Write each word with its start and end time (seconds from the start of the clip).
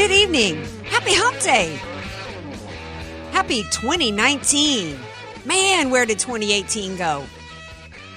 Good 0.00 0.12
evening. 0.12 0.64
Happy 0.84 1.12
Hump 1.12 1.38
Day. 1.42 1.78
Happy 3.32 3.64
2019. 3.64 4.98
Man, 5.44 5.90
where 5.90 6.06
did 6.06 6.18
2018 6.18 6.96
go? 6.96 7.22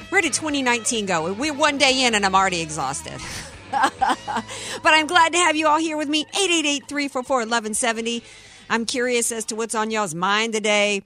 Where 0.07 0.21
did 0.21 0.31
2019 0.31 1.05
go? 1.07 1.33
We're 1.33 1.53
one 1.53 1.77
day 1.77 2.05
in 2.05 2.15
and 2.15 2.25
I'm 2.25 2.35
already 2.35 2.61
exhausted. 2.61 3.19
but 3.69 4.45
I'm 4.85 5.07
glad 5.07 5.33
to 5.33 5.39
have 5.39 5.57
you 5.57 5.67
all 5.67 5.77
here 5.77 5.97
with 5.97 6.07
me. 6.07 6.21
888 6.21 6.87
344 6.87 7.37
1170. 7.39 8.23
I'm 8.69 8.85
curious 8.85 9.33
as 9.33 9.43
to 9.47 9.57
what's 9.57 9.75
on 9.75 9.91
y'all's 9.91 10.15
mind 10.15 10.53
today 10.53 11.03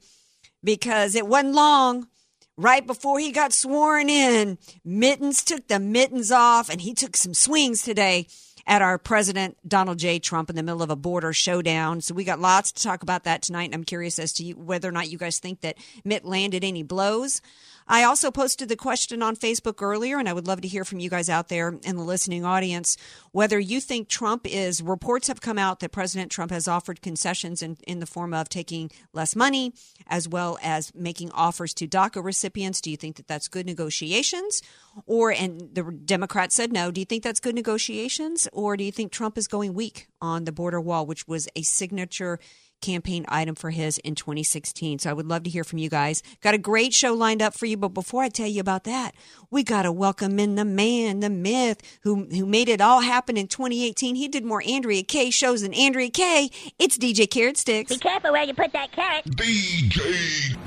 because 0.64 1.16
it 1.16 1.26
wasn't 1.26 1.56
long. 1.56 2.08
Right 2.56 2.86
before 2.86 3.18
he 3.18 3.32
got 3.32 3.52
sworn 3.52 4.12
in, 4.12 4.60
Mittens 4.86 5.44
took 5.44 5.68
the 5.68 5.80
mittens 5.80 6.32
off 6.32 6.70
and 6.70 6.82
he 6.82 6.94
took 6.94 7.18
some 7.18 7.34
swings 7.34 7.82
today 7.82 8.28
at 8.68 8.82
our 8.82 8.98
president, 8.98 9.58
Donald 9.66 9.98
J. 9.98 10.20
Trump, 10.20 10.50
in 10.50 10.56
the 10.58 10.62
middle 10.62 10.84
of 10.84 10.90
a 10.90 10.96
border 10.96 11.32
showdown. 11.32 12.02
So 12.02 12.14
we 12.14 12.26
got 12.26 12.40
lots 12.40 12.74
to 12.74 12.84
talk 12.84 13.02
about 13.02 13.24
that 13.24 13.42
tonight. 13.42 13.66
And 13.66 13.74
I'm 13.74 13.86
curious 13.86 14.20
as 14.20 14.34
to 14.34 14.52
whether 14.52 14.90
or 14.90 14.92
not 14.92 15.10
you 15.10 15.18
guys 15.18 15.40
think 15.40 15.62
that 15.62 15.78
Mitt 16.04 16.26
landed 16.26 16.64
any 16.66 16.84
blows. 16.84 17.42
I 17.88 18.04
also 18.04 18.32
posted 18.32 18.70
the 18.70 18.76
question 18.76 19.24
on 19.24 19.36
Facebook 19.36 19.82
earlier, 19.82 20.20
and 20.20 20.28
I 20.28 20.34
would 20.34 20.48
love 20.48 20.62
to 20.62 20.68
hear 20.68 20.84
from 20.84 21.00
you 21.00 21.10
guys 21.10 21.30
out 21.30 21.48
there 21.48 21.78
in 21.84 21.96
the 21.96 22.04
listening 22.04 22.44
audience 22.44 22.98
whether 23.32 23.60
you 23.60 23.80
think 23.80 24.10
Trump 24.10 24.46
is. 24.46 24.82
Reports 24.82 25.28
have 25.28 25.42
come 25.42 25.58
out 25.58 25.80
that 25.80 25.92
President 25.92 26.32
Trump 26.32 26.52
has 26.52 26.68
offered 26.68 27.02
concessions 27.02 27.62
in, 27.62 27.78
in 27.88 28.00
the 28.00 28.06
form 28.06 28.34
of 28.34 28.50
taking 28.50 28.92
less 29.14 29.36
money 29.36 29.74
as 30.08 30.28
well 30.28 30.58
as 30.62 30.94
making 30.94 31.32
offers 31.32 31.74
to 31.76 31.88
DACA 31.88 32.24
recipients. 32.24 32.82
Do 32.82 32.92
you 32.92 32.98
think 32.98 33.16
that 33.18 33.28
that's 33.28 33.48
good 33.48 33.66
negotiations? 33.66 34.62
Or, 35.06 35.32
and 35.32 35.70
the 35.74 35.84
Democrats 35.84 36.56
said 36.56 36.74
no. 36.74 36.92
Do 36.92 37.00
you 37.00 37.06
think 37.06 37.24
that's 37.24 37.40
good 37.40 37.56
negotiations? 37.56 38.48
Or 38.52 38.76
do 38.76 38.84
you 38.84 38.92
think 38.92 39.12
Trump 39.12 39.38
is 39.38 39.48
going 39.48 39.74
weak 39.74 40.08
on 40.22 40.46
the 40.46 40.52
border 40.52 40.82
wall, 40.82 41.06
which 41.06 41.28
was 41.28 41.48
a 41.56 41.62
signature 41.62 42.40
campaign 42.82 43.26
item 43.28 43.56
for 43.56 43.70
his 43.70 43.98
in 44.00 44.16
2016. 44.16 45.00
So 45.00 45.10
I 45.10 45.14
would 45.14 45.28
love 45.28 45.44
to 45.44 45.50
hear 45.50 45.64
from 45.64 45.80
you 45.80 45.90
guys. 45.90 46.22
Got 46.42 46.54
a 46.54 46.58
great 46.60 46.94
show 46.94 47.14
lined 47.14 47.42
up 47.42 47.54
for 47.54 47.66
you, 47.66 47.78
but 47.78 47.90
before 47.90 48.24
I 48.24 48.30
tell 48.30 48.48
you 48.48 48.62
about 48.62 48.84
that, 48.86 49.16
we 49.50 49.64
got 49.64 49.84
to 49.84 49.92
welcome 49.92 50.40
in 50.40 50.56
the 50.56 50.66
man, 50.66 51.20
the 51.20 51.30
myth, 51.30 51.82
who 52.02 52.26
who 52.26 52.46
made 52.46 52.70
it 52.70 52.82
all 52.82 53.02
happen 53.02 53.38
in 53.38 53.48
2018. 53.48 54.16
He 54.16 54.28
did 54.28 54.46
more 54.46 54.64
Andrea 54.68 55.04
Kaye 55.04 55.30
shows 55.30 55.62
than 55.62 55.74
Andrea 55.74 56.10
Kaye. 56.10 56.50
It's 56.80 56.98
DJ 56.98 57.30
Carrot 57.30 57.58
Sticks. 57.58 57.92
Be 57.92 58.00
careful 58.00 58.32
where 58.32 58.44
you 58.44 58.54
put 58.54 58.74
that 58.74 58.92
carrot. 58.92 59.26
DJ 59.26 60.58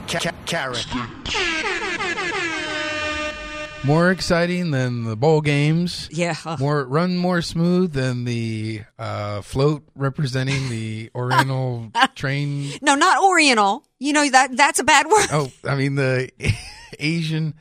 Carrot. 0.47 0.87
More 3.85 4.11
exciting 4.11 4.71
than 4.71 5.05
the 5.05 5.17
bowl 5.17 5.41
games. 5.41 6.09
Yeah. 6.13 6.37
More 6.59 6.85
run 6.85 7.17
more 7.17 7.43
smooth 7.43 7.93
than 7.93 8.25
the 8.25 8.83
uh, 8.99 9.41
float 9.43 9.85
representing 9.95 10.69
the 10.69 11.11
Oriental 11.15 11.91
train. 12.15 12.71
No, 12.83 12.95
not 12.95 13.23
Oriental. 13.23 13.85
You 13.99 14.13
know 14.13 14.29
that 14.29 14.57
that's 14.57 14.79
a 14.79 14.85
bad 14.85 15.07
word. 15.07 15.27
Oh, 15.33 15.51
I 15.65 15.75
mean 15.77 15.95
the 15.95 16.31
Asian. 16.99 17.55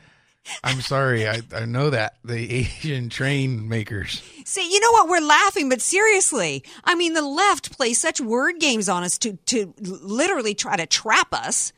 I'm 0.63 0.81
sorry, 0.81 1.27
I, 1.27 1.41
I 1.53 1.65
know 1.65 1.91
that 1.91 2.15
the 2.23 2.51
Asian 2.51 3.09
train 3.09 3.69
makers. 3.69 4.23
See, 4.45 4.67
you 4.71 4.79
know 4.79 4.91
what? 4.91 5.07
We're 5.07 5.19
laughing, 5.25 5.69
but 5.69 5.79
seriously, 5.79 6.63
I 6.83 6.95
mean, 6.95 7.13
the 7.13 7.21
left 7.21 7.77
plays 7.77 7.99
such 7.99 8.19
word 8.19 8.59
games 8.59 8.89
on 8.89 9.03
us 9.03 9.17
to 9.19 9.37
to 9.47 9.73
literally 9.79 10.55
try 10.55 10.75
to 10.75 10.85
trap 10.87 11.33
us 11.33 11.71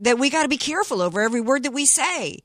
that 0.00 0.18
we 0.18 0.30
got 0.30 0.42
to 0.42 0.48
be 0.48 0.56
careful 0.56 1.02
over 1.02 1.20
every 1.20 1.40
word 1.40 1.64
that 1.64 1.72
we 1.72 1.86
say. 1.86 2.38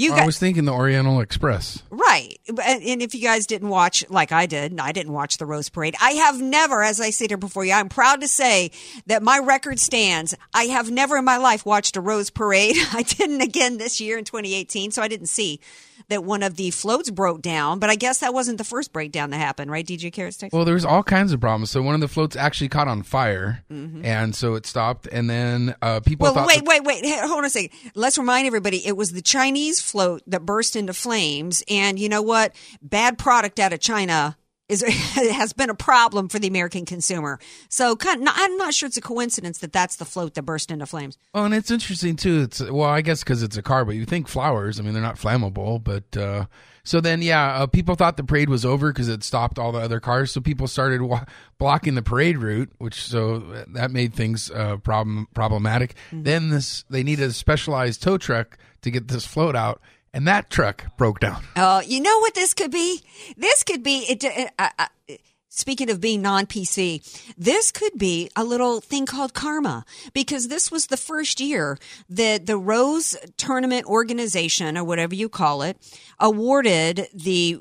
You 0.00 0.14
I 0.14 0.24
was 0.24 0.38
thinking 0.38 0.64
the 0.64 0.72
Oriental 0.72 1.20
Express. 1.20 1.82
right, 1.90 2.38
and 2.48 2.82
and 2.82 3.02
if 3.02 3.14
you 3.14 3.20
guys 3.20 3.46
didn't 3.46 3.68
watch, 3.68 4.02
like 4.08 4.32
I 4.32 4.46
did, 4.46 4.80
I 4.80 4.92
didn't 4.92 5.12
watch 5.12 5.36
the 5.36 5.44
Rose 5.44 5.68
Parade. 5.68 5.94
I 6.00 6.12
have 6.12 6.40
never, 6.40 6.82
as 6.82 7.02
I 7.02 7.10
sit 7.10 7.30
here 7.30 7.36
before 7.36 7.66
you, 7.66 7.72
I'm 7.72 7.90
proud 7.90 8.22
to 8.22 8.28
say 8.28 8.70
that 9.06 9.22
my 9.22 9.38
record 9.38 9.78
stands. 9.78 10.34
I 10.54 10.64
have 10.64 10.90
never 10.90 11.18
in 11.18 11.26
my 11.26 11.36
life 11.36 11.66
watched 11.66 11.98
a 11.98 12.00
Rose 12.00 12.30
Parade. 12.30 12.76
I 12.92 13.02
didn't 13.02 13.42
again 13.42 13.76
this 13.76 14.00
year 14.00 14.16
in 14.16 14.24
2018, 14.24 14.90
so 14.90 15.02
I 15.02 15.08
didn't 15.08 15.26
see 15.26 15.60
that 16.08 16.24
one 16.24 16.42
of 16.42 16.56
the 16.56 16.70
floats 16.70 17.10
broke 17.10 17.42
down. 17.42 17.78
But 17.78 17.90
I 17.90 17.96
guess 17.96 18.18
that 18.18 18.34
wasn't 18.34 18.58
the 18.58 18.64
first 18.64 18.92
breakdown 18.92 19.30
that 19.30 19.38
happened, 19.38 19.70
right? 19.70 19.86
DJ 19.86 20.12
Carrot 20.12 20.34
Sticks? 20.34 20.52
Well, 20.52 20.64
there 20.64 20.74
was 20.74 20.84
all 20.84 21.02
kinds 21.02 21.32
of 21.32 21.40
problems. 21.40 21.70
So 21.70 21.82
one 21.82 21.94
of 21.94 22.00
the 22.00 22.08
floats 22.08 22.36
actually 22.36 22.68
caught 22.68 22.88
on 22.88 23.02
fire, 23.02 23.62
and 23.70 24.34
so 24.34 24.54
it 24.54 24.66
stopped. 24.66 25.06
And 25.10 25.28
then 25.28 25.74
uh, 25.82 26.00
people 26.00 26.24
Well, 26.24 26.34
thought 26.34 26.46
wait, 26.46 26.62
wait, 26.64 26.84
wait. 26.84 27.04
Hey, 27.04 27.18
hold 27.20 27.38
on 27.38 27.44
a 27.44 27.50
second. 27.50 27.70
Let's 27.94 28.18
remind 28.18 28.46
everybody 28.46 28.86
it 28.86 28.96
was 28.96 29.12
the 29.12 29.22
Chinese 29.22 29.80
float 29.80 30.22
that 30.26 30.44
burst 30.46 30.76
into 30.76 30.92
flames. 30.92 31.62
And 31.68 31.98
you 31.98 32.08
know 32.08 32.22
what? 32.22 32.54
Bad 32.82 33.18
product 33.18 33.58
out 33.58 33.72
of 33.72 33.80
China 33.80 34.36
is 34.70 34.82
has 35.14 35.52
been 35.52 35.68
a 35.68 35.74
problem 35.74 36.28
for 36.28 36.38
the 36.38 36.48
American 36.48 36.86
consumer. 36.86 37.38
So 37.68 37.96
kind 37.96 38.22
of, 38.22 38.28
I'm 38.34 38.56
not 38.56 38.72
sure 38.72 38.86
it's 38.86 38.96
a 38.96 39.02
coincidence 39.02 39.58
that 39.58 39.72
that's 39.72 39.96
the 39.96 40.04
float 40.04 40.34
that 40.34 40.42
burst 40.42 40.70
into 40.70 40.86
flames. 40.86 41.18
Oh, 41.34 41.44
and 41.44 41.54
it's 41.54 41.70
interesting 41.70 42.16
too. 42.16 42.42
It's 42.42 42.60
well, 42.60 42.88
I 42.88 43.02
guess 43.02 43.22
because 43.22 43.42
it's 43.42 43.56
a 43.56 43.62
car, 43.62 43.84
but 43.84 43.96
you 43.96 44.04
think 44.04 44.28
flowers. 44.28 44.78
I 44.78 44.82
mean, 44.82 44.92
they're 44.92 45.02
not 45.02 45.16
flammable, 45.16 45.82
but 45.82 46.16
uh, 46.16 46.46
so 46.84 47.00
then 47.00 47.20
yeah, 47.20 47.54
uh, 47.54 47.66
people 47.66 47.94
thought 47.96 48.16
the 48.16 48.24
parade 48.24 48.48
was 48.48 48.64
over 48.64 48.92
because 48.92 49.08
it 49.08 49.24
stopped 49.24 49.58
all 49.58 49.72
the 49.72 49.80
other 49.80 50.00
cars. 50.00 50.30
So 50.30 50.40
people 50.40 50.68
started 50.68 51.02
wa- 51.02 51.24
blocking 51.58 51.94
the 51.94 52.02
parade 52.02 52.38
route, 52.38 52.70
which 52.78 53.02
so 53.04 53.38
that 53.68 53.90
made 53.90 54.14
things 54.14 54.50
uh, 54.50 54.76
problem 54.78 55.28
problematic. 55.34 55.94
Then 56.12 56.50
this 56.50 56.84
they 56.88 57.02
needed 57.02 57.30
a 57.30 57.32
specialized 57.32 58.02
tow 58.02 58.18
truck 58.18 58.56
to 58.82 58.90
get 58.90 59.08
this 59.08 59.26
float 59.26 59.56
out, 59.56 59.80
and 60.12 60.26
that 60.26 60.50
truck 60.50 60.96
broke 60.96 61.20
down. 61.20 61.42
Oh, 61.56 61.80
you 61.80 62.00
know 62.00 62.18
what 62.20 62.34
this 62.34 62.54
could 62.54 62.70
be? 62.70 63.02
This 63.36 63.62
could 63.62 63.82
be 63.82 64.04
it. 64.08 64.24
Uh, 64.24 64.48
uh, 64.58 64.68
uh, 64.78 65.14
Speaking 65.52 65.90
of 65.90 66.00
being 66.00 66.22
non 66.22 66.46
PC, 66.46 67.02
this 67.36 67.72
could 67.72 67.98
be 67.98 68.30
a 68.36 68.44
little 68.44 68.80
thing 68.80 69.04
called 69.04 69.34
karma 69.34 69.84
because 70.14 70.46
this 70.46 70.70
was 70.70 70.86
the 70.86 70.96
first 70.96 71.40
year 71.40 71.76
that 72.08 72.46
the 72.46 72.56
Rose 72.56 73.16
Tournament 73.36 73.84
Organization, 73.86 74.78
or 74.78 74.84
whatever 74.84 75.12
you 75.16 75.28
call 75.28 75.62
it, 75.62 75.76
awarded 76.20 77.08
the 77.12 77.60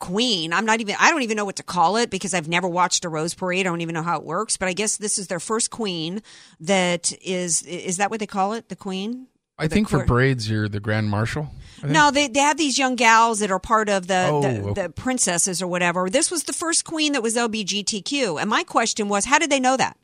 queen. 0.00 0.52
I'm 0.52 0.66
not 0.66 0.80
even, 0.80 0.96
I 0.98 1.10
don't 1.10 1.22
even 1.22 1.36
know 1.36 1.44
what 1.44 1.56
to 1.56 1.62
call 1.62 1.96
it 1.96 2.10
because 2.10 2.34
I've 2.34 2.48
never 2.48 2.68
watched 2.68 3.04
a 3.04 3.08
Rose 3.08 3.32
Parade. 3.32 3.60
I 3.60 3.70
don't 3.70 3.80
even 3.80 3.94
know 3.94 4.02
how 4.02 4.18
it 4.18 4.24
works, 4.24 4.56
but 4.56 4.68
I 4.68 4.72
guess 4.72 4.96
this 4.96 5.16
is 5.16 5.28
their 5.28 5.40
first 5.40 5.70
queen 5.70 6.22
that 6.58 7.12
is, 7.22 7.62
is 7.62 7.98
that 7.98 8.10
what 8.10 8.18
they 8.18 8.26
call 8.26 8.54
it? 8.54 8.68
The 8.68 8.76
queen? 8.76 9.28
I 9.60 9.68
think 9.68 9.88
for 9.88 10.04
braids, 10.04 10.48
you're 10.50 10.68
the 10.68 10.80
grand 10.80 11.10
marshal. 11.10 11.48
No, 11.82 12.10
they 12.10 12.28
they 12.28 12.40
have 12.40 12.56
these 12.58 12.78
young 12.78 12.94
gals 12.96 13.38
that 13.40 13.50
are 13.50 13.58
part 13.58 13.88
of 13.88 14.06
the, 14.06 14.28
Oh, 14.30 14.42
the, 14.42 14.48
okay. 14.62 14.82
the 14.82 14.88
princesses 14.90 15.62
or 15.62 15.66
whatever. 15.66 16.10
This 16.10 16.30
was 16.30 16.44
the 16.44 16.52
first 16.52 16.84
queen 16.84 17.12
that 17.12 17.22
was 17.22 17.36
LBGTQ, 17.36 18.40
and 18.40 18.50
my 18.50 18.64
question 18.64 19.08
was, 19.08 19.24
how 19.26 19.38
did 19.38 19.50
they 19.50 19.60
know 19.60 19.76
that? 19.76 19.96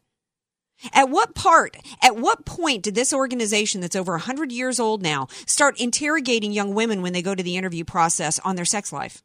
At 0.93 1.09
what 1.09 1.34
part, 1.34 1.77
at 2.03 2.17
what 2.17 2.44
point 2.44 2.83
did 2.83 2.94
this 2.94 3.12
organization 3.12 3.81
that's 3.81 3.97
over 3.97 4.12
100 4.12 4.53
years 4.53 4.79
old 4.79 5.03
now 5.03 5.26
start 5.47 5.81
interrogating 5.81 6.52
young 6.52 6.75
women 6.75 7.00
when 7.02 7.12
they 7.14 7.23
go 7.23 7.35
to 7.35 7.43
the 7.43 7.56
interview 7.56 7.85
process 7.85 8.38
on 8.41 8.56
their 8.56 8.67
sex 8.67 8.93
life 8.93 9.23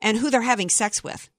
and 0.00 0.18
who 0.18 0.30
they're 0.30 0.42
having 0.42 0.68
sex 0.68 1.02
with? 1.02 1.30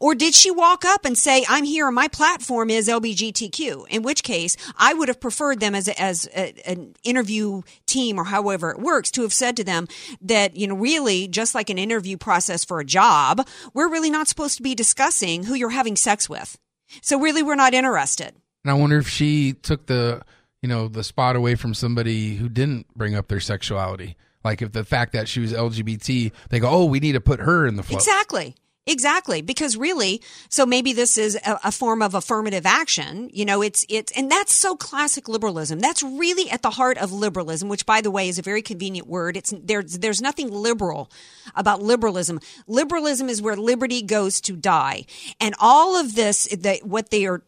Or 0.00 0.14
did 0.14 0.34
she 0.34 0.50
walk 0.50 0.84
up 0.84 1.04
and 1.04 1.16
say, 1.16 1.44
I'm 1.48 1.64
here 1.64 1.90
my 1.90 2.08
platform 2.08 2.70
is 2.70 2.88
LBGTQ? 2.88 3.88
In 3.88 4.02
which 4.02 4.22
case, 4.22 4.56
I 4.76 4.94
would 4.94 5.08
have 5.08 5.20
preferred 5.20 5.60
them 5.60 5.74
as, 5.74 5.88
a, 5.88 6.00
as 6.00 6.28
a, 6.34 6.54
an 6.66 6.94
interview 7.02 7.62
team 7.86 8.18
or 8.18 8.24
however 8.24 8.70
it 8.70 8.78
works 8.78 9.10
to 9.12 9.22
have 9.22 9.32
said 9.32 9.56
to 9.56 9.64
them 9.64 9.88
that, 10.20 10.56
you 10.56 10.66
know, 10.66 10.74
really, 10.74 11.28
just 11.28 11.54
like 11.54 11.70
an 11.70 11.78
interview 11.78 12.16
process 12.16 12.64
for 12.64 12.80
a 12.80 12.84
job, 12.84 13.46
we're 13.74 13.90
really 13.90 14.10
not 14.10 14.28
supposed 14.28 14.56
to 14.56 14.62
be 14.62 14.74
discussing 14.74 15.44
who 15.44 15.54
you're 15.54 15.70
having 15.70 15.96
sex 15.96 16.28
with. 16.28 16.58
So 17.02 17.18
really, 17.18 17.42
we're 17.42 17.54
not 17.54 17.74
interested. 17.74 18.34
And 18.64 18.70
I 18.70 18.74
wonder 18.74 18.98
if 18.98 19.08
she 19.08 19.54
took 19.54 19.86
the, 19.86 20.22
you 20.62 20.68
know, 20.68 20.88
the 20.88 21.04
spot 21.04 21.36
away 21.36 21.54
from 21.54 21.74
somebody 21.74 22.36
who 22.36 22.48
didn't 22.48 22.86
bring 22.96 23.14
up 23.14 23.28
their 23.28 23.40
sexuality. 23.40 24.16
Like 24.44 24.62
if 24.62 24.72
the 24.72 24.84
fact 24.84 25.12
that 25.12 25.28
she 25.28 25.40
was 25.40 25.52
LGBT, 25.52 26.32
they 26.50 26.60
go, 26.60 26.68
"Oh, 26.70 26.84
we 26.84 27.00
need 27.00 27.12
to 27.12 27.20
put 27.20 27.40
her 27.40 27.66
in 27.66 27.76
the 27.76 27.82
float." 27.82 28.00
Exactly. 28.00 28.54
Exactly, 28.88 29.42
because 29.42 29.76
really, 29.76 30.22
so 30.48 30.64
maybe 30.64 30.94
this 30.94 31.18
is 31.18 31.36
a, 31.36 31.60
a, 31.64 31.70
form 31.70 32.00
of 32.00 32.14
affirmative 32.14 32.64
action. 32.64 33.28
You 33.34 33.44
know, 33.44 33.60
it's 33.60 33.84
it's 33.90 34.10
and 34.12 34.30
that's 34.30 34.54
so 34.54 34.76
classic 34.76 35.28
liberalism. 35.28 35.78
That's 35.78 36.02
really 36.02 36.50
at 36.50 36.62
the 36.62 36.70
heart 36.70 36.96
of 36.96 37.12
liberalism, 37.12 37.68
which, 37.68 37.84
by 37.84 38.00
the 38.00 38.10
way, 38.10 38.30
is 38.30 38.38
a 38.38 38.42
very 38.42 38.62
convenient 38.62 39.06
word. 39.06 39.36
It's 39.36 39.52
there's 39.62 39.98
there's 39.98 40.22
nothing 40.22 40.50
liberal 40.50 41.10
about 41.54 41.82
liberalism. 41.82 42.40
Liberalism 42.66 43.28
is 43.28 43.42
where 43.42 43.56
liberty 43.56 44.00
goes 44.00 44.40
to 44.42 44.56
die, 44.56 45.04
and 45.38 45.54
all 45.58 46.00
of 46.00 46.14
this, 46.14 46.44
the, 46.44 46.80
what 46.82 47.10
they 47.10 47.26
are 47.26 47.42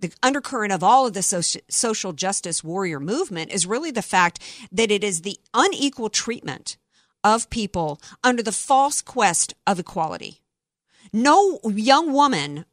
the 0.00 0.10
undercurrent 0.22 0.72
of 0.72 0.82
all 0.82 1.06
of 1.06 1.12
the 1.12 1.22
social, 1.22 1.60
social 1.68 2.12
justice 2.14 2.64
warrior 2.64 2.98
movement 2.98 3.52
is 3.52 3.66
really 3.66 3.90
the 3.90 4.02
fact 4.02 4.40
that 4.72 4.90
it 4.90 5.04
is 5.04 5.20
the 5.20 5.38
unequal 5.52 6.08
treatment 6.08 6.78
of 7.22 7.50
people 7.50 8.00
under 8.24 8.42
the 8.42 8.50
false 8.50 9.02
quest 9.02 9.54
of 9.66 9.78
equality 9.78 10.41
no 11.12 11.60
young 11.64 12.12
woman 12.12 12.64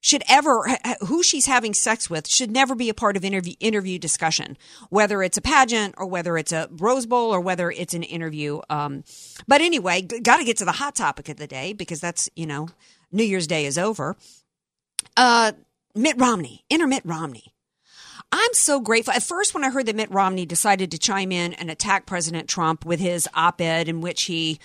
should 0.00 0.22
ever 0.28 0.64
who 1.06 1.22
she's 1.22 1.46
having 1.46 1.74
sex 1.74 2.08
with 2.08 2.28
should 2.28 2.50
never 2.50 2.74
be 2.74 2.88
a 2.88 2.94
part 2.94 3.16
of 3.16 3.24
interview 3.24 3.54
interview 3.60 3.98
discussion 3.98 4.56
whether 4.90 5.22
it's 5.22 5.36
a 5.36 5.40
pageant 5.40 5.94
or 5.98 6.06
whether 6.06 6.38
it's 6.38 6.52
a 6.52 6.68
rose 6.72 7.06
bowl 7.06 7.34
or 7.34 7.40
whether 7.40 7.70
it's 7.70 7.94
an 7.94 8.02
interview 8.02 8.60
um, 8.70 9.02
but 9.46 9.60
anyway 9.60 10.00
got 10.00 10.36
to 10.38 10.44
get 10.44 10.56
to 10.56 10.64
the 10.64 10.72
hot 10.72 10.94
topic 10.94 11.28
of 11.28 11.36
the 11.36 11.46
day 11.46 11.72
because 11.72 12.00
that's 12.00 12.28
you 12.36 12.46
know 12.46 12.68
new 13.10 13.24
year's 13.24 13.46
day 13.46 13.66
is 13.66 13.76
over 13.76 14.16
uh, 15.16 15.52
mitt 15.94 16.16
romney 16.18 16.64
enter 16.70 16.86
mitt 16.86 17.04
romney 17.04 17.52
I'm 18.30 18.52
so 18.52 18.78
grateful. 18.80 19.14
At 19.14 19.22
first, 19.22 19.54
when 19.54 19.64
I 19.64 19.70
heard 19.70 19.86
that 19.86 19.96
Mitt 19.96 20.10
Romney 20.10 20.44
decided 20.44 20.90
to 20.90 20.98
chime 20.98 21.32
in 21.32 21.54
and 21.54 21.70
attack 21.70 22.04
President 22.04 22.46
Trump 22.46 22.84
with 22.84 23.00
his 23.00 23.26
op 23.34 23.60
ed 23.60 23.88
in 23.88 24.02
which 24.02 24.24
he 24.24 24.58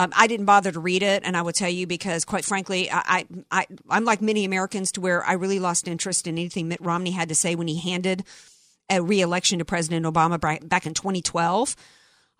um, 0.00 0.14
I 0.16 0.28
didn't 0.28 0.46
bother 0.46 0.72
to 0.72 0.80
read 0.80 1.02
it, 1.02 1.22
and 1.26 1.36
I 1.36 1.42
will 1.42 1.52
tell 1.52 1.68
you 1.68 1.86
because, 1.86 2.24
quite 2.24 2.46
frankly, 2.46 2.90
I, 2.90 3.26
I, 3.50 3.66
I 3.90 3.96
am 3.98 4.06
like 4.06 4.22
many 4.22 4.46
Americans 4.46 4.92
to 4.92 5.00
where 5.02 5.22
I 5.26 5.34
really 5.34 5.58
lost 5.58 5.86
interest 5.86 6.26
in 6.26 6.38
anything 6.38 6.68
Mitt 6.68 6.80
Romney 6.80 7.10
had 7.10 7.28
to 7.28 7.34
say 7.34 7.54
when 7.54 7.68
he 7.68 7.78
handed 7.78 8.24
a 8.88 9.02
reelection 9.02 9.58
to 9.58 9.64
President 9.66 10.06
Obama 10.06 10.40
back 10.40 10.86
in 10.86 10.94
2012. 10.94 11.76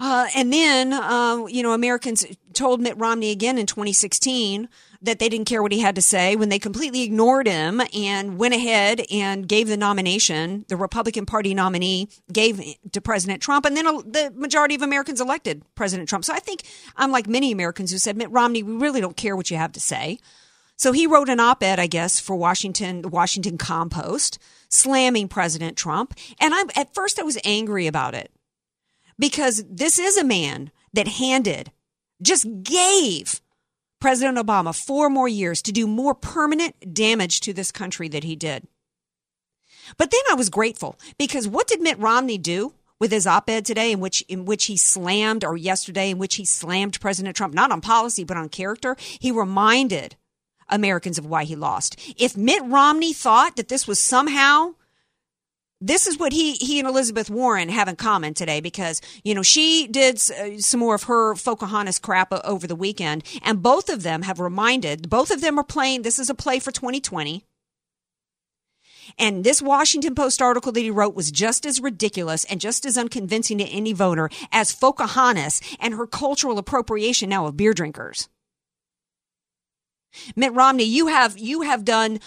Uh, 0.00 0.26
and 0.34 0.50
then, 0.50 0.94
uh, 0.94 1.44
you 1.46 1.62
know, 1.62 1.72
Americans 1.72 2.24
told 2.54 2.80
Mitt 2.80 2.96
Romney 2.96 3.30
again 3.30 3.58
in 3.58 3.66
2016 3.66 4.66
that 5.02 5.18
they 5.18 5.28
didn't 5.28 5.46
care 5.46 5.62
what 5.62 5.72
he 5.72 5.80
had 5.80 5.94
to 5.94 6.02
say 6.02 6.36
when 6.36 6.48
they 6.48 6.58
completely 6.58 7.02
ignored 7.02 7.46
him 7.46 7.82
and 7.94 8.38
went 8.38 8.54
ahead 8.54 9.02
and 9.10 9.46
gave 9.46 9.68
the 9.68 9.76
nomination, 9.76 10.64
the 10.68 10.76
Republican 10.76 11.26
Party 11.26 11.52
nominee 11.52 12.08
gave 12.32 12.62
to 12.92 13.00
President 13.00 13.42
Trump. 13.42 13.66
And 13.66 13.76
then 13.76 13.84
the 13.84 14.32
majority 14.34 14.74
of 14.74 14.82
Americans 14.82 15.20
elected 15.20 15.62
President 15.74 16.08
Trump. 16.08 16.24
So 16.24 16.34
I 16.34 16.38
think 16.38 16.62
I'm 16.96 17.12
like 17.12 17.26
many 17.26 17.52
Americans 17.52 17.92
who 17.92 17.98
said, 17.98 18.16
Mitt 18.16 18.30
Romney, 18.30 18.62
we 18.62 18.76
really 18.76 19.00
don't 19.02 19.16
care 19.16 19.36
what 19.36 19.50
you 19.50 19.58
have 19.58 19.72
to 19.72 19.80
say. 19.80 20.18
So 20.76 20.92
he 20.92 21.06
wrote 21.06 21.28
an 21.28 21.40
op-ed, 21.40 21.78
I 21.78 21.86
guess, 21.86 22.18
for 22.18 22.36
Washington, 22.36 23.02
the 23.02 23.08
Washington 23.08 23.58
Compost, 23.58 24.38
slamming 24.70 25.28
President 25.28 25.76
Trump. 25.76 26.14
And 26.38 26.54
I'm, 26.54 26.68
at 26.74 26.94
first 26.94 27.20
I 27.20 27.22
was 27.22 27.38
angry 27.44 27.86
about 27.86 28.14
it 28.14 28.30
because 29.20 29.64
this 29.70 29.98
is 29.98 30.16
a 30.16 30.24
man 30.24 30.72
that 30.92 31.06
handed, 31.06 31.70
just 32.20 32.46
gave 32.62 33.40
President 34.00 34.38
Obama 34.38 34.74
four 34.74 35.08
more 35.10 35.28
years 35.28 35.62
to 35.62 35.72
do 35.72 35.86
more 35.86 36.14
permanent 36.14 36.94
damage 36.94 37.40
to 37.40 37.52
this 37.52 37.70
country 37.70 38.08
that 38.08 38.24
he 38.24 38.34
did. 38.34 38.66
But 39.96 40.10
then 40.10 40.20
I 40.30 40.34
was 40.34 40.48
grateful 40.48 40.98
because 41.18 41.46
what 41.46 41.68
did 41.68 41.80
Mitt 41.80 41.98
Romney 41.98 42.38
do 42.38 42.72
with 42.98 43.12
his 43.12 43.26
op-ed 43.26 43.64
today 43.64 43.92
in 43.92 44.00
which 44.00 44.22
in 44.22 44.44
which 44.44 44.66
he 44.66 44.76
slammed 44.76 45.44
or 45.44 45.56
yesterday 45.56 46.10
in 46.10 46.18
which 46.18 46.36
he 46.36 46.44
slammed 46.44 47.00
President 47.00 47.36
Trump 47.36 47.54
not 47.54 47.72
on 47.72 47.80
policy 47.80 48.24
but 48.24 48.36
on 48.36 48.48
character? 48.48 48.96
He 48.98 49.30
reminded 49.30 50.16
Americans 50.68 51.18
of 51.18 51.26
why 51.26 51.44
he 51.44 51.56
lost. 51.56 51.98
If 52.16 52.36
Mitt 52.36 52.62
Romney 52.64 53.12
thought 53.12 53.56
that 53.56 53.68
this 53.68 53.86
was 53.86 53.98
somehow 53.98 54.74
this 55.80 56.06
is 56.06 56.18
what 56.18 56.32
he 56.32 56.54
he 56.54 56.78
and 56.78 56.88
Elizabeth 56.88 57.30
Warren 57.30 57.68
have 57.70 57.88
in 57.88 57.96
common 57.96 58.34
today 58.34 58.60
because 58.60 59.00
you 59.24 59.34
know 59.34 59.42
she 59.42 59.86
did 59.86 60.16
uh, 60.16 60.58
some 60.58 60.80
more 60.80 60.94
of 60.94 61.04
her 61.04 61.34
Pocahontas 61.34 61.98
crap 61.98 62.32
over 62.44 62.66
the 62.66 62.76
weekend, 62.76 63.24
and 63.42 63.62
both 63.62 63.88
of 63.88 64.02
them 64.02 64.22
have 64.22 64.40
reminded. 64.40 65.08
Both 65.08 65.30
of 65.30 65.40
them 65.40 65.58
are 65.58 65.64
playing. 65.64 66.02
This 66.02 66.18
is 66.18 66.28
a 66.28 66.34
play 66.34 66.58
for 66.58 66.70
2020. 66.70 67.44
And 69.18 69.42
this 69.42 69.60
Washington 69.60 70.14
Post 70.14 70.40
article 70.40 70.70
that 70.70 70.80
he 70.80 70.90
wrote 70.90 71.16
was 71.16 71.32
just 71.32 71.66
as 71.66 71.80
ridiculous 71.80 72.44
and 72.44 72.60
just 72.60 72.86
as 72.86 72.96
unconvincing 72.96 73.58
to 73.58 73.64
any 73.64 73.92
voter 73.92 74.30
as 74.52 74.74
Pocahontas 74.74 75.60
and 75.80 75.94
her 75.94 76.06
cultural 76.06 76.58
appropriation 76.58 77.28
now 77.28 77.46
of 77.46 77.56
beer 77.56 77.74
drinkers. 77.74 78.28
Mitt 80.36 80.52
Romney, 80.52 80.84
you 80.84 81.06
have 81.08 81.38
you 81.38 81.62
have 81.62 81.84
done 81.84 82.20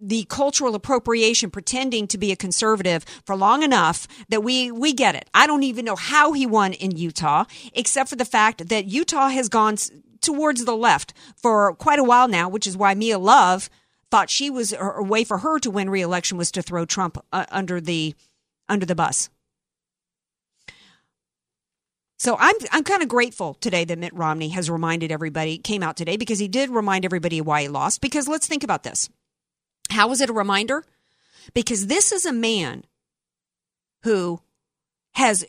the 0.00 0.24
cultural 0.24 0.74
appropriation 0.74 1.50
pretending 1.50 2.06
to 2.08 2.18
be 2.18 2.32
a 2.32 2.36
conservative 2.36 3.04
for 3.24 3.36
long 3.36 3.62
enough 3.62 4.06
that 4.28 4.42
we 4.42 4.70
we 4.70 4.92
get 4.92 5.14
it. 5.14 5.28
I 5.34 5.46
don't 5.46 5.62
even 5.62 5.84
know 5.84 5.96
how 5.96 6.32
he 6.32 6.46
won 6.46 6.72
in 6.72 6.96
Utah 6.96 7.44
except 7.72 8.10
for 8.10 8.16
the 8.16 8.24
fact 8.24 8.68
that 8.68 8.86
Utah 8.86 9.28
has 9.28 9.48
gone 9.48 9.76
towards 10.20 10.64
the 10.64 10.76
left 10.76 11.12
for 11.36 11.74
quite 11.74 11.98
a 11.98 12.04
while 12.04 12.28
now, 12.28 12.48
which 12.48 12.66
is 12.66 12.76
why 12.76 12.94
Mia 12.94 13.18
Love 13.18 13.70
thought 14.10 14.30
she 14.30 14.50
was 14.50 14.74
a 14.78 15.02
way 15.02 15.24
for 15.24 15.38
her 15.38 15.58
to 15.58 15.70
win 15.70 15.90
re-election 15.90 16.38
was 16.38 16.50
to 16.52 16.62
throw 16.62 16.84
Trump 16.84 17.18
uh, 17.32 17.46
under 17.50 17.80
the 17.80 18.14
under 18.68 18.86
the 18.86 18.94
bus. 18.94 19.28
So 22.18 22.36
I'm 22.38 22.54
I'm 22.72 22.84
kind 22.84 23.02
of 23.02 23.08
grateful 23.08 23.54
today 23.54 23.84
that 23.84 23.98
Mitt 23.98 24.14
Romney 24.14 24.48
has 24.48 24.68
reminded 24.68 25.12
everybody 25.12 25.58
came 25.58 25.82
out 25.82 25.96
today 25.96 26.16
because 26.16 26.38
he 26.38 26.48
did 26.48 26.70
remind 26.70 27.04
everybody 27.04 27.40
why 27.40 27.62
he 27.62 27.68
lost 27.68 28.00
because 28.00 28.26
let's 28.26 28.46
think 28.46 28.64
about 28.64 28.82
this. 28.82 29.08
How 29.90 30.10
is 30.10 30.20
it 30.20 30.30
a 30.30 30.34
reminder? 30.34 30.84
Because 31.54 31.86
this 31.86 32.12
is 32.12 32.26
a 32.26 32.32
man 32.32 32.84
who 34.02 34.40
has 35.12 35.44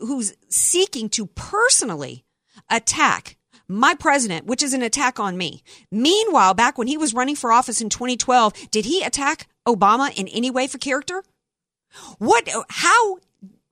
who's 0.00 0.34
seeking 0.48 1.08
to 1.10 1.26
personally 1.26 2.24
attack 2.70 3.36
my 3.68 3.94
president, 3.94 4.46
which 4.46 4.62
is 4.62 4.72
an 4.72 4.82
attack 4.82 5.18
on 5.18 5.36
me. 5.36 5.62
Meanwhile, 5.90 6.54
back 6.54 6.78
when 6.78 6.86
he 6.86 6.96
was 6.96 7.14
running 7.14 7.36
for 7.36 7.52
office 7.52 7.80
in 7.80 7.88
2012, 7.88 8.70
did 8.70 8.84
he 8.84 9.02
attack 9.02 9.48
Obama 9.66 10.16
in 10.16 10.28
any 10.28 10.50
way 10.50 10.66
for 10.66 10.78
character? 10.78 11.22
What 12.18 12.48
how 12.68 13.18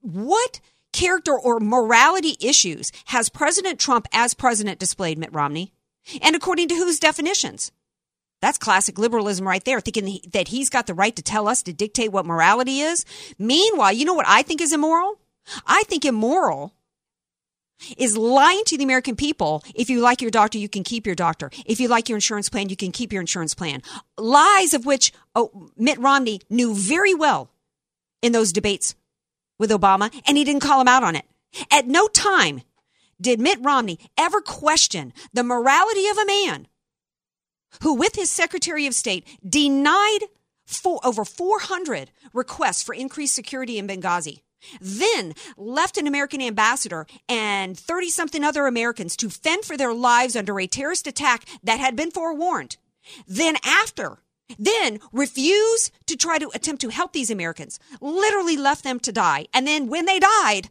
what 0.00 0.60
character 0.92 1.36
or 1.38 1.60
morality 1.60 2.36
issues 2.40 2.92
has 3.06 3.28
President 3.28 3.78
Trump 3.80 4.06
as 4.12 4.34
president 4.34 4.78
displayed, 4.78 5.18
Mitt 5.18 5.32
Romney? 5.32 5.72
And 6.20 6.36
according 6.36 6.68
to 6.68 6.74
whose 6.74 7.00
definitions? 7.00 7.72
That's 8.44 8.58
classic 8.58 8.98
liberalism 8.98 9.48
right 9.48 9.64
there, 9.64 9.80
thinking 9.80 10.20
that 10.34 10.48
he's 10.48 10.68
got 10.68 10.86
the 10.86 10.92
right 10.92 11.16
to 11.16 11.22
tell 11.22 11.48
us 11.48 11.62
to 11.62 11.72
dictate 11.72 12.12
what 12.12 12.26
morality 12.26 12.80
is. 12.80 13.06
Meanwhile, 13.38 13.94
you 13.94 14.04
know 14.04 14.12
what 14.12 14.28
I 14.28 14.42
think 14.42 14.60
is 14.60 14.70
immoral? 14.70 15.18
I 15.66 15.84
think 15.84 16.04
immoral 16.04 16.74
is 17.96 18.18
lying 18.18 18.60
to 18.66 18.76
the 18.76 18.84
American 18.84 19.16
people. 19.16 19.64
If 19.74 19.88
you 19.88 20.02
like 20.02 20.20
your 20.20 20.30
doctor, 20.30 20.58
you 20.58 20.68
can 20.68 20.84
keep 20.84 21.06
your 21.06 21.14
doctor. 21.14 21.50
If 21.64 21.80
you 21.80 21.88
like 21.88 22.10
your 22.10 22.18
insurance 22.18 22.50
plan, 22.50 22.68
you 22.68 22.76
can 22.76 22.92
keep 22.92 23.14
your 23.14 23.22
insurance 23.22 23.54
plan. 23.54 23.80
Lies 24.18 24.74
of 24.74 24.84
which 24.84 25.10
oh, 25.34 25.70
Mitt 25.78 25.98
Romney 25.98 26.42
knew 26.50 26.74
very 26.74 27.14
well 27.14 27.48
in 28.20 28.32
those 28.32 28.52
debates 28.52 28.94
with 29.58 29.70
Obama, 29.70 30.14
and 30.28 30.36
he 30.36 30.44
didn't 30.44 30.60
call 30.60 30.82
him 30.82 30.88
out 30.88 31.02
on 31.02 31.16
it. 31.16 31.24
At 31.70 31.86
no 31.86 32.08
time 32.08 32.60
did 33.18 33.40
Mitt 33.40 33.60
Romney 33.62 33.98
ever 34.18 34.42
question 34.42 35.14
the 35.32 35.42
morality 35.42 36.08
of 36.08 36.18
a 36.18 36.26
man 36.26 36.68
who, 37.82 37.94
with 37.94 38.16
his 38.16 38.30
Secretary 38.30 38.86
of 38.86 38.94
State, 38.94 39.26
denied 39.48 40.20
for 40.66 41.00
over 41.04 41.24
400 41.24 42.10
requests 42.32 42.82
for 42.82 42.94
increased 42.94 43.34
security 43.34 43.78
in 43.78 43.86
Benghazi. 43.86 44.40
Then 44.80 45.34
left 45.56 45.98
an 45.98 46.06
American 46.06 46.40
ambassador 46.40 47.06
and 47.28 47.78
30 47.78 48.08
something 48.10 48.44
other 48.44 48.66
Americans 48.66 49.16
to 49.18 49.28
fend 49.28 49.64
for 49.64 49.76
their 49.76 49.92
lives 49.92 50.36
under 50.36 50.58
a 50.58 50.66
terrorist 50.66 51.06
attack 51.06 51.44
that 51.62 51.80
had 51.80 51.96
been 51.96 52.10
forewarned. 52.10 52.78
Then 53.26 53.56
after, 53.62 54.18
then 54.58 55.00
refused 55.12 55.92
to 56.06 56.16
try 56.16 56.38
to 56.38 56.50
attempt 56.54 56.80
to 56.82 56.88
help 56.88 57.12
these 57.12 57.30
Americans, 57.30 57.78
literally 58.00 58.56
left 58.56 58.84
them 58.84 59.00
to 59.00 59.12
die. 59.12 59.46
And 59.52 59.66
then 59.66 59.88
when 59.88 60.06
they 60.06 60.18
died, 60.18 60.70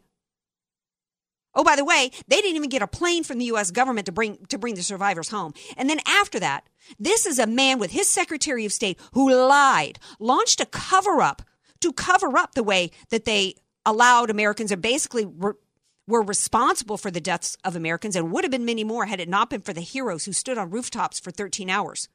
Oh, 1.54 1.64
by 1.64 1.76
the 1.76 1.84
way, 1.84 2.10
they 2.26 2.40
didn't 2.40 2.56
even 2.56 2.68
get 2.68 2.82
a 2.82 2.86
plane 2.86 3.24
from 3.24 3.38
the 3.38 3.44
U.S. 3.46 3.70
government 3.70 4.06
to 4.06 4.12
bring 4.12 4.38
to 4.48 4.58
bring 4.58 4.74
the 4.74 4.82
survivors 4.82 5.28
home. 5.28 5.54
And 5.76 5.88
then 5.88 6.00
after 6.06 6.40
that, 6.40 6.68
this 6.98 7.26
is 7.26 7.38
a 7.38 7.46
man 7.46 7.78
with 7.78 7.92
his 7.92 8.08
Secretary 8.08 8.64
of 8.64 8.72
State 8.72 8.98
who 9.12 9.32
lied, 9.32 9.98
launched 10.18 10.60
a 10.60 10.66
cover 10.66 11.20
up 11.20 11.42
to 11.80 11.92
cover 11.92 12.36
up 12.36 12.54
the 12.54 12.62
way 12.62 12.90
that 13.10 13.24
they 13.24 13.54
allowed 13.86 14.30
Americans 14.30 14.72
or 14.72 14.76
basically 14.76 15.24
were, 15.24 15.58
were 16.06 16.22
responsible 16.22 16.96
for 16.96 17.10
the 17.10 17.20
deaths 17.20 17.56
of 17.64 17.76
Americans 17.76 18.16
and 18.16 18.32
would 18.32 18.44
have 18.44 18.50
been 18.50 18.64
many 18.64 18.84
more 18.84 19.06
had 19.06 19.20
it 19.20 19.28
not 19.28 19.50
been 19.50 19.60
for 19.60 19.72
the 19.72 19.80
heroes 19.80 20.24
who 20.24 20.32
stood 20.32 20.58
on 20.58 20.70
rooftops 20.70 21.20
for 21.20 21.30
13 21.30 21.68
hours 21.68 22.08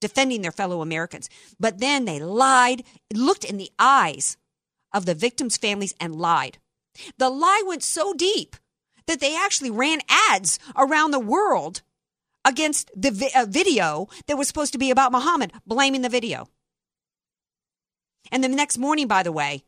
defending 0.00 0.42
their 0.42 0.52
fellow 0.52 0.80
Americans. 0.80 1.28
But 1.58 1.78
then 1.78 2.04
they 2.04 2.20
lied, 2.20 2.84
looked 3.12 3.44
in 3.44 3.56
the 3.56 3.70
eyes 3.78 4.36
of 4.92 5.06
the 5.06 5.14
victims' 5.14 5.56
families 5.56 5.94
and 6.00 6.14
lied. 6.14 6.58
The 7.18 7.30
lie 7.30 7.62
went 7.66 7.82
so 7.82 8.12
deep 8.12 8.56
that 9.06 9.20
they 9.20 9.36
actually 9.36 9.70
ran 9.70 10.00
ads 10.08 10.58
around 10.76 11.10
the 11.10 11.18
world 11.18 11.82
against 12.44 12.90
the 12.94 13.10
vi- 13.10 13.44
video 13.46 14.08
that 14.26 14.36
was 14.36 14.48
supposed 14.48 14.72
to 14.72 14.78
be 14.78 14.90
about 14.90 15.12
Muhammad, 15.12 15.52
blaming 15.66 16.02
the 16.02 16.08
video. 16.08 16.48
And 18.30 18.44
the 18.44 18.48
next 18.48 18.78
morning, 18.78 19.06
by 19.06 19.22
the 19.22 19.32
way, 19.32 19.64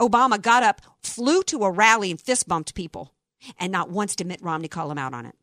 Obama 0.00 0.40
got 0.40 0.62
up, 0.62 0.80
flew 1.02 1.42
to 1.44 1.64
a 1.64 1.70
rally, 1.70 2.10
and 2.10 2.20
fist 2.20 2.48
bumped 2.48 2.74
people. 2.74 3.12
And 3.58 3.72
not 3.72 3.90
once 3.90 4.16
did 4.16 4.26
Mitt 4.26 4.42
Romney 4.42 4.68
call 4.68 4.90
him 4.90 4.98
out 4.98 5.14
on 5.14 5.26
it. 5.26 5.34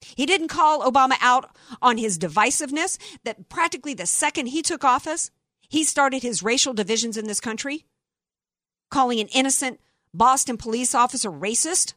He 0.00 0.26
didn't 0.26 0.48
call 0.48 0.90
Obama 0.90 1.16
out 1.20 1.56
on 1.82 1.96
his 1.98 2.18
divisiveness, 2.18 2.98
that 3.24 3.48
practically 3.48 3.94
the 3.94 4.06
second 4.06 4.46
he 4.46 4.62
took 4.62 4.84
office, 4.84 5.30
he 5.68 5.84
started 5.84 6.22
his 6.22 6.42
racial 6.42 6.74
divisions 6.74 7.16
in 7.16 7.26
this 7.26 7.40
country, 7.40 7.84
calling 8.90 9.20
an 9.20 9.28
innocent 9.28 9.80
Boston 10.14 10.56
police 10.56 10.94
officer 10.94 11.30
racist. 11.30 11.94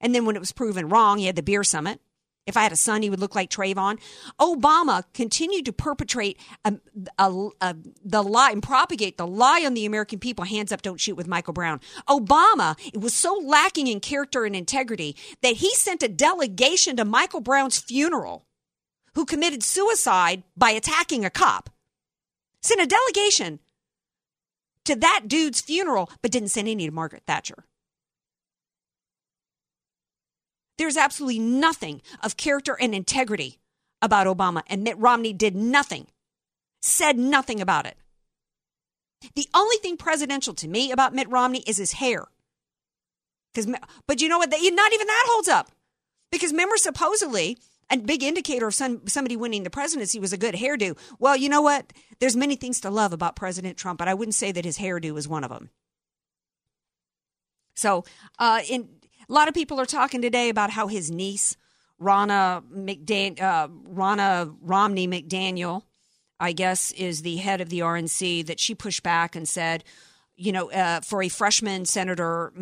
And 0.00 0.14
then 0.14 0.24
when 0.24 0.36
it 0.36 0.40
was 0.40 0.52
proven 0.52 0.88
wrong, 0.88 1.18
he 1.18 1.26
had 1.26 1.36
the 1.36 1.42
beer 1.42 1.64
summit. 1.64 2.00
If 2.48 2.56
I 2.56 2.62
had 2.62 2.72
a 2.72 2.76
son, 2.76 3.02
he 3.02 3.10
would 3.10 3.20
look 3.20 3.34
like 3.34 3.50
Trayvon. 3.50 4.00
Obama 4.40 5.04
continued 5.12 5.66
to 5.66 5.72
perpetrate 5.72 6.40
a, 6.64 6.76
a, 7.18 7.48
a, 7.60 7.76
the 8.02 8.22
lie 8.22 8.52
and 8.52 8.62
propagate 8.62 9.18
the 9.18 9.26
lie 9.26 9.64
on 9.66 9.74
the 9.74 9.84
American 9.84 10.18
people 10.18 10.46
hands 10.46 10.72
up, 10.72 10.80
don't 10.80 10.98
shoot 10.98 11.14
with 11.14 11.28
Michael 11.28 11.52
Brown. 11.52 11.78
Obama 12.08 12.74
it 12.94 13.02
was 13.02 13.12
so 13.12 13.34
lacking 13.44 13.86
in 13.86 14.00
character 14.00 14.46
and 14.46 14.56
integrity 14.56 15.14
that 15.42 15.56
he 15.56 15.74
sent 15.74 16.02
a 16.02 16.08
delegation 16.08 16.96
to 16.96 17.04
Michael 17.04 17.42
Brown's 17.42 17.78
funeral 17.78 18.46
who 19.14 19.26
committed 19.26 19.62
suicide 19.62 20.42
by 20.56 20.70
attacking 20.70 21.26
a 21.26 21.30
cop. 21.30 21.68
Sent 22.62 22.80
a 22.80 22.86
delegation 22.86 23.60
to 24.88 24.96
that 24.96 25.22
dude's 25.28 25.60
funeral, 25.60 26.10
but 26.20 26.30
didn't 26.30 26.48
send 26.48 26.68
any 26.68 26.86
to 26.86 26.92
Margaret 26.92 27.22
Thatcher. 27.26 27.64
There's 30.76 30.96
absolutely 30.96 31.38
nothing 31.38 32.02
of 32.22 32.36
character 32.36 32.76
and 32.80 32.94
integrity 32.94 33.58
about 34.00 34.26
Obama, 34.26 34.62
and 34.68 34.84
Mitt 34.84 34.96
Romney 34.98 35.32
did 35.32 35.56
nothing, 35.56 36.06
said 36.82 37.18
nothing 37.18 37.60
about 37.60 37.86
it. 37.86 37.96
The 39.34 39.48
only 39.52 39.76
thing 39.78 39.96
presidential 39.96 40.54
to 40.54 40.68
me 40.68 40.92
about 40.92 41.14
Mitt 41.14 41.28
Romney 41.28 41.64
is 41.66 41.76
his 41.76 41.92
hair. 41.92 42.26
Because, 43.52 43.66
but 44.06 44.20
you 44.20 44.28
know 44.28 44.38
what? 44.38 44.50
Not 44.50 44.92
even 44.92 45.06
that 45.06 45.26
holds 45.28 45.48
up. 45.48 45.70
Because 46.30 46.52
remember, 46.52 46.76
supposedly, 46.76 47.58
a 47.90 47.96
big 47.96 48.22
indicator 48.22 48.66
of 48.66 48.74
some, 48.74 49.06
somebody 49.06 49.36
winning 49.36 49.62
the 49.62 49.70
presidency 49.70 50.18
was 50.18 50.32
a 50.32 50.38
good 50.38 50.54
hairdo. 50.54 50.98
Well, 51.18 51.36
you 51.36 51.48
know 51.48 51.62
what? 51.62 51.92
There's 52.20 52.36
many 52.36 52.56
things 52.56 52.80
to 52.80 52.90
love 52.90 53.12
about 53.12 53.36
President 53.36 53.76
Trump, 53.76 53.98
but 53.98 54.08
I 54.08 54.14
wouldn't 54.14 54.34
say 54.34 54.52
that 54.52 54.64
his 54.64 54.78
hairdo 54.78 55.12
was 55.12 55.26
one 55.26 55.44
of 55.44 55.50
them. 55.50 55.70
So, 57.74 58.04
uh, 58.38 58.60
in 58.68 58.88
a 59.28 59.32
lot 59.32 59.48
of 59.48 59.54
people 59.54 59.80
are 59.80 59.86
talking 59.86 60.22
today 60.22 60.48
about 60.48 60.70
how 60.70 60.88
his 60.88 61.10
niece, 61.10 61.56
Ronna, 62.00 62.62
McDan- 62.72 63.40
uh, 63.40 63.68
Ronna 63.68 64.56
Romney 64.60 65.06
McDaniel, 65.06 65.82
I 66.40 66.52
guess, 66.52 66.92
is 66.92 67.22
the 67.22 67.36
head 67.36 67.60
of 67.60 67.68
the 67.68 67.80
RNC, 67.80 68.46
that 68.46 68.58
she 68.60 68.74
pushed 68.74 69.02
back 69.02 69.36
and 69.36 69.48
said, 69.48 69.84
you 70.36 70.52
know, 70.52 70.70
uh, 70.70 71.00
for 71.00 71.22
a 71.22 71.28
freshman 71.28 71.84
senator, 71.84 72.52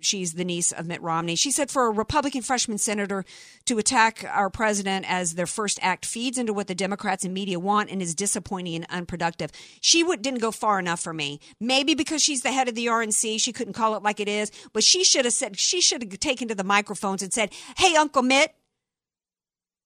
she's 0.00 0.34
the 0.34 0.44
niece 0.44 0.72
of 0.72 0.86
Mitt 0.86 1.02
Romney. 1.02 1.36
She 1.36 1.50
said 1.50 1.70
for 1.70 1.86
a 1.86 1.90
Republican 1.90 2.42
freshman 2.42 2.78
senator 2.78 3.24
to 3.64 3.78
attack 3.78 4.24
our 4.30 4.50
president 4.50 5.04
as 5.08 5.34
their 5.34 5.46
first 5.46 5.78
act 5.82 6.06
feeds 6.06 6.38
into 6.38 6.52
what 6.52 6.66
the 6.66 6.74
Democrats 6.74 7.24
and 7.24 7.34
media 7.34 7.58
want 7.58 7.90
and 7.90 8.00
is 8.00 8.14
disappointing 8.14 8.76
and 8.76 8.86
unproductive. 8.90 9.50
She 9.80 10.02
would, 10.02 10.22
didn't 10.22 10.40
go 10.40 10.50
far 10.50 10.78
enough 10.78 11.00
for 11.00 11.12
me. 11.12 11.40
Maybe 11.60 11.94
because 11.94 12.22
she's 12.22 12.42
the 12.42 12.52
head 12.52 12.68
of 12.68 12.74
the 12.74 12.86
RNC, 12.86 13.40
she 13.40 13.52
couldn't 13.52 13.74
call 13.74 13.94
it 13.96 14.02
like 14.02 14.20
it 14.20 14.28
is, 14.28 14.50
but 14.72 14.84
she 14.84 15.04
should 15.04 15.24
have 15.24 15.34
said, 15.34 15.58
she 15.58 15.80
should 15.80 16.02
have 16.02 16.20
taken 16.20 16.48
to 16.48 16.54
the 16.54 16.64
microphones 16.64 17.22
and 17.22 17.32
said, 17.32 17.52
Hey, 17.76 17.96
Uncle 17.96 18.22
Mitt, 18.22 18.54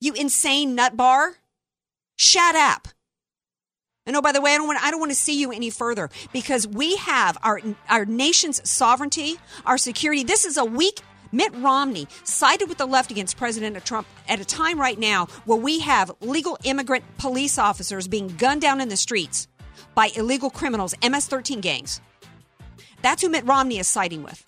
you 0.00 0.12
insane 0.14 0.74
nut 0.74 0.96
bar, 0.96 1.36
shut 2.16 2.56
up. 2.56 2.88
And 4.06 4.16
oh, 4.16 4.22
by 4.22 4.32
the 4.32 4.40
way, 4.40 4.54
I 4.54 4.56
don't 4.56 4.66
want 4.66 4.82
I 4.82 4.90
don't 4.90 5.00
want 5.00 5.12
to 5.12 5.16
see 5.16 5.38
you 5.38 5.52
any 5.52 5.70
further 5.70 6.10
because 6.32 6.66
we 6.66 6.96
have 6.96 7.36
our 7.42 7.60
our 7.88 8.04
nation's 8.04 8.68
sovereignty, 8.68 9.36
our 9.66 9.78
security. 9.78 10.24
This 10.24 10.44
is 10.44 10.56
a 10.56 10.64
weak 10.64 11.00
Mitt 11.32 11.54
Romney 11.56 12.08
sided 12.24 12.68
with 12.68 12.78
the 12.78 12.86
left 12.86 13.10
against 13.10 13.36
President 13.36 13.82
Trump 13.84 14.06
at 14.28 14.40
a 14.40 14.44
time 14.44 14.80
right 14.80 14.98
now 14.98 15.26
where 15.44 15.58
we 15.58 15.80
have 15.80 16.10
legal 16.20 16.58
immigrant 16.64 17.04
police 17.18 17.58
officers 17.58 18.08
being 18.08 18.28
gunned 18.28 18.62
down 18.62 18.80
in 18.80 18.88
the 18.88 18.96
streets 18.96 19.46
by 19.94 20.10
illegal 20.16 20.50
criminals, 20.50 20.94
MS 21.08 21.26
13 21.26 21.60
gangs. 21.60 22.00
That's 23.02 23.22
who 23.22 23.28
Mitt 23.28 23.46
Romney 23.46 23.78
is 23.78 23.86
siding 23.86 24.22
with. 24.22 24.44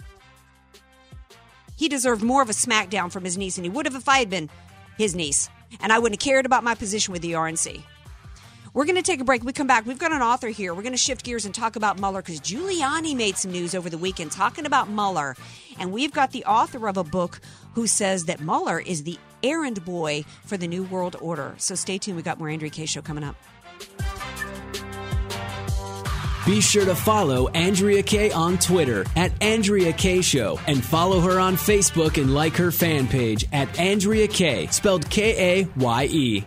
He 1.77 1.89
deserved 1.89 2.23
more 2.23 2.43
of 2.43 2.51
a 2.51 2.53
smackdown 2.53 3.11
from 3.11 3.25
his 3.25 3.39
niece 3.39 3.57
than 3.57 3.65
he 3.65 3.71
would 3.71 3.87
have 3.87 3.95
if 3.95 4.09
I 4.09 4.19
had 4.19 4.31
been 4.31 4.51
his 4.99 5.15
niece. 5.15 5.49
And 5.81 5.93
I 5.93 5.99
wouldn't 5.99 6.21
have 6.21 6.25
cared 6.25 6.47
about 6.47 6.65
my 6.65 6.75
position 6.75 7.13
with 7.13 7.23
the 7.23 7.33
RNC. 7.33 7.83
We're 8.75 8.87
going 8.87 8.97
to 8.97 9.03
take 9.03 9.21
a 9.21 9.25
break. 9.25 9.45
We 9.45 9.53
come 9.53 9.67
back. 9.67 9.85
We've 9.85 9.99
got 9.99 10.13
an 10.13 10.23
author 10.23 10.49
here. 10.49 10.73
We're 10.73 10.83
going 10.83 10.95
to 10.95 10.99
shift 10.99 11.25
gears 11.25 11.45
and 11.45 11.55
talk 11.55 11.77
about 11.77 12.01
Mueller 12.01 12.23
because 12.23 12.41
Giuliani 12.41 13.15
made 13.15 13.37
some 13.37 13.53
news 13.53 13.75
over 13.75 13.91
the 13.91 13.99
weekend 13.99 14.33
talking 14.33 14.65
about 14.65 14.89
Mueller. 14.89 15.37
And 15.79 15.93
we've 15.93 16.13
got 16.13 16.33
the 16.33 16.45
author 16.47 16.89
of 16.89 16.97
a 16.97 17.05
book 17.05 17.41
who 17.75 17.87
says 17.87 18.25
that 18.25 18.41
Mueller 18.41 18.81
is 18.81 19.03
the 19.03 19.19
errand 19.43 19.85
boy 19.85 20.25
for 20.47 20.57
the 20.57 20.67
New 20.67 20.85
World 20.85 21.17
Order. 21.21 21.55
So 21.59 21.75
stay 21.75 21.99
tuned. 21.99 22.17
We 22.17 22.23
got 22.23 22.39
more 22.39 22.49
Andrea 22.49 22.71
Kaye 22.71 22.87
Show 22.87 23.03
coming 23.03 23.25
up. 23.25 23.37
Be 26.47 26.61
sure 26.61 26.85
to 26.87 26.95
follow 26.95 27.49
Andrea 27.49 28.03
Kaye 28.03 28.33
on 28.33 28.59
Twitter 28.59 29.05
at 29.17 29.33
Andrea 29.43 29.93
Kaye 29.93 30.23
Show 30.23 30.59
and 30.67 30.83
follow 30.83 31.21
her 31.21 31.39
on 31.39 31.55
Facebook 31.57 32.21
and 32.21 32.35
like 32.35 32.57
her 32.57 32.73
fan 32.73 33.07
page 33.07 33.47
at 33.53 33.79
Andrea 33.79 34.27
Kaye, 34.27 34.67
spelled 34.69 35.09
K 35.09 35.61
A 35.61 35.69
Y 35.77 36.09
E. 36.11 36.47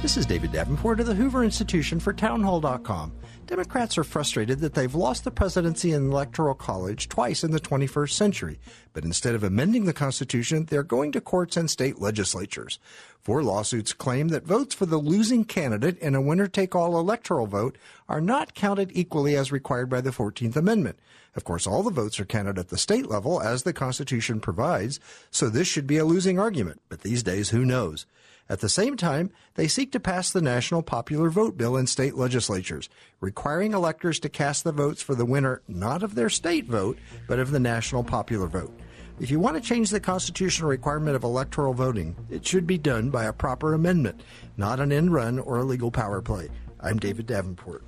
This 0.00 0.16
is 0.16 0.26
David 0.26 0.52
Davenport 0.52 1.00
of 1.00 1.06
the 1.06 1.14
Hoover 1.14 1.42
Institution 1.42 1.98
for 1.98 2.12
Townhall.com. 2.12 3.12
Democrats 3.48 3.98
are 3.98 4.04
frustrated 4.04 4.60
that 4.60 4.74
they've 4.74 4.94
lost 4.94 5.24
the 5.24 5.32
presidency 5.32 5.90
and 5.92 6.12
electoral 6.12 6.54
college 6.54 7.08
twice 7.08 7.42
in 7.42 7.50
the 7.50 7.58
21st 7.58 8.12
century, 8.12 8.60
but 8.92 9.04
instead 9.04 9.34
of 9.34 9.42
amending 9.42 9.86
the 9.86 9.92
Constitution, 9.92 10.66
they're 10.66 10.84
going 10.84 11.10
to 11.10 11.20
courts 11.20 11.56
and 11.56 11.68
state 11.68 12.00
legislatures. 12.00 12.78
Four 13.20 13.42
lawsuits 13.42 13.92
claim 13.92 14.28
that 14.28 14.46
votes 14.46 14.72
for 14.72 14.86
the 14.86 14.98
losing 14.98 15.44
candidate 15.44 15.98
in 15.98 16.14
a 16.14 16.22
winner 16.22 16.46
take 16.46 16.76
all 16.76 16.96
electoral 16.96 17.48
vote 17.48 17.76
are 18.08 18.20
not 18.20 18.54
counted 18.54 18.92
equally 18.94 19.34
as 19.34 19.50
required 19.50 19.90
by 19.90 20.00
the 20.00 20.10
14th 20.10 20.54
Amendment. 20.54 21.00
Of 21.34 21.42
course, 21.42 21.66
all 21.66 21.82
the 21.82 21.90
votes 21.90 22.20
are 22.20 22.24
counted 22.24 22.56
at 22.56 22.68
the 22.68 22.78
state 22.78 23.08
level 23.08 23.42
as 23.42 23.64
the 23.64 23.72
Constitution 23.72 24.38
provides, 24.38 25.00
so 25.32 25.48
this 25.48 25.66
should 25.66 25.88
be 25.88 25.98
a 25.98 26.04
losing 26.04 26.38
argument, 26.38 26.82
but 26.88 27.00
these 27.00 27.24
days, 27.24 27.50
who 27.50 27.64
knows? 27.64 28.06
At 28.50 28.60
the 28.60 28.68
same 28.68 28.96
time, 28.96 29.30
they 29.56 29.68
seek 29.68 29.92
to 29.92 30.00
pass 30.00 30.30
the 30.30 30.40
National 30.40 30.82
Popular 30.82 31.28
Vote 31.28 31.58
Bill 31.58 31.76
in 31.76 31.86
state 31.86 32.14
legislatures, 32.14 32.88
requiring 33.20 33.74
electors 33.74 34.18
to 34.20 34.30
cast 34.30 34.64
the 34.64 34.72
votes 34.72 35.02
for 35.02 35.14
the 35.14 35.26
winner 35.26 35.60
not 35.68 36.02
of 36.02 36.14
their 36.14 36.30
state 36.30 36.64
vote, 36.64 36.96
but 37.26 37.38
of 37.38 37.50
the 37.50 37.60
national 37.60 38.04
popular 38.04 38.46
vote. 38.46 38.72
If 39.20 39.30
you 39.30 39.38
want 39.38 39.56
to 39.56 39.62
change 39.62 39.90
the 39.90 40.00
constitutional 40.00 40.70
requirement 40.70 41.14
of 41.14 41.24
electoral 41.24 41.74
voting, 41.74 42.16
it 42.30 42.46
should 42.46 42.66
be 42.66 42.78
done 42.78 43.10
by 43.10 43.24
a 43.24 43.34
proper 43.34 43.74
amendment, 43.74 44.22
not 44.56 44.80
an 44.80 44.92
end 44.92 45.12
run 45.12 45.38
or 45.38 45.58
a 45.58 45.64
legal 45.64 45.90
power 45.90 46.22
play. 46.22 46.48
I'm 46.80 46.98
David 46.98 47.26
Davenport. 47.26 47.84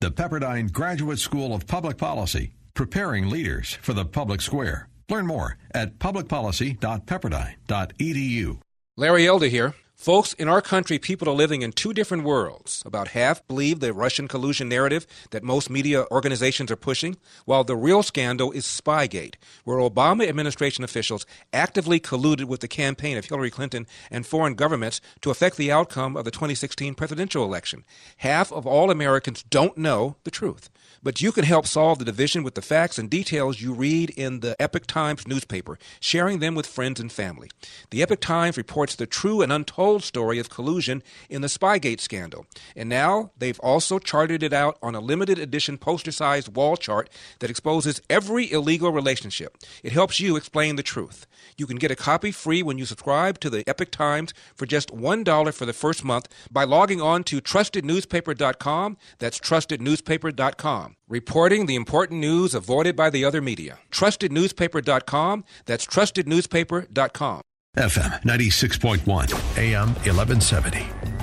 The 0.00 0.10
Pepperdine 0.10 0.72
Graduate 0.72 1.18
School 1.18 1.54
of 1.54 1.66
Public 1.66 1.98
Policy, 1.98 2.54
preparing 2.72 3.28
leaders 3.28 3.74
for 3.82 3.92
the 3.92 4.06
public 4.06 4.40
square. 4.40 4.88
Learn 5.10 5.26
more 5.26 5.58
at 5.74 5.98
publicpolicy.pepperdine.edu. 5.98 8.58
Larry 9.00 9.26
Elder 9.26 9.46
here. 9.46 9.74
Folks, 9.96 10.34
in 10.34 10.46
our 10.46 10.60
country, 10.60 10.98
people 10.98 11.26
are 11.26 11.34
living 11.34 11.62
in 11.62 11.72
two 11.72 11.94
different 11.94 12.22
worlds. 12.22 12.82
About 12.84 13.08
half 13.08 13.46
believe 13.48 13.80
the 13.80 13.94
Russian 13.94 14.28
collusion 14.28 14.68
narrative 14.68 15.06
that 15.30 15.42
most 15.42 15.70
media 15.70 16.04
organizations 16.10 16.70
are 16.70 16.76
pushing, 16.76 17.16
while 17.46 17.64
the 17.64 17.76
real 17.76 18.02
scandal 18.02 18.52
is 18.52 18.66
Spygate, 18.66 19.36
where 19.64 19.78
Obama 19.78 20.28
administration 20.28 20.84
officials 20.84 21.24
actively 21.50 21.98
colluded 21.98 22.44
with 22.44 22.60
the 22.60 22.68
campaign 22.68 23.16
of 23.16 23.24
Hillary 23.24 23.48
Clinton 23.48 23.86
and 24.10 24.26
foreign 24.26 24.52
governments 24.52 25.00
to 25.22 25.30
affect 25.30 25.56
the 25.56 25.72
outcome 25.72 26.14
of 26.14 26.26
the 26.26 26.30
2016 26.30 26.94
presidential 26.94 27.42
election. 27.42 27.86
Half 28.18 28.52
of 28.52 28.66
all 28.66 28.90
Americans 28.90 29.42
don't 29.44 29.78
know 29.78 30.16
the 30.24 30.30
truth. 30.30 30.68
But 31.02 31.22
you 31.22 31.32
can 31.32 31.44
help 31.44 31.66
solve 31.66 31.98
the 31.98 32.04
division 32.04 32.42
with 32.42 32.54
the 32.54 32.62
facts 32.62 32.98
and 32.98 33.08
details 33.08 33.60
you 33.60 33.72
read 33.72 34.10
in 34.10 34.40
the 34.40 34.54
Epoch 34.60 34.86
Times 34.86 35.26
newspaper, 35.26 35.78
sharing 35.98 36.40
them 36.40 36.54
with 36.54 36.66
friends 36.66 37.00
and 37.00 37.10
family. 37.10 37.48
The 37.90 38.02
Epoch 38.02 38.20
Times 38.20 38.58
reports 38.58 38.94
the 38.94 39.06
true 39.06 39.40
and 39.40 39.50
untold 39.50 40.02
story 40.02 40.38
of 40.38 40.50
collusion 40.50 41.02
in 41.30 41.40
the 41.40 41.48
Spygate 41.48 42.00
scandal. 42.00 42.44
And 42.76 42.88
now 42.88 43.30
they've 43.38 43.58
also 43.60 43.98
charted 43.98 44.42
it 44.42 44.52
out 44.52 44.76
on 44.82 44.94
a 44.94 45.00
limited 45.00 45.38
edition 45.38 45.78
poster 45.78 46.12
sized 46.12 46.54
wall 46.54 46.76
chart 46.76 47.08
that 47.38 47.48
exposes 47.48 48.02
every 48.10 48.50
illegal 48.52 48.92
relationship. 48.92 49.56
It 49.82 49.92
helps 49.92 50.20
you 50.20 50.36
explain 50.36 50.76
the 50.76 50.82
truth. 50.82 51.26
You 51.56 51.66
can 51.66 51.76
get 51.76 51.90
a 51.90 51.96
copy 51.96 52.30
free 52.30 52.62
when 52.62 52.76
you 52.76 52.84
subscribe 52.84 53.40
to 53.40 53.48
the 53.48 53.64
Epoch 53.66 53.90
Times 53.90 54.34
for 54.54 54.66
just 54.66 54.90
$1 54.94 55.54
for 55.54 55.64
the 55.64 55.72
first 55.72 56.04
month 56.04 56.28
by 56.50 56.64
logging 56.64 57.00
on 57.00 57.24
to 57.24 57.40
trustednewspaper.com. 57.40 58.98
That's 59.18 59.40
trustednewspaper.com 59.40 60.89
reporting 61.08 61.66
the 61.66 61.76
important 61.76 62.20
news 62.20 62.54
avoided 62.54 62.96
by 62.96 63.10
the 63.10 63.24
other 63.24 63.40
media. 63.40 63.78
TrustedNewspaper.com. 63.90 65.44
That's 65.66 65.86
TrustedNewspaper.com. 65.86 67.42
FM 67.76 68.22
96.1, 68.22 69.58
AM 69.58 69.88
1170. 69.94 70.78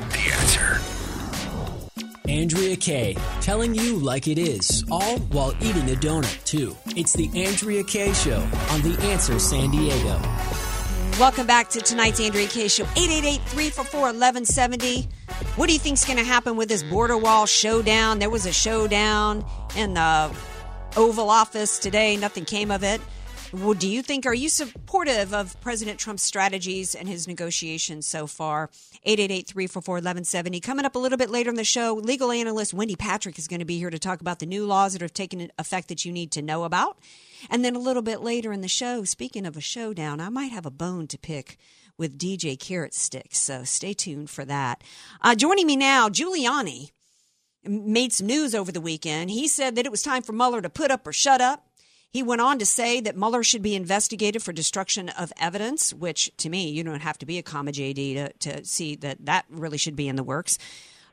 The 0.10 0.32
answer. 0.34 0.98
Andrea 2.30 2.76
Kaye, 2.76 3.16
telling 3.42 3.74
you 3.74 3.98
like 3.98 4.28
it 4.28 4.38
is, 4.38 4.84
all 4.92 5.18
while 5.32 5.54
eating 5.62 5.90
a 5.90 5.96
donut, 5.96 6.44
too. 6.44 6.76
It's 6.88 7.14
the 7.14 7.30
Andrea 7.42 7.84
Kaye 7.84 8.14
Show 8.14 8.40
on 8.70 8.82
The 8.82 8.98
Answer 9.04 9.40
San 9.40 9.72
Diego. 9.72 10.20
Welcome 11.20 11.48
back 11.48 11.70
to 11.70 11.82
tonight's 11.82 12.20
Andrea 12.20 12.48
Kaye 12.48 12.68
Show. 12.68 12.84
888-344-1170. 12.84 15.08
What 15.56 15.66
do 15.66 15.74
you 15.74 15.80
think's 15.80 16.06
going 16.06 16.20
to 16.20 16.24
happen 16.24 16.58
with 16.58 16.70
this 16.70 16.84
border 16.84 17.18
wall 17.18 17.48
showdown? 17.48 18.20
There 18.20 18.30
was 18.30 18.46
a 18.46 18.54
showdown 18.54 19.44
in 19.76 19.96
the 19.96 20.32
Oval 20.96 21.32
Office 21.32 21.80
today. 21.80 22.18
Nothing 22.18 22.46
came 22.46 22.70
of 22.70 22.84
it. 22.84 23.02
Well, 23.52 23.74
do 23.74 23.90
you 23.90 24.04
think, 24.04 24.28
are 24.28 24.34
you 24.34 24.48
supportive 24.48 25.34
of 25.34 25.60
President 25.60 25.98
Trump's 25.98 26.22
strategies 26.22 26.94
and 26.94 27.10
his 27.10 27.28
negotiations 27.28 28.06
so 28.06 28.28
far? 28.28 28.70
888-344-1170. 29.08 30.62
Coming 30.62 30.86
up 30.86 30.96
a 30.96 31.00
little 31.00 31.18
bit 31.18 31.32
later 31.32 31.50
in 31.50 31.56
the 31.56 31.64
show, 31.64 31.96
legal 31.96 32.32
analyst 32.32 32.76
Wendy 32.76 32.96
Patrick 32.96 33.40
is 33.40 33.48
going 33.48 33.62
to 33.62 33.66
be 33.66 33.80
here 33.80 33.90
to 33.90 33.98
talk 33.98 34.22
about 34.22 34.38
the 34.38 34.46
new 34.46 34.68
laws 34.68 34.94
that 34.94 35.02
have 35.02 35.16
taken 35.16 35.52
effect 35.58 35.88
that 35.88 36.06
you 36.06 36.12
need 36.12 36.30
to 36.34 36.44
know 36.44 36.64
about. 36.64 37.00
And 37.50 37.64
then 37.64 37.76
a 37.76 37.80
little 37.80 38.02
bit 38.02 38.22
later 38.22 38.52
in 38.52 38.62
the 38.62 38.68
show, 38.68 39.04
speaking 39.04 39.46
of 39.46 39.58
a 39.58 39.62
showdown, 39.62 40.20
I 40.20 40.30
might 40.30 40.52
have 40.52 40.66
a 40.66 40.72
bone 40.72 41.08
to 41.08 41.18
pick 41.18 41.58
with 41.98 42.18
DJ 42.18 42.60
Carrot 42.60 42.94
Sticks. 42.94 43.40
So 43.40 43.64
stay 43.64 43.94
tuned 43.94 44.30
for 44.30 44.46
that. 44.46 44.84
Uh, 45.22 45.36
joining 45.36 45.68
me 45.68 45.76
now, 45.76 46.10
Giuliani 46.10 46.92
made 47.64 48.14
some 48.14 48.28
news 48.28 48.56
over 48.56 48.72
the 48.72 48.82
weekend. 48.82 49.32
He 49.32 49.48
said 49.48 49.76
that 49.76 49.86
it 49.86 49.92
was 49.92 50.02
time 50.02 50.22
for 50.22 50.34
Mueller 50.34 50.62
to 50.62 50.70
put 50.70 50.92
up 50.92 51.06
or 51.06 51.14
shut 51.14 51.42
up. 51.42 51.68
He 52.10 52.24
went 52.24 52.42
on 52.42 52.58
to 52.60 52.66
say 52.66 53.02
that 53.02 53.18
Mueller 53.18 53.44
should 53.44 53.62
be 53.62 53.76
investigated 53.76 54.42
for 54.42 54.54
destruction 54.54 55.10
of 55.10 55.34
evidence, 55.40 55.94
which 55.94 56.32
to 56.38 56.50
me, 56.50 56.70
you 56.70 56.84
don't 56.84 57.02
have 57.02 57.18
to 57.20 57.26
be 57.26 57.38
a 57.38 57.44
comma 57.44 57.72
JD 57.72 58.16
to, 58.16 58.34
to 58.40 58.66
see 58.66 58.96
that 58.98 59.26
that 59.26 59.46
really 59.50 59.78
should 59.78 59.96
be 59.96 60.08
in 60.08 60.16
the 60.16 60.24
works. 60.24 60.58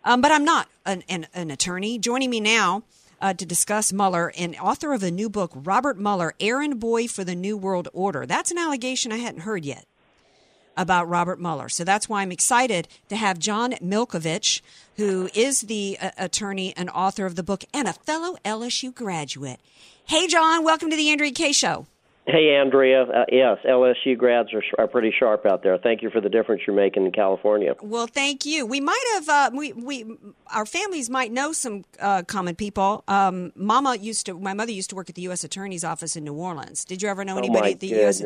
Um, 0.05 0.21
but 0.21 0.31
I'm 0.31 0.45
not 0.45 0.69
an, 0.87 1.03
an, 1.09 1.27
an 1.35 1.51
attorney. 1.51 1.99
Joining 1.99 2.31
me 2.31 2.41
now 2.41 2.85
uh, 3.21 3.35
to 3.35 3.47
discuss 3.47 3.93
Mueller 3.93 4.33
and 4.37 4.57
author 4.57 4.93
of 4.93 5.03
a 5.03 5.11
new 5.11 5.29
book, 5.29 5.53
Robert 5.55 5.99
Mueller, 5.99 6.35
Errand 6.41 6.81
Boy 6.81 7.07
for 7.07 7.25
the 7.25 7.35
New 7.35 7.57
World 7.57 7.89
Order. 7.93 8.27
That's 8.27 8.51
an 8.51 8.59
allegation 8.59 9.13
I 9.13 9.19
hadn't 9.19 9.41
heard 9.41 9.65
yet 9.65 9.87
about 10.77 11.09
Robert 11.09 11.41
Mueller. 11.41 11.69
So 11.69 11.85
that's 11.85 12.09
why 12.09 12.23
I'm 12.23 12.33
excited 12.33 12.89
to 13.09 13.17
have 13.17 13.39
John 13.39 13.73
Milkovich, 13.75 14.61
who 14.97 15.29
is 15.35 15.63
the 15.63 15.97
uh, 16.01 16.11
attorney 16.19 16.75
and 16.77 16.91
author 16.91 17.27
of 17.27 17.37
the 17.37 17.43
book 17.43 17.65
and 17.73 17.89
a 17.89 17.93
fellow 17.93 18.37
LSU 18.45 18.95
graduate. 18.95 19.61
Hey, 20.07 20.27
John, 20.27 20.65
welcome 20.65 20.91
to 20.91 20.97
the 20.97 21.11
Andrea 21.11 21.33
Kaye 21.33 21.53
Show. 21.53 21.87
Hey, 22.27 22.57
Andrea. 22.59 23.03
Uh, 23.03 23.25
yes, 23.31 23.59
LSU 23.69 24.17
grads 24.17 24.49
are, 24.55 24.63
are 24.79 24.89
pretty 24.89 25.13
sharp 25.19 25.45
out 25.45 25.63
there. 25.63 25.77
Thank 25.77 26.01
you 26.01 26.09
for 26.09 26.23
the 26.23 26.31
difference 26.31 26.63
you're 26.67 26.75
making 26.75 27.05
in 27.05 27.13
California. 27.13 27.75
Well, 27.83 28.07
thank 28.07 28.47
you. 28.47 28.65
We 28.65 28.81
might 28.81 29.05
have 29.13 29.29
uh, 29.29 29.51
we 29.55 29.75
we 29.75 30.07
our 30.55 30.65
families 30.65 31.11
might 31.11 31.33
know 31.33 31.53
some 31.53 31.85
uh, 32.01 32.23
common 32.23 32.55
people. 32.55 33.05
Um, 33.09 33.53
Mama 33.55 33.97
used 33.97 34.25
to. 34.27 34.39
My 34.39 34.55
mother 34.55 34.73
used 34.73 34.89
to 34.91 34.97
work 34.97 35.11
at 35.11 35.17
the 35.17 35.23
U.S. 35.23 35.45
Attorney's 35.45 35.85
Office 35.85 36.17
in 36.17 36.25
New 36.25 36.33
Orleans. 36.35 36.87
Did 36.87 37.03
you 37.03 37.11
ever 37.11 37.27
know 37.27 37.35
Oh, 37.35 37.39
anybody 37.39 37.61
my 37.61 37.71
at 37.73 37.81
the 37.81 37.89
U.S. 37.89 38.23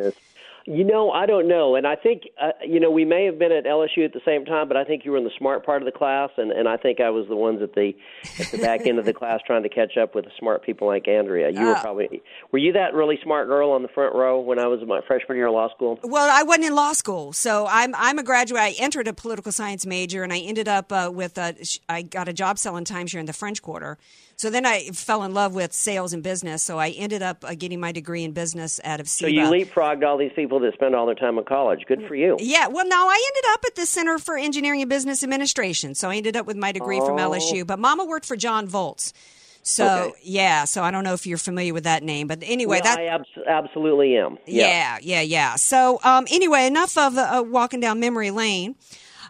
You 0.70 0.84
know, 0.84 1.10
I 1.10 1.24
don't 1.24 1.48
know, 1.48 1.76
and 1.76 1.86
I 1.86 1.96
think 1.96 2.24
uh, 2.38 2.50
you 2.62 2.78
know 2.78 2.90
we 2.90 3.06
may 3.06 3.24
have 3.24 3.38
been 3.38 3.52
at 3.52 3.64
LSU 3.64 4.04
at 4.04 4.12
the 4.12 4.20
same 4.22 4.44
time, 4.44 4.68
but 4.68 4.76
I 4.76 4.84
think 4.84 5.02
you 5.02 5.12
were 5.12 5.16
in 5.16 5.24
the 5.24 5.30
smart 5.38 5.64
part 5.64 5.80
of 5.80 5.86
the 5.86 5.98
class, 5.98 6.28
and, 6.36 6.52
and 6.52 6.68
I 6.68 6.76
think 6.76 7.00
I 7.00 7.08
was 7.08 7.26
the 7.26 7.36
ones 7.36 7.62
at 7.62 7.72
the 7.74 7.96
at 8.38 8.50
the 8.50 8.58
back 8.58 8.86
end 8.86 8.98
of 8.98 9.06
the 9.06 9.14
class 9.14 9.40
trying 9.46 9.62
to 9.62 9.70
catch 9.70 9.96
up 9.96 10.14
with 10.14 10.26
the 10.26 10.30
smart 10.38 10.62
people 10.62 10.86
like 10.86 11.08
Andrea. 11.08 11.48
You 11.48 11.64
were 11.68 11.74
Uh, 11.74 11.80
probably 11.80 12.22
were 12.52 12.58
you 12.58 12.74
that 12.74 12.92
really 12.92 13.18
smart 13.22 13.48
girl 13.48 13.70
on 13.70 13.80
the 13.80 13.88
front 13.88 14.14
row 14.14 14.40
when 14.40 14.58
I 14.58 14.66
was 14.66 14.82
in 14.82 14.88
my 14.88 15.00
freshman 15.06 15.38
year 15.38 15.46
of 15.46 15.54
law 15.54 15.74
school? 15.74 15.98
Well, 16.02 16.28
I 16.30 16.42
wasn't 16.42 16.66
in 16.66 16.74
law 16.74 16.92
school, 16.92 17.32
so 17.32 17.66
I'm 17.70 17.94
I'm 17.94 18.18
a 18.18 18.22
graduate. 18.22 18.60
I 18.60 18.74
entered 18.78 19.08
a 19.08 19.14
political 19.14 19.52
science 19.52 19.86
major, 19.86 20.22
and 20.22 20.34
I 20.34 20.38
ended 20.40 20.68
up 20.68 20.92
uh, 20.92 21.10
with 21.10 21.38
a, 21.38 21.54
I 21.88 22.02
got 22.02 22.28
a 22.28 22.34
job 22.34 22.58
selling 22.58 22.84
timeshare 22.84 23.20
in 23.20 23.26
the 23.26 23.32
French 23.32 23.62
Quarter. 23.62 23.96
So 24.38 24.50
then 24.50 24.64
I 24.64 24.90
fell 24.90 25.24
in 25.24 25.34
love 25.34 25.52
with 25.52 25.72
sales 25.72 26.12
and 26.12 26.22
business. 26.22 26.62
So 26.62 26.78
I 26.78 26.90
ended 26.90 27.22
up 27.22 27.44
uh, 27.44 27.54
getting 27.54 27.80
my 27.80 27.90
degree 27.90 28.22
in 28.22 28.30
business 28.30 28.78
out 28.84 29.00
of 29.00 29.08
So 29.08 29.26
you 29.26 29.40
leapfrogged 29.40 30.06
all 30.06 30.16
these 30.16 30.30
people 30.36 30.60
that 30.60 30.74
spend 30.74 30.94
all 30.94 31.06
their 31.06 31.16
time 31.16 31.38
in 31.38 31.44
college. 31.44 31.80
Good 31.88 32.06
for 32.06 32.14
you. 32.14 32.36
Yeah, 32.38 32.68
well, 32.68 32.86
no, 32.86 32.96
I 33.08 33.30
ended 33.34 33.50
up 33.52 33.64
at 33.66 33.74
the 33.74 33.84
Center 33.84 34.16
for 34.18 34.36
Engineering 34.38 34.80
and 34.80 34.88
Business 34.88 35.24
Administration. 35.24 35.96
So 35.96 36.08
I 36.08 36.14
ended 36.16 36.36
up 36.36 36.46
with 36.46 36.56
my 36.56 36.70
degree 36.70 37.00
from 37.00 37.18
Oh. 37.18 37.30
LSU. 37.30 37.66
But 37.66 37.80
Mama 37.80 38.04
worked 38.04 38.26
for 38.26 38.36
John 38.36 38.68
Volz. 38.68 39.12
So, 39.64 39.84
Okay. 39.86 40.12
yeah, 40.22 40.64
so 40.64 40.84
I 40.84 40.92
don't 40.92 41.02
know 41.02 41.14
if 41.14 41.26
you're 41.26 41.36
familiar 41.36 41.74
with 41.74 41.82
that 41.84 42.04
name. 42.04 42.28
But 42.28 42.38
anyway, 42.44 42.76
Well, 42.80 42.94
that. 42.94 42.98
I 43.00 43.06
abs- 43.06 43.26
absolutely 43.44 44.16
am. 44.16 44.38
Yeah, 44.46 44.98
yeah, 45.02 45.20
yeah. 45.20 45.56
So, 45.56 45.98
um, 46.04 46.26
anyway, 46.30 46.66
enough 46.68 46.96
of 46.96 47.18
uh, 47.18 47.42
walking 47.44 47.80
down 47.80 47.98
memory 47.98 48.30
lane. 48.30 48.76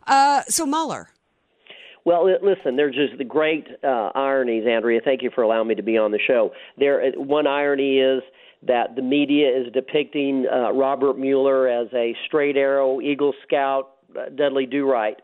Uh, 0.06 0.42
so 0.48 0.66
Mueller. 0.66 1.08
Well, 2.08 2.24
listen, 2.42 2.76
there's 2.76 2.94
just 2.94 3.18
the 3.18 3.24
great 3.24 3.66
uh, 3.84 4.08
ironies, 4.14 4.64
Andrea. 4.66 5.02
Thank 5.04 5.22
you 5.22 5.30
for 5.34 5.42
allowing 5.42 5.68
me 5.68 5.74
to 5.74 5.82
be 5.82 5.98
on 5.98 6.10
the 6.10 6.18
show. 6.26 6.52
There, 6.78 7.02
uh, 7.02 7.20
one 7.20 7.46
irony 7.46 7.98
is 7.98 8.22
that 8.66 8.96
the 8.96 9.02
media 9.02 9.46
is 9.50 9.70
depicting 9.74 10.46
uh, 10.50 10.72
Robert 10.72 11.18
Mueller 11.18 11.68
as 11.68 11.88
a 11.92 12.16
straight 12.26 12.56
arrow, 12.56 13.02
Eagle 13.02 13.34
Scout, 13.46 13.90
uh, 14.18 14.30
Dudley 14.34 14.64
Do 14.64 14.90
Right. 14.90 15.18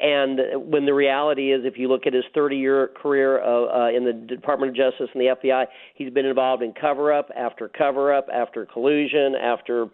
And 0.00 0.40
when 0.72 0.86
the 0.86 0.94
reality 0.94 1.52
is, 1.52 1.66
if 1.66 1.76
you 1.76 1.88
look 1.88 2.06
at 2.06 2.14
his 2.14 2.24
30 2.34 2.56
year 2.56 2.88
career 2.88 3.42
uh, 3.42 3.66
uh, 3.66 3.88
in 3.90 4.06
the 4.06 4.14
Department 4.14 4.70
of 4.70 4.76
Justice 4.76 5.10
and 5.12 5.20
the 5.20 5.36
FBI, 5.44 5.66
he's 5.94 6.10
been 6.10 6.24
involved 6.24 6.62
in 6.62 6.72
cover 6.72 7.12
up 7.12 7.28
after 7.36 7.68
cover 7.68 8.14
up, 8.14 8.28
after 8.32 8.64
collusion, 8.64 9.34
after 9.34 9.88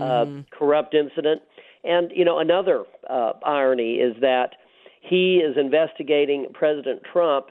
uh, 0.00 0.24
corrupt 0.50 0.94
incident. 0.94 1.42
And, 1.84 2.10
you 2.12 2.24
know, 2.24 2.40
another 2.40 2.86
uh, 3.08 3.34
irony 3.44 3.94
is 3.98 4.16
that 4.20 4.56
he 5.02 5.38
is 5.38 5.56
investigating 5.56 6.46
President 6.54 7.02
Trump. 7.12 7.46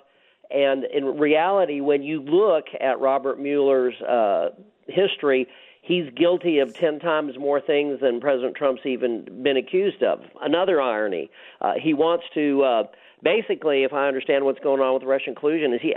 And 0.50 0.86
in 0.86 1.20
reality, 1.20 1.82
when 1.82 2.02
you 2.02 2.22
look 2.22 2.66
at 2.80 3.00
Robert 3.00 3.40
Mueller's 3.40 4.02
uh, 4.02 4.50
history, 4.88 5.48
he's 5.82 6.06
guilty 6.16 6.60
of 6.60 6.74
10 6.74 7.00
times 7.00 7.34
more 7.38 7.60
things 7.60 8.00
than 8.00 8.22
President 8.22 8.56
Trump's 8.56 8.86
even 8.86 9.44
been 9.44 9.58
accused 9.58 10.02
of. 10.02 10.22
Another 10.42 10.82
irony. 10.82 11.30
Uh, 11.60 11.74
he 11.82 11.94
wants 11.94 12.24
to, 12.34 12.64
uh, 12.64 12.84
basically, 13.22 13.84
if 13.84 13.92
I 13.92 14.08
understand 14.08 14.46
what's 14.46 14.60
going 14.60 14.80
on 14.80 14.94
with 14.94 15.04
Russian 15.04 15.36
collusion, 15.36 15.74
is 15.74 15.82
he. 15.82 15.96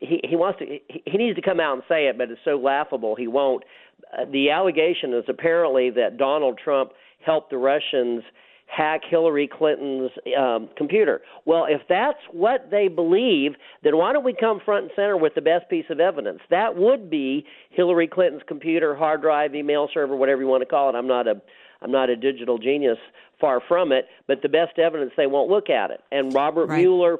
He, 0.00 0.20
he 0.28 0.34
wants 0.34 0.58
to. 0.60 0.78
He, 0.88 1.18
needs 1.18 1.36
to 1.36 1.42
come 1.42 1.60
out 1.60 1.74
and 1.74 1.82
say 1.86 2.06
it, 2.06 2.16
but 2.16 2.30
it's 2.30 2.40
so 2.42 2.56
laughable 2.56 3.14
he 3.14 3.28
won't. 3.28 3.64
Uh, 4.12 4.24
the 4.24 4.50
allegation 4.50 5.12
is 5.12 5.24
apparently 5.28 5.90
that 5.90 6.16
Donald 6.16 6.58
Trump 6.62 6.92
helped 7.24 7.50
the 7.50 7.58
Russians 7.58 8.22
hack 8.70 9.02
Hillary 9.08 9.48
Clinton's 9.52 10.10
um, 10.38 10.68
computer. 10.76 11.22
Well, 11.44 11.66
if 11.68 11.82
that's 11.88 12.18
what 12.32 12.68
they 12.70 12.88
believe, 12.88 13.52
then 13.82 13.96
why 13.96 14.12
don't 14.12 14.24
we 14.24 14.34
come 14.38 14.60
front 14.64 14.84
and 14.84 14.92
center 14.94 15.16
with 15.16 15.34
the 15.34 15.40
best 15.40 15.68
piece 15.68 15.86
of 15.90 16.00
evidence? 16.00 16.40
That 16.50 16.76
would 16.76 17.10
be 17.10 17.44
Hillary 17.70 18.06
Clinton's 18.06 18.42
computer, 18.46 18.94
hard 18.94 19.22
drive, 19.22 19.54
email 19.54 19.88
server, 19.92 20.16
whatever 20.16 20.42
you 20.42 20.48
want 20.48 20.62
to 20.62 20.66
call 20.66 20.88
it. 20.88 20.94
I'm 20.94 21.08
not 21.08 21.26
a 21.26 21.40
I'm 21.82 21.90
not 21.90 22.10
a 22.10 22.16
digital 22.16 22.58
genius, 22.58 22.98
far 23.40 23.62
from 23.66 23.90
it, 23.90 24.06
but 24.26 24.42
the 24.42 24.50
best 24.50 24.78
evidence 24.78 25.12
they 25.16 25.26
won't 25.26 25.50
look 25.50 25.70
at 25.70 25.90
it. 25.90 26.00
And 26.12 26.34
Robert 26.34 26.66
Right. 26.66 26.80
Mueller 26.82 27.18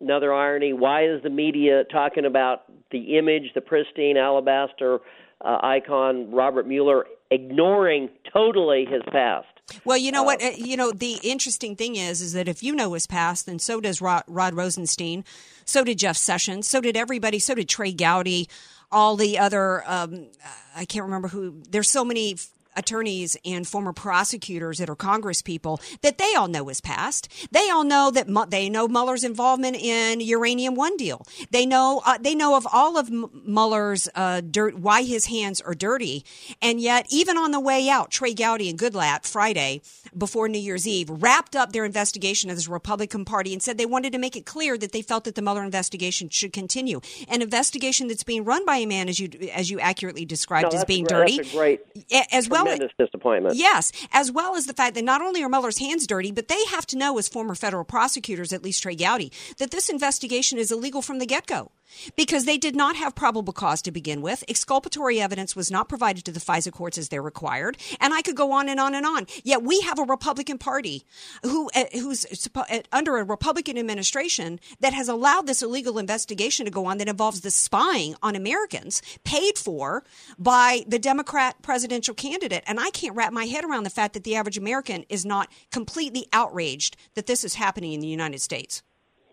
another 0.00 0.32
irony. 0.32 0.72
Why 0.72 1.04
is 1.04 1.22
the 1.22 1.30
media 1.30 1.84
talking 1.84 2.24
about 2.24 2.62
the 2.90 3.18
image, 3.18 3.52
the 3.54 3.60
pristine 3.60 4.16
alabaster 4.16 5.00
uh, 5.40 5.58
icon 5.62 6.30
Robert 6.30 6.66
Mueller, 6.66 7.06
ignoring 7.30 8.08
totally 8.32 8.84
his 8.84 9.02
past? 9.10 9.46
Well, 9.84 9.96
you 9.96 10.10
know 10.12 10.22
uh, 10.22 10.26
what? 10.26 10.42
Uh, 10.42 10.50
you 10.56 10.76
know 10.76 10.92
the 10.92 11.18
interesting 11.22 11.76
thing 11.76 11.96
is, 11.96 12.20
is 12.20 12.32
that 12.32 12.48
if 12.48 12.62
you 12.62 12.74
know 12.74 12.92
his 12.94 13.06
past, 13.06 13.46
then 13.46 13.58
so 13.58 13.80
does 13.80 14.00
Rod, 14.00 14.24
Rod 14.26 14.54
Rosenstein, 14.54 15.24
so 15.64 15.84
did 15.84 15.98
Jeff 15.98 16.16
Sessions, 16.16 16.66
so 16.66 16.80
did 16.80 16.96
everybody, 16.96 17.38
so 17.38 17.54
did 17.54 17.68
Trey 17.68 17.92
Gowdy, 17.92 18.48
all 18.90 19.16
the 19.16 19.38
other. 19.38 19.84
Um, 19.86 20.28
I 20.74 20.84
can't 20.84 21.04
remember 21.04 21.28
who. 21.28 21.62
There's 21.68 21.90
so 21.90 22.04
many 22.04 22.36
attorneys 22.76 23.36
and 23.44 23.66
former 23.66 23.92
prosecutors 23.92 24.78
that 24.78 24.88
are 24.90 24.96
Congress 24.96 25.42
people 25.42 25.80
that 26.02 26.18
they 26.18 26.34
all 26.34 26.48
know 26.48 26.68
is 26.68 26.80
past. 26.80 27.28
They 27.50 27.70
all 27.70 27.84
know 27.84 28.10
that 28.10 28.50
they 28.50 28.68
know 28.68 28.88
Mueller's 28.88 29.24
involvement 29.24 29.76
in 29.76 30.20
uranium 30.20 30.74
one 30.74 30.96
deal. 30.96 31.26
They 31.50 31.66
know 31.66 32.02
uh, 32.04 32.18
they 32.18 32.34
know 32.34 32.56
of 32.56 32.66
all 32.72 32.96
of 32.96 33.10
Mueller's 33.10 34.08
uh, 34.14 34.40
dirt, 34.40 34.78
why 34.78 35.02
his 35.02 35.26
hands 35.26 35.60
are 35.60 35.74
dirty, 35.74 36.24
and 36.62 36.80
yet 36.80 37.06
even 37.10 37.36
on 37.36 37.50
the 37.50 37.60
way 37.60 37.88
out, 37.88 38.10
Trey 38.10 38.34
Gowdy 38.34 38.68
and 38.68 38.78
Goodlatte 38.78 39.26
Friday 39.26 39.82
before 40.16 40.48
New 40.48 40.58
Year's 40.58 40.86
Eve 40.86 41.10
wrapped 41.10 41.54
up 41.56 41.72
their 41.72 41.84
investigation 41.84 42.50
of 42.50 42.62
the 42.62 42.70
Republican 42.70 43.24
Party 43.24 43.52
and 43.52 43.62
said 43.62 43.78
they 43.78 43.86
wanted 43.86 44.12
to 44.12 44.18
make 44.18 44.36
it 44.36 44.46
clear 44.46 44.76
that 44.78 44.92
they 44.92 45.02
felt 45.02 45.24
that 45.24 45.34
the 45.34 45.42
Mueller 45.42 45.64
investigation 45.64 46.28
should 46.28 46.52
continue. 46.52 47.00
An 47.28 47.42
investigation 47.42 48.08
that's 48.08 48.24
being 48.24 48.44
run 48.44 48.64
by 48.64 48.76
a 48.76 48.86
man, 48.86 49.08
as 49.08 49.18
you 49.18 49.28
as 49.52 49.70
you 49.70 49.80
accurately 49.80 50.24
described, 50.24 50.72
no, 50.72 50.78
as 50.78 50.84
being 50.84 51.04
great, 51.04 51.52
dirty, 51.52 51.94
as 52.32 52.48
well 52.48 52.59
tremendous 52.64 52.92
disappointment. 52.98 53.56
Yes, 53.56 53.92
as 54.12 54.30
well 54.30 54.56
as 54.56 54.66
the 54.66 54.74
fact 54.74 54.94
that 54.94 55.04
not 55.04 55.22
only 55.22 55.42
are 55.42 55.48
Mueller's 55.48 55.78
hands 55.78 56.06
dirty, 56.06 56.32
but 56.32 56.48
they 56.48 56.64
have 56.70 56.86
to 56.86 56.96
know, 56.96 57.18
as 57.18 57.28
former 57.28 57.54
federal 57.54 57.84
prosecutors, 57.84 58.52
at 58.52 58.62
least 58.62 58.82
Trey 58.82 58.94
Gowdy, 58.94 59.32
that 59.58 59.70
this 59.70 59.88
investigation 59.88 60.58
is 60.58 60.70
illegal 60.70 61.02
from 61.02 61.18
the 61.18 61.26
get 61.26 61.46
go 61.46 61.72
because 62.16 62.44
they 62.44 62.58
did 62.58 62.76
not 62.76 62.96
have 62.96 63.14
probable 63.14 63.52
cause 63.52 63.82
to 63.82 63.90
begin 63.90 64.22
with. 64.22 64.44
Exculpatory 64.48 65.20
evidence 65.20 65.56
was 65.56 65.70
not 65.70 65.88
provided 65.88 66.24
to 66.24 66.32
the 66.32 66.40
FISA 66.40 66.72
courts 66.72 66.98
as 66.98 67.08
they're 67.08 67.22
required, 67.22 67.76
and 68.00 68.14
I 68.14 68.22
could 68.22 68.36
go 68.36 68.52
on 68.52 68.68
and 68.68 68.80
on 68.80 68.94
and 68.94 69.06
on. 69.06 69.26
Yet 69.44 69.62
we 69.62 69.80
have 69.80 69.98
a 69.98 70.04
Republican 70.04 70.58
Party 70.58 71.04
who 71.42 71.70
uh, 71.74 71.84
who's 71.92 72.48
uh, 72.54 72.64
under 72.92 73.18
a 73.18 73.24
Republican 73.24 73.78
administration 73.78 74.60
that 74.80 74.92
has 74.92 75.08
allowed 75.08 75.46
this 75.46 75.62
illegal 75.62 75.98
investigation 75.98 76.64
to 76.66 76.70
go 76.70 76.86
on 76.86 76.98
that 76.98 77.08
involves 77.08 77.40
the 77.40 77.50
spying 77.50 78.14
on 78.22 78.36
Americans 78.36 79.02
paid 79.24 79.58
for 79.58 80.04
by 80.38 80.84
the 80.86 80.98
Democrat 80.98 81.56
presidential 81.62 82.14
candidate. 82.14 82.64
And 82.66 82.78
I 82.80 82.90
can't 82.90 83.16
wrap 83.16 83.32
my 83.32 83.46
head 83.46 83.64
around 83.64 83.84
the 83.84 83.90
fact 83.90 84.14
that 84.14 84.24
the 84.24 84.36
average 84.36 84.58
American 84.58 85.04
is 85.08 85.24
not 85.24 85.48
completely 85.70 86.26
outraged 86.32 86.96
that 87.14 87.26
this 87.26 87.44
is 87.44 87.54
happening 87.54 87.92
in 87.92 88.00
the 88.00 88.06
United 88.06 88.40
States. 88.40 88.82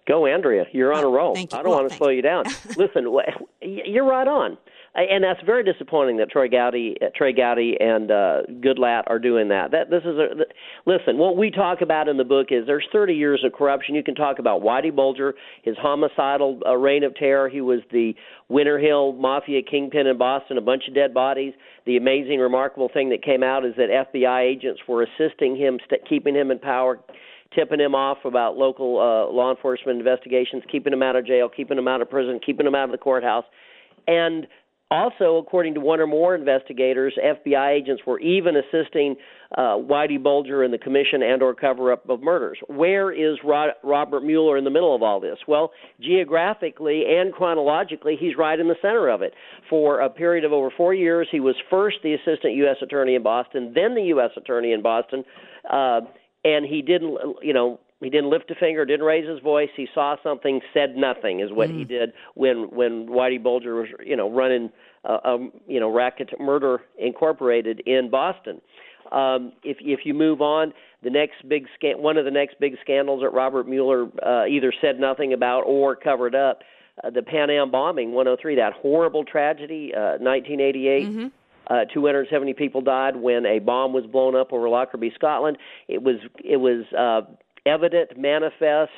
Go, 0.08 0.26
Andrea. 0.26 0.66
You're 0.72 0.94
on 0.94 1.04
a 1.04 1.08
roll. 1.08 1.36
Thank 1.36 1.52
you. 1.52 1.60
I 1.60 1.62
don't 1.62 1.72
well, 1.72 1.82
want 1.82 1.92
to 1.92 1.98
slow 1.98 2.10
you 2.10 2.22
down. 2.22 2.46
Listen, 2.78 3.14
you're 3.62 4.06
right 4.06 4.28
on, 4.28 4.58
and 4.96 5.22
that's 5.22 5.42
very 5.46 5.66
disappointing 5.66 6.16
that 6.18 6.32
Troy 6.32 6.48
Gowdy, 6.48 6.96
uh, 7.02 7.08
Trey 7.14 7.34
Gowdy, 7.34 7.76
and 7.78 8.10
uh, 8.10 8.44
Goodlatte 8.62 9.04
are 9.08 9.20
doing 9.20 9.50
that. 9.50 9.72
That 9.72 9.90
this 9.90 10.04
is 10.04 10.18
a 10.18 10.46
listen. 10.86 11.18
What 11.18 11.36
we 11.36 11.52
talk 11.52 11.82
about 11.82 12.08
in 12.08 12.16
the 12.16 12.24
book 12.24 12.48
is 12.52 12.66
there's 12.66 12.88
30 12.94 13.16
years 13.16 13.44
of 13.46 13.52
corruption. 13.52 13.96
You 13.96 14.04
can 14.04 14.16
talk 14.16 14.40
about 14.40 14.62
Whitey 14.62 14.96
Bulger, 14.96 15.36
his 15.62 15.76
homicidal 15.78 16.62
uh, 16.66 16.78
reign 16.78 17.04
of 17.04 17.14
terror. 17.14 17.50
He 17.50 17.60
was 17.60 17.82
the 17.92 18.14
Winter 18.48 18.80
Hill 18.80 19.12
Mafia 19.12 19.62
kingpin 19.62 20.08
in 20.08 20.18
Boston. 20.18 20.58
A 20.58 20.62
bunch 20.62 20.84
of 20.88 20.96
dead 20.96 21.14
bodies. 21.14 21.54
The 21.86 21.98
amazing, 21.98 22.40
remarkable 22.40 22.90
thing 22.94 23.10
that 23.10 23.24
came 23.24 23.44
out 23.44 23.66
is 23.66 23.74
that 23.76 24.08
FBI 24.14 24.42
agents 24.42 24.82
were 24.88 25.04
assisting 25.04 25.58
him, 25.58 25.80
st- 25.86 26.08
keeping 26.08 26.34
him 26.34 26.50
in 26.50 26.60
power 26.60 27.00
tipping 27.54 27.80
him 27.80 27.96
off 27.96 28.20
about 28.26 28.58
local 28.58 28.98
uh, 29.00 29.32
law 29.32 29.52
enforcement 29.52 30.00
investigations, 30.00 30.64
keeping 30.72 30.94
him 30.94 31.04
out 31.04 31.16
of 31.16 31.26
jail, 31.26 31.50
keeping 31.50 31.78
him 31.78 31.88
out 31.88 32.02
of 32.02 32.10
prison, 32.10 32.40
keeping 32.46 32.66
him 32.66 32.76
out 32.76 32.86
of 32.86 32.92
the 32.92 32.98
courthouse. 32.98 33.46
And 34.08 34.48
also, 34.90 35.36
according 35.36 35.74
to 35.74 35.82
one 35.82 36.00
or 36.00 36.08
more 36.08 36.34
investigators, 36.34 37.14
FBI 37.22 37.74
agents 37.74 38.04
were 38.08 38.22
even 38.22 38.56
assisting 38.56 39.18
uh, 39.58 39.76
Whitey 39.76 40.22
Bulger 40.22 40.64
in 40.64 40.72
the 40.72 40.78
commission 40.78 41.22
and/or 41.22 41.54
cover-up 41.56 42.10
of 42.10 42.22
murders. 42.22 42.58
Where 42.68 43.12
is 43.12 43.38
Rod- 43.44 43.76
Robert 43.84 44.24
Mueller 44.24 44.58
in 44.58 44.64
the 44.64 44.70
middle 44.70 44.96
of 44.96 45.04
all 45.04 45.20
this? 45.20 45.40
Well, 45.46 45.72
geographically 46.00 47.04
and 47.06 47.34
chronologically, 47.34 48.16
he's 48.18 48.38
right 48.38 48.58
in 48.58 48.70
the 48.70 48.78
center 48.82 49.10
of 49.10 49.22
it. 49.22 49.34
For 49.70 50.00
a 50.00 50.10
period 50.10 50.46
of 50.46 50.54
over 50.54 50.70
four 50.76 50.94
years, 50.94 51.28
he 51.30 51.42
was 51.42 51.56
first 51.70 51.98
the 52.02 52.14
assistant 52.14 52.54
U.S. 52.56 52.78
attorney 52.82 53.16
in 53.16 53.24
Boston, 53.24 53.74
then 53.76 53.94
the 53.94 54.04
U.S. 54.04 54.32
attorney 54.38 54.72
in 54.72 54.82
Boston. 54.82 55.26
Uh, 55.70 56.02
and 56.56 56.66
he 56.66 56.82
didn't 56.82 57.18
you 57.42 57.54
know 57.54 57.80
he 58.00 58.10
didn't 58.10 58.30
lift 58.30 58.52
a 58.52 58.56
finger, 58.56 58.86
didn't 58.86 59.06
raise 59.06 59.28
his 59.28 59.40
voice. 59.40 59.70
He 59.76 59.88
saw 59.94 60.18
something, 60.22 60.62
said 60.74 60.96
nothing, 60.96 61.40
is 61.40 61.52
what 61.52 61.70
mm. 61.70 61.80
he 61.80 61.84
did 61.84 62.14
when 62.36 62.70
when 62.72 63.08
Whitey 63.08 63.42
Bulger 63.42 63.76
was, 63.76 63.88
you 64.06 64.16
know, 64.16 64.30
running, 64.32 64.70
uh, 65.04 65.18
um, 65.24 65.52
you 65.68 65.80
know, 65.80 65.92
Racket 65.92 66.30
Murder 66.40 66.82
Incorporated 67.00 67.82
in 67.86 68.10
Boston. 68.12 68.62
Um, 69.12 69.54
if 69.64 69.78
if 69.80 70.02
you 70.04 70.14
move 70.14 70.42
on, 70.42 70.74
the 71.04 71.10
next 71.10 71.48
big 71.48 71.66
scan, 71.76 72.02
one 72.02 72.18
of 72.18 72.26
the 72.26 72.32
next 72.32 72.60
big 72.60 72.76
scandals 72.82 73.22
that 73.22 73.30
Robert 73.30 73.68
Mueller 73.68 74.08
uh, 74.24 74.46
either 74.46 74.72
said 74.80 75.00
nothing 75.00 75.34
about 75.34 75.62
or 75.62 75.96
covered 75.96 76.36
up, 76.36 76.62
uh, 77.04 77.10
the 77.10 77.24
Pan 77.24 77.50
Am 77.50 77.72
bombing, 77.72 78.12
103, 78.12 78.56
that 78.56 78.74
horrible 78.74 79.24
tragedy, 79.24 79.92
uh, 79.96 80.18
1988. 80.20 81.08
Mm-hmm. 81.08 81.28
Uh, 81.70 81.86
270 81.94 82.54
people 82.54 82.82
died 82.82 83.16
when 83.16 83.46
a 83.46 83.60
bomb 83.60 83.94
was 83.94 84.06
blown 84.06 84.36
up 84.36 84.54
over 84.54 84.70
Lockerbie, 84.70 85.12
Scotland. 85.16 85.58
It 85.88 86.02
was 86.02 86.16
it 86.44 86.58
was 86.58 86.86
uh, 86.98 87.30
evident, 87.66 88.18
manifest, 88.18 88.92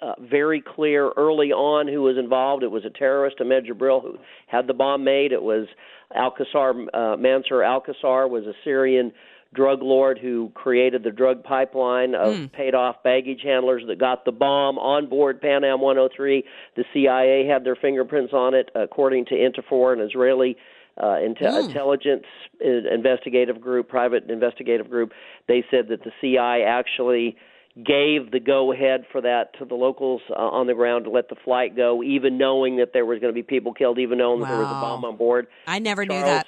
uh, 0.00 0.14
very 0.20 0.60
clear 0.60 1.10
early 1.16 1.52
on 1.52 1.88
who 1.88 2.02
was 2.02 2.16
involved. 2.18 2.62
It 2.62 2.70
was 2.70 2.84
a 2.84 2.90
terrorist, 2.90 3.36
Ahmed 3.40 3.66
Jibril, 3.66 4.02
who 4.02 4.18
had 4.46 4.66
the 4.66 4.74
bomb 4.74 5.04
made. 5.04 5.32
It 5.32 5.42
was 5.42 5.66
al-Kassar 6.14 6.86
uh, 6.92 7.16
Mansour 7.16 7.62
al-Kassar 7.62 8.28
was 8.28 8.44
a 8.44 8.52
Syrian 8.64 9.12
drug 9.54 9.82
lord 9.82 10.18
who 10.18 10.50
created 10.54 11.02
the 11.02 11.10
drug 11.10 11.44
pipeline 11.44 12.14
of 12.14 12.34
mm. 12.34 12.52
paid 12.52 12.74
off 12.74 13.02
baggage 13.04 13.40
handlers 13.42 13.82
that 13.86 13.98
got 13.98 14.24
the 14.24 14.32
bomb 14.32 14.78
on 14.78 15.08
board 15.08 15.40
Pan 15.40 15.62
Am 15.62 15.80
103. 15.80 16.42
The 16.76 16.84
CIA 16.92 17.46
had 17.46 17.64
their 17.64 17.76
fingerprints 17.76 18.32
on 18.32 18.54
it, 18.54 18.70
according 18.74 19.26
to 19.26 19.34
Interfor, 19.34 19.92
an 19.92 20.00
Israeli 20.00 20.56
uh, 20.98 21.16
inte- 21.20 21.64
intelligence 21.64 22.24
investigative 22.60 23.60
group, 23.60 23.88
private 23.88 24.30
investigative 24.30 24.90
group, 24.90 25.12
they 25.48 25.64
said 25.70 25.88
that 25.88 26.00
the 26.04 26.12
CI 26.20 26.64
actually 26.64 27.36
gave 27.76 28.30
the 28.30 28.40
go 28.40 28.72
ahead 28.72 29.06
for 29.10 29.22
that 29.22 29.58
to 29.58 29.64
the 29.64 29.74
locals 29.74 30.20
uh, 30.30 30.34
on 30.34 30.66
the 30.66 30.74
ground 30.74 31.04
to 31.04 31.10
let 31.10 31.28
the 31.28 31.36
flight 31.44 31.74
go, 31.74 32.02
even 32.02 32.36
knowing 32.36 32.76
that 32.76 32.92
there 32.92 33.06
was 33.06 33.18
going 33.18 33.32
to 33.32 33.34
be 33.34 33.42
people 33.42 33.72
killed, 33.72 33.98
even 33.98 34.18
knowing 34.18 34.40
wow. 34.40 34.46
that 34.46 34.52
there 34.52 34.62
was 34.62 34.70
a 34.70 34.80
bomb 34.80 35.04
on 35.04 35.16
board. 35.16 35.46
I 35.66 35.78
never 35.78 36.04
Charles, 36.04 36.22
knew 36.22 36.26
that. 36.26 36.46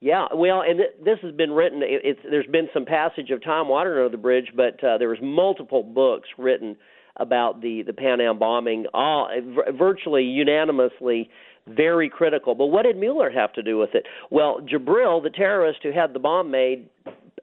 Yeah, 0.00 0.26
well, 0.34 0.60
and 0.60 0.78
th- 0.78 1.02
this 1.02 1.18
has 1.22 1.34
been 1.34 1.50
written. 1.50 1.82
It, 1.82 2.02
it's 2.04 2.20
there's 2.28 2.46
been 2.46 2.68
some 2.74 2.84
passage 2.84 3.30
of 3.30 3.42
time 3.42 3.68
water 3.68 4.04
under 4.04 4.10
the 4.10 4.20
bridge, 4.20 4.50
but 4.54 4.84
uh, 4.84 4.98
there 4.98 5.08
was 5.08 5.18
multiple 5.22 5.82
books 5.82 6.28
written 6.36 6.76
about 7.16 7.62
the 7.62 7.82
the 7.86 7.94
Pan 7.94 8.20
Am 8.20 8.38
bombing, 8.38 8.84
all 8.92 9.30
virtually 9.72 10.24
unanimously 10.24 11.30
very 11.68 12.08
critical. 12.08 12.54
But 12.54 12.66
what 12.66 12.82
did 12.82 12.96
Mueller 12.96 13.30
have 13.30 13.52
to 13.54 13.62
do 13.62 13.78
with 13.78 13.94
it? 13.94 14.04
Well, 14.30 14.60
Jibril, 14.60 15.22
the 15.22 15.30
terrorist 15.30 15.80
who 15.82 15.92
had 15.92 16.12
the 16.12 16.18
bomb 16.18 16.50
made, 16.50 16.88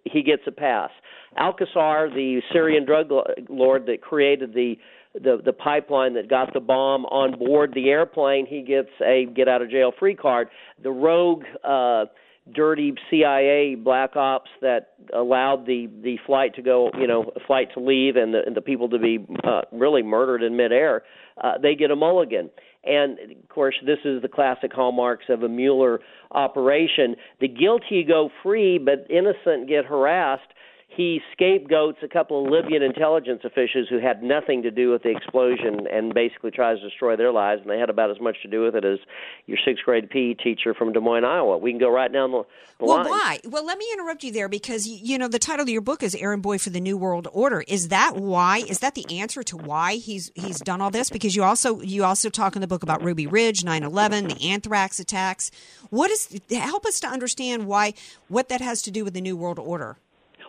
he 0.03 0.23
gets 0.23 0.43
a 0.47 0.51
pass. 0.51 0.91
al-Kassar, 1.37 2.13
the 2.13 2.41
Syrian 2.51 2.85
drug 2.85 3.09
lord 3.49 3.85
that 3.87 4.01
created 4.01 4.53
the 4.53 4.75
the 5.13 5.41
the 5.43 5.51
pipeline 5.51 6.13
that 6.13 6.29
got 6.29 6.53
the 6.53 6.61
bomb 6.61 7.05
on 7.05 7.37
board 7.37 7.73
the 7.73 7.89
airplane, 7.89 8.45
he 8.45 8.61
gets 8.61 8.89
a 9.05 9.25
get 9.25 9.47
out 9.49 9.61
of 9.61 9.69
jail 9.69 9.91
free 9.99 10.15
card. 10.15 10.47
The 10.81 10.91
rogue 10.91 11.43
uh 11.63 12.05
dirty 12.53 12.93
CIA 13.09 13.75
black 13.75 14.15
ops 14.15 14.49
that 14.61 14.93
allowed 15.13 15.65
the 15.65 15.89
the 16.01 16.17
flight 16.25 16.55
to 16.55 16.61
go, 16.61 16.89
you 16.97 17.07
know, 17.07 17.31
flight 17.45 17.69
to 17.73 17.79
leave 17.79 18.15
and 18.15 18.33
the 18.33 18.41
and 18.45 18.55
the 18.55 18.61
people 18.61 18.89
to 18.89 18.99
be 18.99 19.19
uh, 19.43 19.61
really 19.71 20.01
murdered 20.01 20.43
in 20.43 20.55
midair, 20.55 21.03
uh, 21.41 21.57
they 21.61 21.75
get 21.75 21.91
a 21.91 21.95
mulligan. 21.95 22.49
And 22.83 23.19
of 23.19 23.49
course, 23.49 23.75
this 23.85 23.99
is 24.05 24.21
the 24.21 24.27
classic 24.27 24.71
hallmarks 24.73 25.25
of 25.29 25.43
a 25.43 25.49
Mueller 25.49 25.99
operation. 26.31 27.15
The 27.39 27.47
guilty 27.47 28.03
go 28.03 28.29
free, 28.41 28.79
but 28.79 29.05
innocent 29.09 29.67
get 29.67 29.85
harassed 29.85 30.49
he 30.95 31.21
scapegoats 31.31 31.99
a 32.03 32.07
couple 32.07 32.45
of 32.45 32.51
Libyan 32.51 32.83
intelligence 32.83 33.41
officials 33.45 33.87
who 33.89 33.99
had 33.99 34.21
nothing 34.21 34.61
to 34.63 34.71
do 34.71 34.91
with 34.91 35.03
the 35.03 35.09
explosion 35.09 35.87
and 35.87 36.13
basically 36.13 36.51
tries 36.51 36.79
to 36.79 36.89
destroy 36.89 37.15
their 37.15 37.31
lives, 37.31 37.61
and 37.61 37.71
they 37.71 37.79
had 37.79 37.89
about 37.89 38.11
as 38.11 38.19
much 38.19 38.35
to 38.41 38.49
do 38.49 38.61
with 38.61 38.75
it 38.75 38.83
as 38.83 38.99
your 39.45 39.57
sixth 39.63 39.85
grade 39.85 40.09
PE 40.09 40.33
teacher 40.33 40.73
from 40.73 40.91
Des 40.91 40.99
Moines, 40.99 41.23
Iowa. 41.23 41.57
We 41.57 41.71
can 41.71 41.79
go 41.79 41.89
right 41.89 42.11
down 42.11 42.31
the, 42.31 42.43
the 42.79 42.85
well, 42.85 42.97
line. 42.97 43.05
Well, 43.05 43.13
why? 43.13 43.39
Well, 43.45 43.65
let 43.65 43.77
me 43.77 43.87
interrupt 43.93 44.23
you 44.23 44.33
there 44.33 44.49
because 44.49 44.85
you 44.85 45.17
know 45.17 45.29
the 45.29 45.39
title 45.39 45.63
of 45.63 45.69
your 45.69 45.81
book 45.81 46.03
is 46.03 46.13
Errand 46.13 46.43
Boy 46.43 46.57
for 46.57 46.71
the 46.71 46.81
New 46.81 46.97
World 46.97 47.27
Order. 47.31 47.63
Is 47.67 47.87
that 47.87 48.17
why? 48.17 48.63
Is 48.67 48.79
that 48.79 48.95
the 48.95 49.19
answer 49.19 49.43
to 49.43 49.57
why 49.57 49.95
he's 49.95 50.29
he's 50.35 50.59
done 50.59 50.81
all 50.81 50.91
this? 50.91 51.09
Because 51.09 51.35
you 51.35 51.43
also 51.43 51.79
you 51.81 52.03
also 52.03 52.29
talk 52.29 52.55
in 52.55 52.61
the 52.61 52.67
book 52.67 52.83
about 52.83 53.01
Ruby 53.01 53.27
Ridge, 53.27 53.61
9/11, 53.63 54.37
the 54.37 54.49
anthrax 54.49 54.99
attacks. 54.99 55.51
What 55.89 56.11
is 56.11 56.37
help 56.51 56.85
us 56.85 56.99
to 56.99 57.07
understand 57.07 57.65
why 57.65 57.93
what 58.27 58.49
that 58.49 58.59
has 58.59 58.81
to 58.83 58.91
do 58.91 59.05
with 59.05 59.13
the 59.13 59.21
New 59.21 59.37
World 59.37 59.57
Order? 59.57 59.97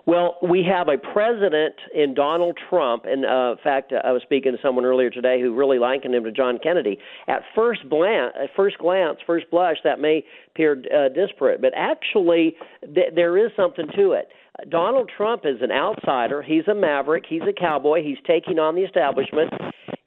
Well, 0.05 0.37
we 0.43 0.65
have 0.65 0.89
a 0.89 0.99
president 0.99 1.77
in 1.95 2.13
Donald 2.15 2.59
Trump, 2.69 3.05
and 3.07 3.25
uh, 3.25 3.53
in 3.53 3.59
fact, 3.63 3.93
I 3.93 4.11
was 4.11 4.23
speaking 4.23 4.51
to 4.51 4.59
someone 4.61 4.85
earlier 4.85 5.11
today 5.11 5.41
who 5.41 5.55
really 5.55 5.79
likened 5.79 6.13
him 6.13 6.25
to 6.25 6.33
John 6.33 6.59
Kennedy. 6.61 6.99
At 7.29 7.43
first 7.55 7.89
glance, 7.89 8.35
at 8.43 8.51
first 8.57 8.79
glance, 8.79 9.19
first 9.25 9.49
blush, 9.51 9.77
that 9.85 10.01
may 10.01 10.25
appear 10.49 10.83
uh, 10.93 11.09
disparate, 11.09 11.61
but 11.61 11.73
actually, 11.77 12.57
th- 12.83 13.15
there 13.15 13.39
is 13.39 13.53
something 13.55 13.87
to 13.97 14.13
it. 14.13 14.29
Donald 14.69 15.11
Trump 15.17 15.43
is 15.45 15.63
an 15.63 15.71
outsider. 15.71 16.43
He's 16.43 16.67
a 16.67 16.75
maverick. 16.75 17.25
He's 17.29 17.43
a 17.43 17.53
cowboy. 17.53 18.03
He's 18.03 18.19
taking 18.27 18.59
on 18.59 18.75
the 18.75 18.83
establishment, 18.83 19.53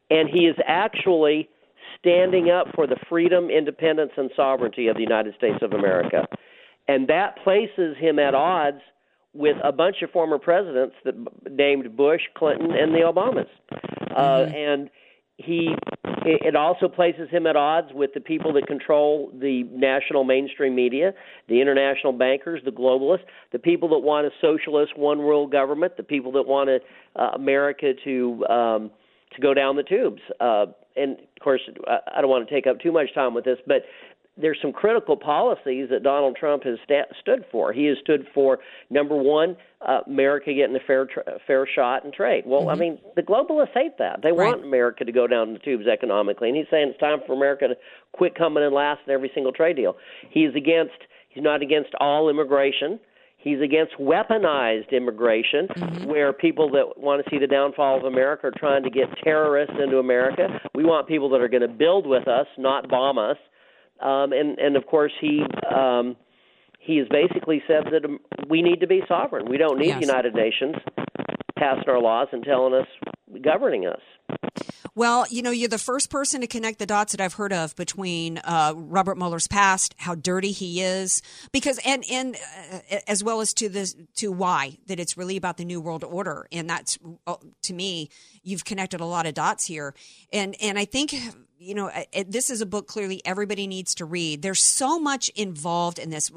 and 0.10 0.28
he 0.30 0.46
is 0.46 0.58
actually 0.68 1.48
standing 2.00 2.50
up 2.50 2.68
for 2.76 2.86
the 2.86 2.98
freedom, 3.08 3.50
independence, 3.50 4.12
and 4.18 4.30
sovereignty 4.36 4.88
of 4.88 4.98
the 4.98 5.02
United 5.02 5.36
States 5.36 5.60
of 5.62 5.72
America. 5.72 6.28
And 6.90 7.08
that 7.08 7.38
places 7.44 7.96
him 7.98 8.20
at 8.20 8.36
odds 8.36 8.82
with 9.36 9.58
a 9.64 9.72
bunch 9.72 9.98
of 10.02 10.10
former 10.12 10.40
presidents 10.40 10.96
that 11.04 11.16
named 11.50 11.96
Bush, 11.96 12.22
Clinton, 12.36 12.72
and 12.72 12.94
the 12.94 13.00
Obamas. 13.00 13.48
Uh, 14.16 14.18
mm-hmm. 14.18 14.56
and 14.56 14.90
he 15.38 15.76
it 16.28 16.56
also 16.56 16.88
places 16.88 17.30
him 17.30 17.46
at 17.46 17.56
odds 17.56 17.90
with 17.94 18.14
the 18.14 18.22
people 18.22 18.54
that 18.54 18.66
control 18.68 19.32
the 19.34 19.64
national 19.72 20.24
mainstream 20.24 20.74
media, 20.74 21.14
the 21.50 21.60
international 21.62 22.14
bankers, 22.14 22.62
the 22.64 22.72
globalists, 22.72 23.26
the 23.52 23.60
people 23.60 23.90
that 23.90 24.00
want 24.00 24.26
a 24.26 24.32
socialist 24.40 24.98
one 24.98 25.20
world 25.20 25.52
government, 25.52 25.98
the 25.98 26.04
people 26.04 26.32
that 26.32 26.48
want 26.48 26.70
a, 26.70 26.80
uh, 27.16 27.32
America 27.36 27.94
to 28.06 28.46
um, 28.48 28.92
to 29.36 29.42
go 29.42 29.54
down 29.54 29.76
the 29.76 29.84
tubes. 29.84 30.22
Uh, 30.40 30.68
and 30.96 31.18
of 31.20 31.44
course, 31.44 31.62
I 31.86 32.22
don't 32.22 32.30
want 32.30 32.48
to 32.48 32.54
take 32.54 32.66
up 32.66 32.80
too 32.80 32.94
much 32.94 33.14
time 33.14 33.34
with 33.34 33.44
this, 33.44 33.58
but 33.68 33.84
there's 34.38 34.58
some 34.62 34.74
critical 34.74 35.16
policies 35.16 35.88
that 35.90 36.04
Donald 36.04 36.36
Trump 36.36 36.64
has 36.64 36.78
sta- 36.84 37.14
stood 37.22 37.46
for. 37.52 37.72
He 37.72 37.86
has 37.86 37.98
stood 38.02 38.28
for 38.34 38.60
number 38.90 39.16
one, 39.16 39.56
uh, 39.82 40.00
America 40.08 40.54
getting 40.54 40.76
a 40.76 40.86
fair 40.86 41.06
tra- 41.06 41.40
fair 41.48 41.68
shot 41.74 42.04
in 42.04 42.12
trade. 42.12 42.44
Well, 42.46 42.62
mm-hmm. 42.62 42.70
I 42.70 42.76
mean, 42.76 43.00
the 43.16 43.22
globalists 43.22 43.74
hate 43.74 43.98
that. 44.00 44.22
They 44.22 44.32
right. 44.32 44.48
want 44.48 44.66
America 44.66 45.06
to 45.06 45.12
go 45.12 45.28
down 45.28 45.54
the 45.54 45.60
tubes 45.60 45.88
economically, 45.88 46.50
and 46.50 46.58
he's 46.58 46.68
saying 46.70 46.90
it's 46.90 47.00
time 47.00 47.20
for 47.26 47.34
America 47.34 47.70
to 47.70 47.76
quit 48.12 48.36
coming 48.36 48.64
in 48.64 48.74
last 48.74 49.02
in 49.08 49.14
every 49.14 49.32
single 49.34 49.54
trade 49.54 49.76
deal. 49.76 49.96
He's 50.30 50.54
against. 50.56 50.96
He's 51.30 51.44
not 51.44 51.62
against 51.62 51.90
all 52.00 52.30
immigration. 52.30 52.98
He's 53.38 53.62
against 53.62 53.94
weaponized 54.00 54.92
immigration, 54.92 55.68
mm-hmm. 55.68 56.06
where 56.06 56.32
people 56.32 56.72
that 56.72 56.98
want 56.98 57.24
to 57.24 57.30
see 57.30 57.38
the 57.38 57.46
downfall 57.46 57.98
of 57.98 58.06
America 58.06 58.48
are 58.48 58.54
trying 58.58 58.84
to 58.84 58.90
get 58.90 59.06
terrorists 59.22 59.76
into 59.84 59.98
America. 59.98 60.48
We 60.74 60.86
want 60.86 61.08
people 61.08 61.30
that 61.32 61.42
are 61.42 61.50
going 61.50 61.62
to 61.62 61.68
build 61.68 62.08
with 62.08 62.28
us, 62.28 62.48
not 62.58 62.90
bomb 62.90 63.18
us 63.18 63.38
um, 64.02 64.34
and 64.34 64.58
and 64.60 64.76
of 64.76 64.86
course 64.86 65.12
he 65.20 65.44
um, 65.74 66.16
he 66.80 66.98
has 66.98 67.08
basically 67.10 67.64
said 67.68 67.86
that 67.92 68.06
um, 68.06 68.20
we 68.50 68.62
need 68.62 68.80
to 68.82 68.88
be 68.88 69.02
sovereign. 69.08 69.50
We 69.50 69.58
don't 69.58 69.80
need 69.80 69.88
yes. 69.88 70.02
United 70.02 70.36
Nations 70.36 70.76
passing 71.58 71.88
our 71.88 72.00
laws 72.00 72.28
and 72.32 72.44
telling 72.44 72.74
us 72.74 72.88
governing 73.42 73.88
us. 73.88 74.02
Well, 74.98 75.26
you 75.30 75.42
know, 75.42 75.52
you're 75.52 75.68
the 75.68 75.78
first 75.78 76.10
person 76.10 76.40
to 76.40 76.48
connect 76.48 76.80
the 76.80 76.86
dots 76.86 77.12
that 77.12 77.20
I've 77.20 77.34
heard 77.34 77.52
of 77.52 77.76
between 77.76 78.38
uh, 78.38 78.74
Robert 78.78 79.18
Mueller's 79.18 79.46
past, 79.46 79.94
how 79.98 80.16
dirty 80.16 80.52
he 80.54 80.82
is, 80.82 81.22
because 81.52 81.82
and 81.86 82.06
and 82.10 82.38
uh, 82.72 82.80
as 83.06 83.22
well 83.22 83.42
as 83.42 83.54
to 83.56 83.68
this 83.68 83.94
to 84.16 84.32
why 84.32 84.78
that 84.88 84.98
it's 84.98 85.18
really 85.18 85.36
about 85.36 85.58
the 85.58 85.66
new 85.66 85.82
world 85.82 86.06
order, 86.06 86.48
and 86.50 86.70
that's 86.70 86.98
uh, 87.28 87.36
to 87.64 87.74
me, 87.74 88.10
you've 88.42 88.64
connected 88.64 89.02
a 89.02 89.06
lot 89.06 89.26
of 89.26 89.34
dots 89.34 89.66
here, 89.66 89.94
and 90.32 90.56
and 90.62 90.80
I 90.80 90.86
think 90.86 91.14
you 91.60 91.76
know, 91.76 91.92
this 92.28 92.50
is 92.50 92.62
a 92.62 92.66
book 92.66 92.88
clearly 92.88 93.22
everybody 93.26 93.68
needs 93.68 93.96
to 93.96 94.06
read. 94.06 94.42
There's 94.42 94.62
so 94.62 95.00
much 95.00 95.30
involved 95.30 96.00
in 96.00 96.10
this 96.10 96.32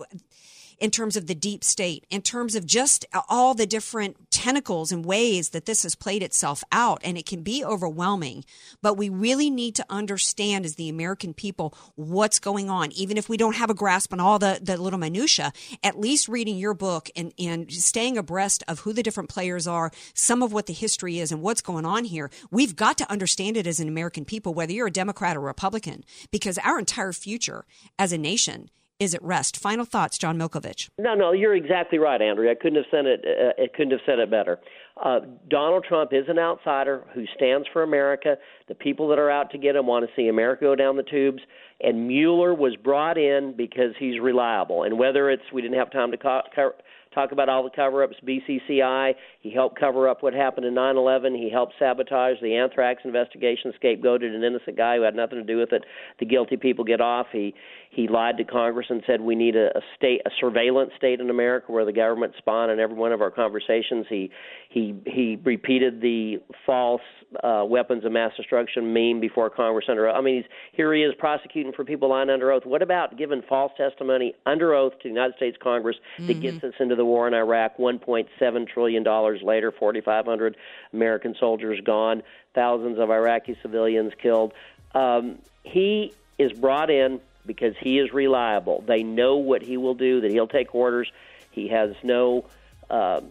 in 0.78 0.90
terms 0.90 1.16
of 1.16 1.26
the 1.26 1.34
deep 1.34 1.64
state, 1.64 2.06
in 2.10 2.22
terms 2.22 2.54
of 2.54 2.66
just 2.66 3.04
all 3.28 3.54
the 3.54 3.66
different 3.66 4.30
tentacles 4.30 4.92
and 4.92 5.04
ways 5.04 5.50
that 5.50 5.66
this 5.66 5.82
has 5.82 5.94
played 5.94 6.22
itself 6.22 6.62
out. 6.70 7.00
And 7.02 7.18
it 7.18 7.26
can 7.26 7.42
be 7.42 7.64
overwhelming, 7.64 8.44
but 8.82 8.96
we 8.96 9.08
really 9.08 9.50
need 9.50 9.74
to 9.76 9.86
understand 9.90 10.64
as 10.64 10.76
the 10.76 10.88
American 10.88 11.34
people 11.34 11.74
what's 11.96 12.38
going 12.38 12.70
on. 12.70 12.92
Even 12.92 13.16
if 13.16 13.28
we 13.28 13.36
don't 13.36 13.56
have 13.56 13.70
a 13.70 13.74
grasp 13.74 14.12
on 14.12 14.20
all 14.20 14.38
the, 14.38 14.58
the 14.62 14.76
little 14.76 14.98
minutia, 14.98 15.52
at 15.82 15.98
least 15.98 16.28
reading 16.28 16.56
your 16.56 16.74
book 16.74 17.10
and, 17.16 17.32
and 17.38 17.72
staying 17.72 18.16
abreast 18.16 18.62
of 18.68 18.80
who 18.80 18.92
the 18.92 19.02
different 19.02 19.28
players 19.28 19.66
are, 19.66 19.90
some 20.14 20.42
of 20.42 20.52
what 20.52 20.66
the 20.66 20.72
history 20.72 21.18
is 21.18 21.32
and 21.32 21.42
what's 21.42 21.62
going 21.62 21.84
on 21.84 22.04
here. 22.04 22.30
We've 22.50 22.76
got 22.76 22.98
to 22.98 23.10
understand 23.10 23.56
it 23.56 23.66
as 23.66 23.80
an 23.80 23.88
American 23.88 24.24
people, 24.24 24.54
whether 24.54 24.72
you're 24.72 24.86
a 24.86 24.92
Democrat 24.92 25.36
or 25.36 25.40
Republican, 25.40 26.04
because 26.30 26.58
our 26.58 26.78
entire 26.78 27.12
future 27.12 27.64
as 27.98 28.12
a 28.12 28.18
nation 28.18 28.70
is 28.98 29.14
at 29.14 29.22
rest. 29.22 29.56
Final 29.56 29.84
thoughts, 29.84 30.18
John 30.18 30.38
Milkovich. 30.38 30.88
No, 30.98 31.14
no, 31.14 31.32
you're 31.32 31.54
exactly 31.54 31.98
right, 31.98 32.20
Andrea. 32.20 32.52
I 32.52 32.54
couldn't 32.54 32.76
have 32.76 32.86
said 32.90 33.06
it. 33.06 33.24
Uh, 33.24 33.62
it 33.62 33.74
couldn't 33.74 33.92
have 33.92 34.00
said 34.04 34.18
it 34.18 34.30
better. 34.30 34.58
Uh, 35.02 35.20
Donald 35.48 35.84
Trump 35.88 36.12
is 36.12 36.24
an 36.28 36.38
outsider 36.38 37.04
who 37.14 37.24
stands 37.36 37.68
for 37.72 37.82
America. 37.82 38.36
The 38.66 38.74
people 38.74 39.08
that 39.08 39.18
are 39.18 39.30
out 39.30 39.50
to 39.52 39.58
get 39.58 39.76
him 39.76 39.86
want 39.86 40.04
to 40.06 40.10
see 40.16 40.28
America 40.28 40.64
go 40.64 40.74
down 40.74 40.96
the 40.96 41.04
tubes. 41.04 41.40
And 41.80 42.08
Mueller 42.08 42.52
was 42.52 42.74
brought 42.76 43.16
in 43.16 43.54
because 43.56 43.94
he's 43.98 44.20
reliable. 44.20 44.82
And 44.82 44.98
whether 44.98 45.30
it's 45.30 45.44
we 45.52 45.62
didn't 45.62 45.78
have 45.78 45.92
time 45.92 46.10
to 46.10 46.16
co- 46.16 46.42
co- 46.54 46.72
talk 47.14 47.32
about 47.32 47.48
all 47.48 47.62
the 47.62 47.70
cover 47.70 48.02
ups, 48.02 48.16
BCCI. 48.26 49.14
He 49.40 49.50
helped 49.50 49.78
cover 49.78 50.08
up 50.08 50.22
what 50.22 50.34
happened 50.34 50.66
in 50.66 50.74
9 50.74 50.96
11. 50.96 51.34
He 51.34 51.50
helped 51.50 51.74
sabotage 51.78 52.36
the 52.42 52.56
anthrax 52.56 53.02
investigation, 53.04 53.72
scapegoated 53.82 54.34
an 54.34 54.44
innocent 54.44 54.76
guy 54.76 54.96
who 54.96 55.02
had 55.02 55.14
nothing 55.14 55.38
to 55.38 55.44
do 55.44 55.58
with 55.58 55.72
it. 55.72 55.84
The 56.20 56.26
guilty 56.26 56.56
people 56.56 56.84
get 56.84 57.00
off. 57.00 57.26
He 57.32 57.54
he 57.90 58.06
lied 58.06 58.36
to 58.36 58.44
Congress 58.44 58.86
and 58.90 59.02
said 59.06 59.20
we 59.20 59.34
need 59.34 59.56
a, 59.56 59.76
a 59.76 59.80
state, 59.96 60.20
a 60.26 60.30
surveillance 60.40 60.92
state 60.96 61.20
in 61.20 61.30
America 61.30 61.72
where 61.72 61.84
the 61.84 61.92
government 61.92 62.34
spy 62.38 62.68
on 62.68 62.78
every 62.78 62.96
one 62.96 63.12
of 63.12 63.20
our 63.20 63.30
conversations. 63.30 64.06
He 64.08 64.30
he 64.68 64.94
he 65.06 65.38
repeated 65.42 66.00
the 66.00 66.40
false 66.66 67.00
uh, 67.42 67.64
weapons 67.66 68.04
of 68.04 68.12
mass 68.12 68.32
destruction 68.36 68.92
meme 68.92 69.20
before 69.20 69.50
Congress 69.50 69.86
under 69.88 70.08
oath. 70.08 70.16
I 70.16 70.20
mean, 70.20 70.36
he's, 70.36 70.50
here 70.72 70.94
he 70.94 71.02
is 71.02 71.14
prosecuting 71.18 71.72
for 71.72 71.84
people 71.84 72.10
lying 72.10 72.30
under 72.30 72.52
oath. 72.52 72.64
What 72.64 72.82
about 72.82 73.16
giving 73.16 73.42
false 73.48 73.72
testimony 73.76 74.34
under 74.46 74.74
oath 74.74 74.92
to 74.92 74.98
the 75.04 75.08
United 75.08 75.36
States 75.36 75.56
Congress 75.62 75.96
mm-hmm. 76.16 76.26
that 76.26 76.40
gets 76.40 76.64
us 76.64 76.74
into 76.80 76.94
the 76.94 77.04
war 77.04 77.26
in 77.26 77.34
Iraq? 77.34 77.78
1.7 77.78 78.68
trillion 78.68 79.02
dollars 79.02 79.40
later, 79.42 79.72
4,500 79.72 80.56
American 80.92 81.34
soldiers 81.38 81.80
gone, 81.84 82.22
thousands 82.54 82.98
of 82.98 83.10
Iraqi 83.10 83.56
civilians 83.62 84.12
killed. 84.20 84.52
Um, 84.94 85.38
he 85.64 86.14
is 86.38 86.52
brought 86.52 86.90
in 86.90 87.20
because 87.48 87.76
he 87.76 87.98
is 87.98 88.12
reliable. 88.12 88.84
They 88.86 89.02
know 89.02 89.38
what 89.38 89.62
he 89.62 89.76
will 89.76 89.94
do, 89.94 90.20
that 90.20 90.30
he'll 90.30 90.46
take 90.46 90.72
orders. 90.72 91.10
He 91.50 91.66
has 91.68 91.96
no 92.04 92.44
uh, 92.88 93.22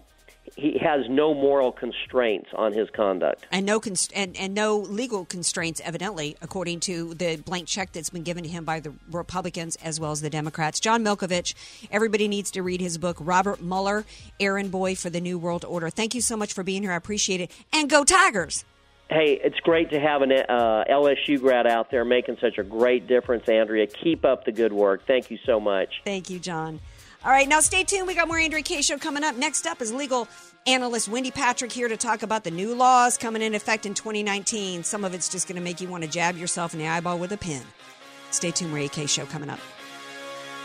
he 0.56 0.78
has 0.80 1.08
no 1.10 1.34
moral 1.34 1.72
constraints 1.72 2.50
on 2.54 2.74
his 2.74 2.90
conduct, 2.90 3.46
and 3.52 3.66
no 3.66 3.80
const- 3.80 4.12
and, 4.16 4.36
and 4.38 4.54
no 4.54 4.78
legal 4.78 5.26
constraints, 5.26 5.82
evidently, 5.84 6.36
according 6.42 6.80
to 6.82 7.14
the 7.14 7.38
blank 7.38 7.68
check 7.68 7.92
that's 7.92 8.10
been 8.10 8.24
given 8.24 8.44
to 8.44 8.50
him 8.50 8.66
by 8.66 8.80
the 8.80 8.94
Republicans 9.12 9.76
as 9.78 10.00
well 10.00 10.12
as 10.12 10.22
the 10.22 10.30
Democrats. 10.30 10.80
John 10.80 11.04
Milkovich, 11.04 11.54
everybody 11.92 12.28
needs 12.28 12.52
to 12.52 12.64
read 12.64 12.82
his 12.82 12.98
book, 12.98 13.18
Robert 13.20 13.62
Mueller, 13.62 14.06
Errand 14.40 14.72
Boy 14.72 14.96
for 14.96 15.10
the 15.10 15.22
New 15.22 15.38
World 15.38 15.64
Order. 15.66 15.90
Thank 15.90 16.16
you 16.16 16.22
so 16.22 16.36
much 16.36 16.54
for 16.54 16.64
being 16.64 16.82
here. 16.82 16.92
I 16.92 16.96
appreciate 16.96 17.42
it, 17.42 17.52
and 17.72 17.90
go 17.90 18.04
Tigers! 18.04 18.66
Hey, 19.10 19.40
it's 19.42 19.60
great 19.62 19.92
to 19.92 20.00
have 20.00 20.22
an 20.22 20.34
uh, 20.34 20.84
LSU 20.90 21.40
grad 21.40 21.66
out 21.66 21.90
there 21.92 22.04
making 22.04 22.38
such 22.42 22.58
a 22.58 22.64
great 22.64 23.08
difference, 23.08 23.48
Andrea. 23.48 23.88
Keep 23.88 24.26
up 24.26 24.44
the 24.44 24.52
good 24.52 24.74
work. 24.74 25.08
Thank 25.08 25.32
you 25.32 25.38
so 25.46 25.60
much. 25.60 26.02
Thank 26.04 26.30
you, 26.30 26.40
John. 26.40 26.82
All 27.24 27.32
right, 27.32 27.48
now 27.48 27.62
stay 27.62 27.84
tuned. 27.84 28.06
We 28.06 28.16
got 28.16 28.28
more 28.28 28.38
Andrea 28.38 28.64
Kaye 28.64 28.82
Show 28.82 28.98
coming 28.98 29.24
up. 29.24 29.36
Next 29.36 29.66
up 29.66 29.82
is 29.82 29.94
legal 29.94 30.28
analyst 30.68 31.08
Wendy 31.08 31.32
Patrick 31.32 31.72
here 31.72 31.88
to 31.88 31.98
talk 31.98 32.22
about 32.22 32.44
the 32.44 32.52
new 32.52 32.76
laws 32.76 33.18
coming 33.18 33.42
in 33.42 33.56
effect 33.56 33.86
in 33.86 33.94
2019. 33.94 34.84
Some 34.84 35.06
of 35.06 35.14
it's 35.14 35.30
just 35.30 35.48
going 35.48 35.56
to 35.56 35.62
make 35.62 35.80
you 35.80 35.88
want 35.88 36.04
to 36.04 36.10
jab 36.10 36.38
yourself 36.38 36.74
in 36.74 36.80
the 36.80 36.88
eyeball 36.88 37.18
with 37.18 37.32
a 37.32 37.38
pin. 37.38 37.64
Stay 38.32 38.52
tuned. 38.52 38.74
Ray 38.74 38.90
Kaye 38.90 39.06
Show 39.06 39.26
coming 39.26 39.50
up. 39.50 39.60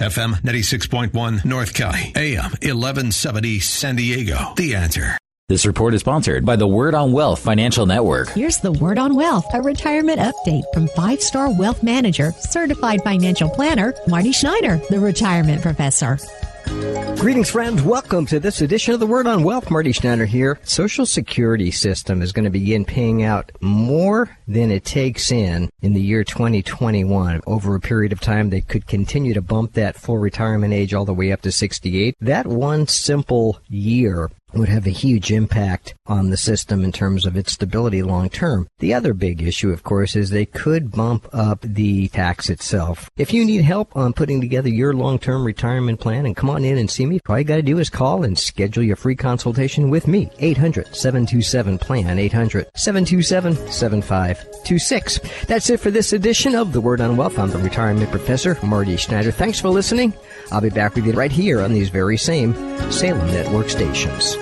FM 0.00 0.40
96.1 0.42 1.44
North 1.44 1.72
County, 1.72 2.12
AM 2.16 2.50
1170 2.50 3.60
San 3.60 3.94
Diego. 3.94 4.52
The 4.56 4.74
answer. 4.74 5.16
This 5.48 5.64
report 5.64 5.94
is 5.94 6.00
sponsored 6.00 6.44
by 6.44 6.56
the 6.56 6.66
Word 6.66 6.96
on 6.96 7.12
Wealth 7.12 7.38
Financial 7.38 7.86
Network. 7.86 8.30
Here's 8.30 8.58
the 8.58 8.72
Word 8.72 8.98
on 8.98 9.14
Wealth, 9.14 9.46
a 9.54 9.62
retirement 9.62 10.18
update 10.18 10.64
from 10.74 10.88
five 10.88 11.22
star 11.22 11.56
wealth 11.56 11.84
manager, 11.84 12.32
certified 12.40 13.04
financial 13.04 13.48
planner, 13.48 13.94
Marty 14.08 14.32
Schneider, 14.32 14.80
the 14.90 14.98
retirement 14.98 15.62
professor. 15.62 16.18
Greetings, 16.66 17.48
friends. 17.48 17.82
Welcome 17.82 18.26
to 18.26 18.38
this 18.38 18.60
edition 18.60 18.92
of 18.92 19.00
the 19.00 19.06
Word 19.06 19.26
on 19.26 19.44
Wealth. 19.44 19.70
Marty 19.70 19.92
Schneider 19.92 20.26
here. 20.26 20.60
Social 20.64 21.06
Security 21.06 21.70
system 21.70 22.20
is 22.20 22.32
going 22.32 22.44
to 22.44 22.50
begin 22.50 22.84
paying 22.84 23.22
out 23.22 23.50
more 23.62 24.36
than 24.46 24.70
it 24.70 24.84
takes 24.84 25.32
in 25.32 25.70
in 25.80 25.94
the 25.94 26.02
year 26.02 26.22
2021. 26.22 27.40
Over 27.46 27.74
a 27.74 27.80
period 27.80 28.12
of 28.12 28.20
time, 28.20 28.50
they 28.50 28.60
could 28.60 28.86
continue 28.86 29.32
to 29.32 29.40
bump 29.40 29.72
that 29.72 29.96
full 29.96 30.18
retirement 30.18 30.74
age 30.74 30.92
all 30.92 31.06
the 31.06 31.14
way 31.14 31.32
up 31.32 31.40
to 31.42 31.52
68. 31.52 32.14
That 32.20 32.46
one 32.46 32.86
simple 32.86 33.58
year 33.68 34.30
would 34.56 34.68
have 34.68 34.86
a 34.86 34.90
huge 34.90 35.30
impact 35.30 35.94
on 36.06 36.30
the 36.30 36.36
system 36.36 36.84
in 36.84 36.92
terms 36.92 37.26
of 37.26 37.36
its 37.36 37.52
stability 37.52 38.02
long 38.02 38.28
term. 38.28 38.68
The 38.78 38.94
other 38.94 39.14
big 39.14 39.42
issue, 39.42 39.70
of 39.70 39.82
course, 39.82 40.16
is 40.16 40.30
they 40.30 40.46
could 40.46 40.90
bump 40.90 41.28
up 41.32 41.60
the 41.62 42.08
tax 42.08 42.50
itself. 42.50 43.10
If 43.16 43.32
you 43.32 43.44
need 43.44 43.62
help 43.62 43.96
on 43.96 44.12
putting 44.12 44.40
together 44.40 44.68
your 44.68 44.92
long 44.92 45.18
term 45.18 45.44
retirement 45.44 46.00
plan 46.00 46.26
and 46.26 46.36
come 46.36 46.50
on 46.50 46.64
in 46.64 46.78
and 46.78 46.90
see 46.90 47.06
me, 47.06 47.20
all 47.28 47.38
you 47.38 47.44
got 47.44 47.56
to 47.56 47.62
do 47.62 47.78
is 47.78 47.90
call 47.90 48.24
and 48.24 48.38
schedule 48.38 48.82
your 48.82 48.96
free 48.96 49.16
consultation 49.16 49.90
with 49.90 50.06
me. 50.06 50.30
800 50.38 50.94
727 50.94 51.78
PLAN, 51.78 52.18
800 52.18 52.68
727 52.74 53.56
7526. 53.70 55.46
That's 55.46 55.70
it 55.70 55.80
for 55.80 55.90
this 55.90 56.12
edition 56.12 56.54
of 56.54 56.72
The 56.72 56.80
Word 56.80 57.00
on 57.00 57.16
Wealth. 57.16 57.38
I'm 57.38 57.50
the 57.50 57.58
retirement 57.58 58.10
professor, 58.10 58.58
Marty 58.62 58.96
Schneider. 58.96 59.30
Thanks 59.30 59.60
for 59.60 59.68
listening. 59.68 60.12
I'll 60.50 60.60
be 60.60 60.70
back 60.70 60.94
with 60.94 61.06
you 61.06 61.12
right 61.12 61.32
here 61.32 61.60
on 61.60 61.72
these 61.72 61.88
very 61.88 62.16
same 62.16 62.54
Salem 62.90 63.26
Network 63.28 63.70
stations. 63.70 64.36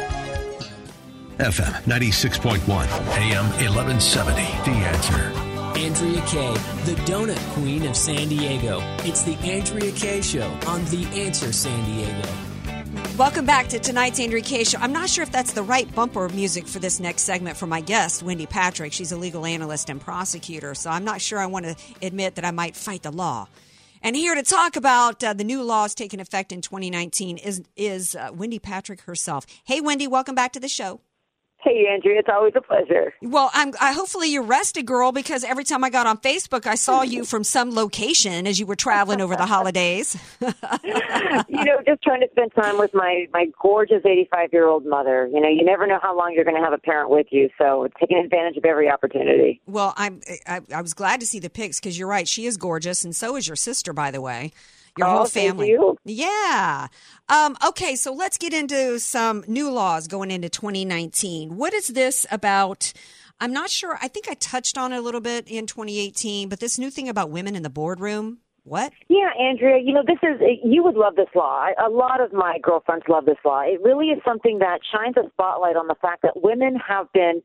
FM 1.43 1.73
96.1, 1.91 2.61
AM 3.19 3.45
1170. 3.47 4.43
The 4.43 4.77
answer. 4.87 5.17
Andrea 5.77 6.21
Kaye, 6.29 6.55
the 6.85 6.95
donut 7.03 7.37
queen 7.55 7.85
of 7.85 7.97
San 7.97 8.29
Diego. 8.29 8.79
It's 8.99 9.25
the 9.25 9.35
Andrea 9.39 9.91
Kaye 9.91 10.23
Show 10.23 10.47
on 10.69 10.85
The 10.85 11.05
Answer 11.21 11.53
San 11.53 11.85
Diego. 11.85 12.29
Welcome 13.19 13.45
back 13.45 13.67
to 13.71 13.81
tonight's 13.81 14.21
Andrea 14.21 14.41
Kaye 14.41 14.63
Show. 14.63 14.79
I'm 14.79 14.93
not 14.93 15.11
sure 15.11 15.25
if 15.25 15.33
that's 15.33 15.53
the 15.53 15.65
right 15.65 15.93
bumper 15.93 16.29
music 16.29 16.69
for 16.69 16.79
this 16.79 17.01
next 17.01 17.23
segment 17.23 17.57
for 17.57 17.67
my 17.67 17.81
guest, 17.81 18.23
Wendy 18.23 18.47
Patrick. 18.47 18.93
She's 18.93 19.11
a 19.11 19.17
legal 19.17 19.45
analyst 19.45 19.91
and 19.91 20.01
prosecutor, 20.01 20.77
so 20.77 20.91
I'm 20.91 21.05
not 21.05 21.21
sure 21.21 21.41
I 21.41 21.47
want 21.47 21.67
to 21.67 21.75
admit 22.03 22.37
that 22.37 22.45
I 22.45 22.53
might 22.53 22.77
fight 22.77 23.03
the 23.03 23.11
law. 23.11 23.49
And 24.01 24.15
here 24.15 24.37
to 24.37 24.45
talk 24.45 24.77
about 24.77 25.25
uh, 25.25 25.33
the 25.33 25.43
new 25.43 25.65
laws 25.65 25.97
taking 25.97 26.21
effect 26.21 26.53
in 26.53 26.61
2019 26.61 27.39
is 27.39 27.63
is 27.75 28.15
uh, 28.15 28.31
Wendy 28.33 28.61
Patrick 28.61 29.01
herself. 29.01 29.45
Hey, 29.65 29.81
Wendy, 29.81 30.07
welcome 30.07 30.37
back 30.37 30.53
to 30.53 30.61
the 30.61 30.69
show. 30.69 31.01
Hey, 31.63 31.87
Andrea, 31.89 32.19
it's 32.19 32.29
always 32.29 32.55
a 32.57 32.61
pleasure. 32.61 33.15
Well, 33.23 33.49
I'm 33.55 33.73
I, 33.81 33.93
hopefully 33.93 34.33
you're 34.33 34.43
rested, 34.43 34.85
girl, 34.85 35.13
because 35.13 35.45
every 35.45 35.63
time 35.63 35.85
I 35.85 35.91
got 35.91 36.09
on 36.09 36.19
Facebook, 36.19 36.67
I 36.67 36.75
saw 36.75 37.03
you 37.03 37.25
from 37.25 37.45
some 37.45 37.71
location 37.73 38.49
as 38.49 38.59
you 38.59 38.67
were 38.67 38.75
traveling 38.75 39.21
over 39.21 39.37
the 39.37 39.47
holidays. 39.47 40.17
you 40.41 41.65
know, 41.65 41.81
just 41.87 42.03
trying 42.03 42.21
to 42.21 42.29
spend 42.33 42.53
time 42.55 42.79
with 42.79 42.93
my 42.95 43.29
my 43.33 43.47
gorgeous 43.61 44.03
85 44.05 44.49
year 44.53 44.67
old 44.67 44.85
mother. 44.85 45.29
You 45.33 45.41
know, 45.41 45.49
you 45.49 45.65
never 45.65 45.87
know 45.87 46.01
how 46.03 46.17
long 46.19 46.33
you're 46.35 46.45
going 46.45 46.57
to 46.57 46.63
have 46.63 46.73
a 46.73 46.79
parent 46.79 47.11
with 47.11 47.29
you, 47.31 47.49
so 47.57 47.87
taking 48.01 48.19
advantage 48.19 48.57
of 48.57 48.65
every 48.65 48.91
opportunity. 48.91 49.61
Well, 49.67 49.95
I'm 49.97 50.21
I, 50.49 50.63
I 50.75 50.83
was 50.83 50.95
glad 50.95 51.21
to 51.21 51.27
see 51.27 51.39
the 51.39 51.51
pics 51.51 51.79
because 51.79 51.97
you're 51.97 52.09
right, 52.09 52.27
she 52.27 52.47
is 52.47 52.57
gorgeous, 52.57 53.05
and 53.05 53.15
so 53.15 53.37
is 53.37 53.47
your 53.47 53.57
sister, 53.57 53.93
by 53.93 54.11
the 54.11 54.21
way 54.21 54.53
your 54.99 55.09
oh, 55.09 55.17
whole 55.19 55.27
family. 55.27 55.77
Yeah. 56.05 56.89
Um, 57.29 57.57
okay, 57.69 57.97
so 57.97 58.13
let's 58.13 58.39
get 58.39 58.53
into 58.53 58.99
some 58.99 59.45
new 59.47 59.71
laws 59.71 60.07
going 60.07 60.31
into 60.31 60.49
2019. 60.49 61.57
What 61.57 61.73
is 61.73 61.89
this 61.89 62.27
about? 62.31 62.93
I'm 63.41 63.53
not 63.53 63.71
sure. 63.71 63.99
I 64.01 64.09
think 64.09 64.29
I 64.29 64.35
touched 64.35 64.79
on 64.79 64.93
it 64.93 64.99
a 64.99 65.01
little 65.01 65.21
bit 65.21 65.49
in 65.49 65.67
2018, 65.67 66.49
but 66.49 66.61
this 66.61 66.79
new 66.79 66.91
thing 66.91 67.09
about 67.09 67.31
women 67.31 67.57
in 67.57 67.63
the 67.63 67.71
boardroom. 67.71 68.39
What? 68.65 68.93
Yeah, 69.09 69.31
Andrea, 69.41 69.83
you 69.83 69.93
know, 69.93 70.05
this 70.07 70.19
is, 70.23 70.41
you 70.63 70.85
would 70.85 70.95
love 70.95 71.17
this 71.17 71.29
law. 71.35 71.67
A 71.85 71.91
lot 71.91 72.21
of 72.21 72.33
my 72.33 72.59
girlfriends 72.63 73.05
love 73.09 73.25
this 73.25 73.39
law. 73.45 73.63
It 73.63 73.81
really 73.83 74.07
is 74.07 74.21
something 74.25 74.61
that 74.61 74.79
shines 74.95 75.17
a 75.17 75.29
spotlight 75.31 75.75
on 75.75 75.89
the 75.89 75.97
fact 76.01 76.23
that 76.23 76.41
women 76.41 76.77
have 76.77 77.13
been 77.13 77.43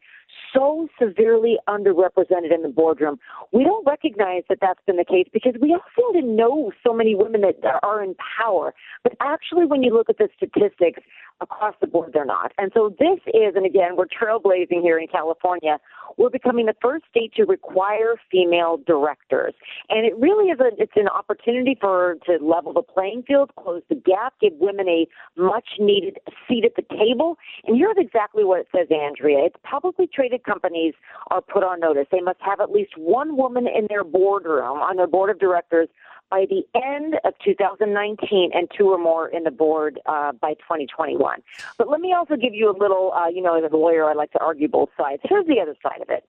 so 0.54 0.88
severely 1.00 1.58
underrepresented 1.68 2.54
in 2.54 2.62
the 2.62 2.70
boardroom. 2.70 3.20
We 3.52 3.64
don't 3.64 3.86
recognize 3.86 4.44
that 4.50 4.60
that's 4.62 4.80
been 4.86 4.98
the 4.98 5.06
case 5.06 5.28
because 5.32 5.54
we 5.62 5.74
all 5.74 5.82
seem 5.96 6.22
to 6.22 6.28
know 6.28 6.72
so 6.86 6.94
many 6.94 7.16
women 7.16 7.42
that 7.42 7.80
are 7.84 8.04
in 8.04 8.16
power. 8.40 8.74
But 9.04 9.14
actually, 9.20 9.66
when 9.66 9.84
you 9.84 9.94
look 9.94 10.10
at 10.10 10.18
the 10.18 10.30
statistics 10.36 11.02
across 11.42 11.76
the 11.82 11.88
board, 11.88 12.12
they're 12.14 12.26
not. 12.26 12.52
And 12.58 12.72
so 12.74 12.94
this 13.00 13.20
is, 13.28 13.56
and 13.56 13.66
again, 13.66 13.96
we're 13.96 14.06
trailblazing 14.06 14.82
here 14.82 14.98
in 14.98 15.08
California. 15.08 15.80
We're 16.18 16.30
becoming 16.30 16.66
the 16.66 16.76
first 16.82 17.06
state 17.10 17.34
to 17.36 17.44
require 17.44 18.16
female 18.32 18.80
directors, 18.88 19.54
and 19.90 20.06
it 20.06 20.18
really 20.18 20.50
is 20.50 20.60
a 20.60 20.70
it's 20.82 20.94
an 20.96 21.08
opportunity 21.08 21.78
for 21.80 22.16
to 22.26 22.38
level 22.44 22.74
the 22.74 22.82
playing 22.82 23.24
field, 23.28 23.52
close 23.56 23.84
the 23.90 23.96
gap, 23.96 24.34
give 24.42 24.54
women 24.54 24.88
a 24.88 25.06
much 25.40 25.68
needed 25.80 26.18
seat 26.48 26.66
at 26.66 26.76
the 26.76 26.96
table. 26.96 27.38
And 27.66 27.78
here's 27.78 27.98
exactly 27.98 28.44
what 28.44 28.62
it 28.62 28.68
says, 28.76 28.88
Andrea. 28.90 29.46
It's 29.46 29.58
publicly 29.64 30.08
traded 30.12 30.37
companies 30.44 30.94
are 31.30 31.42
put 31.42 31.64
on 31.64 31.80
notice. 31.80 32.08
They 32.12 32.22
must 32.22 32.40
have 32.42 32.60
at 32.60 32.72
least 32.72 32.98
one 32.98 33.38
woman 33.38 33.68
in 33.68 33.88
their 33.90 34.04
boardroom, 34.04 34.80
on 34.80 34.98
their 34.98 35.08
board 35.08 35.30
of 35.30 35.40
directors, 35.40 35.90
by 36.30 36.46
the 36.50 36.64
end 36.76 37.16
of 37.24 37.34
2019 37.44 38.52
and 38.54 38.68
two 38.78 38.90
or 38.90 38.98
more 38.98 39.30
in 39.30 39.44
the 39.44 39.52
board 39.52 40.00
uh, 40.06 40.34
by 40.34 40.54
2021. 40.56 41.42
But 41.78 41.90
let 41.90 42.02
me 42.02 42.14
also 42.14 42.36
give 42.36 42.54
you 42.54 42.70
a 42.70 42.78
little, 42.78 43.14
uh, 43.14 43.30
you 43.30 43.42
know, 43.42 43.58
as 43.58 43.72
a 43.72 43.76
lawyer, 43.76 44.10
I 44.10 44.14
like 44.14 44.32
to 44.34 44.40
argue 44.40 44.68
both 44.68 44.90
sides. 44.98 45.22
Here's 45.24 45.48
the 45.48 45.60
other 45.62 45.76
side 45.82 46.02
of 46.02 46.10
it. 46.10 46.26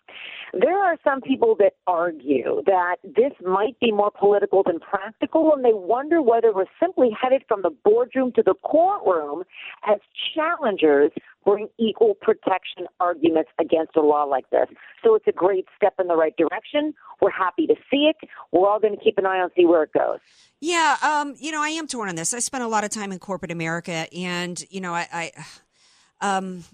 There 0.52 0.78
are 0.78 0.96
some 1.04 1.20
people 1.20 1.56
that 1.58 1.74
argue 1.86 2.62
that 2.66 2.96
this 3.04 3.32
might 3.44 3.78
be 3.80 3.92
more 3.92 4.10
political 4.10 4.62
than 4.62 4.80
practical, 4.80 5.52
and 5.54 5.64
they 5.64 5.74
wonder 5.74 6.22
whether 6.22 6.52
we're 6.52 6.64
simply 6.80 7.10
headed 7.10 7.42
from 7.48 7.62
the 7.62 7.70
boardroom 7.84 8.32
to 8.36 8.42
the 8.42 8.54
courtroom 8.62 9.44
as 9.86 9.98
challengers 10.34 11.10
bring 11.44 11.68
equal 11.78 12.14
protection 12.14 12.86
arguments 13.00 13.50
against 13.60 13.96
a 13.96 14.00
law 14.00 14.24
like 14.24 14.48
this. 14.50 14.66
So 15.04 15.14
it's 15.14 15.26
a 15.26 15.32
great 15.32 15.66
step 15.76 15.94
in 15.98 16.08
the 16.08 16.16
right 16.16 16.36
direction. 16.36 16.94
We're 17.20 17.30
happy 17.30 17.66
to 17.66 17.74
see 17.90 18.10
it. 18.10 18.16
We're 18.52 18.68
all 18.68 18.80
going 18.80 18.96
to 18.96 19.02
keep 19.02 19.18
an 19.18 19.26
eye 19.26 19.38
on 19.38 19.50
see 19.56 19.64
where 19.64 19.82
it 19.82 19.92
goes. 19.92 20.18
Yeah, 20.60 20.96
um, 21.02 21.34
you 21.38 21.52
know, 21.52 21.62
I 21.62 21.68
am 21.68 21.86
torn 21.86 22.08
on 22.08 22.16
this. 22.16 22.34
I 22.34 22.40
spent 22.40 22.64
a 22.64 22.68
lot 22.68 22.84
of 22.84 22.90
time 22.90 23.12
in 23.12 23.18
corporate 23.18 23.52
America, 23.52 24.06
and 24.12 24.62
you 24.70 24.80
know, 24.80 24.92
I, 24.92 25.32
I 26.20 26.36
um, 26.36 26.64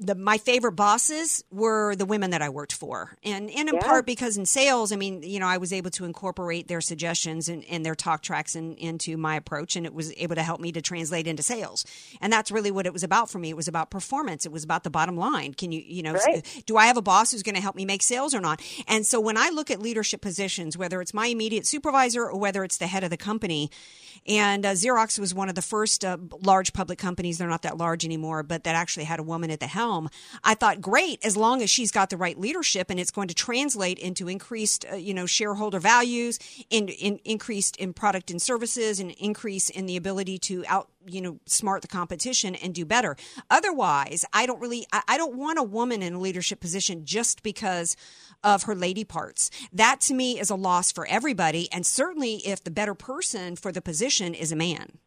the 0.00 0.14
my 0.14 0.38
favorite 0.38 0.72
bosses 0.72 1.44
were 1.50 1.96
the 1.96 2.04
women 2.04 2.30
that 2.30 2.42
I 2.42 2.48
worked 2.48 2.72
for, 2.72 3.16
and 3.24 3.50
and 3.50 3.68
in 3.68 3.74
yeah. 3.74 3.80
part 3.80 4.06
because 4.06 4.36
in 4.36 4.46
sales, 4.46 4.92
I 4.92 4.96
mean, 4.96 5.22
you 5.22 5.40
know, 5.40 5.46
I 5.46 5.58
was 5.58 5.72
able 5.72 5.90
to 5.92 6.04
incorporate 6.04 6.68
their 6.68 6.80
suggestions 6.80 7.48
and, 7.48 7.64
and 7.64 7.84
their 7.84 7.94
talk 7.94 8.22
tracks 8.22 8.54
in, 8.54 8.74
into 8.74 9.16
my 9.16 9.36
approach, 9.36 9.76
and 9.76 9.84
it 9.84 9.92
was 9.92 10.12
able 10.16 10.36
to 10.36 10.42
help 10.42 10.60
me 10.60 10.72
to 10.72 10.82
translate 10.82 11.26
into 11.26 11.42
sales, 11.42 11.84
and 12.20 12.32
that's 12.32 12.50
really 12.50 12.70
what 12.70 12.86
it 12.86 12.92
was 12.92 13.02
about 13.02 13.30
for 13.30 13.38
me. 13.38 13.50
It 13.50 13.56
was 13.56 13.68
about 13.68 13.90
performance. 13.90 14.46
It 14.46 14.52
was 14.52 14.64
about 14.64 14.84
the 14.84 14.90
bottom 14.90 15.16
line. 15.16 15.54
Can 15.54 15.72
you, 15.72 15.82
you 15.84 16.02
know, 16.02 16.12
right. 16.12 16.62
do 16.66 16.76
I 16.76 16.86
have 16.86 16.96
a 16.96 17.02
boss 17.02 17.32
who's 17.32 17.42
going 17.42 17.56
to 17.56 17.60
help 17.60 17.74
me 17.74 17.84
make 17.84 18.02
sales 18.02 18.34
or 18.34 18.40
not? 18.40 18.62
And 18.86 19.04
so 19.04 19.20
when 19.20 19.36
I 19.36 19.50
look 19.50 19.70
at 19.70 19.80
leadership 19.82 20.20
positions, 20.20 20.76
whether 20.78 21.00
it's 21.00 21.14
my 21.14 21.26
immediate 21.26 21.66
supervisor 21.66 22.24
or 22.24 22.38
whether 22.38 22.62
it's 22.62 22.78
the 22.78 22.86
head 22.86 23.04
of 23.04 23.10
the 23.10 23.16
company, 23.16 23.70
and 24.26 24.64
uh, 24.64 24.72
Xerox 24.72 25.18
was 25.18 25.34
one 25.34 25.48
of 25.48 25.54
the 25.54 25.62
first 25.62 26.04
uh, 26.04 26.16
large 26.42 26.72
public 26.72 26.98
companies. 26.98 27.38
They're 27.38 27.48
not 27.48 27.62
that 27.62 27.76
large 27.76 28.04
anymore, 28.04 28.42
but 28.42 28.64
that 28.64 28.74
actually 28.74 29.04
had 29.04 29.20
a 29.20 29.22
woman 29.22 29.50
at 29.50 29.60
the 29.60 29.66
helm. 29.66 30.08
I 30.44 30.54
thought, 30.54 30.80
great, 30.80 31.24
as 31.24 31.36
long 31.36 31.62
as 31.62 31.70
she's 31.70 31.90
got 31.90 32.10
the 32.10 32.16
right 32.16 32.38
leadership 32.38 32.90
and 32.90 32.98
it's 32.98 33.10
going 33.10 33.28
to 33.28 33.34
translate 33.34 33.98
into 33.98 34.28
increased, 34.28 34.84
uh, 34.90 34.96
you 34.96 35.14
know, 35.14 35.26
shareholder 35.26 35.80
values, 35.80 36.38
in, 36.70 36.88
in 36.88 37.18
increased 37.24 37.76
in 37.76 37.92
product 37.92 38.30
and 38.30 38.40
services, 38.40 39.00
and 39.00 39.10
increase 39.12 39.70
in 39.70 39.86
the 39.86 39.96
ability 39.96 40.38
to 40.38 40.64
out 40.66 40.88
you 41.06 41.20
know 41.20 41.38
smart 41.46 41.82
the 41.82 41.88
competition 41.88 42.54
and 42.56 42.74
do 42.74 42.84
better 42.84 43.16
otherwise 43.50 44.24
i 44.32 44.46
don't 44.46 44.60
really 44.60 44.86
I, 44.92 45.02
I, 45.08 45.16
don't 45.16 45.36
want 45.36 45.58
a 45.58 45.62
woman 45.62 46.02
in 46.02 46.14
a 46.14 46.20
leadership 46.20 46.60
position 46.60 47.04
just 47.04 47.42
because 47.42 47.96
of 48.42 48.64
her 48.64 48.74
lady 48.74 49.04
parts. 49.04 49.50
That 49.72 50.00
to 50.02 50.14
me 50.14 50.38
is 50.38 50.50
a 50.50 50.54
loss 50.54 50.92
for 50.92 51.06
everybody 51.06 51.70
and 51.72 51.84
certainly 51.84 52.36
if 52.46 52.62
the 52.62 52.70
better 52.70 52.94
person 52.94 53.56
for 53.56 53.72
the 53.72 53.82
position 53.82 54.34
is 54.34 54.52
a 54.52 54.56
man 54.56 54.98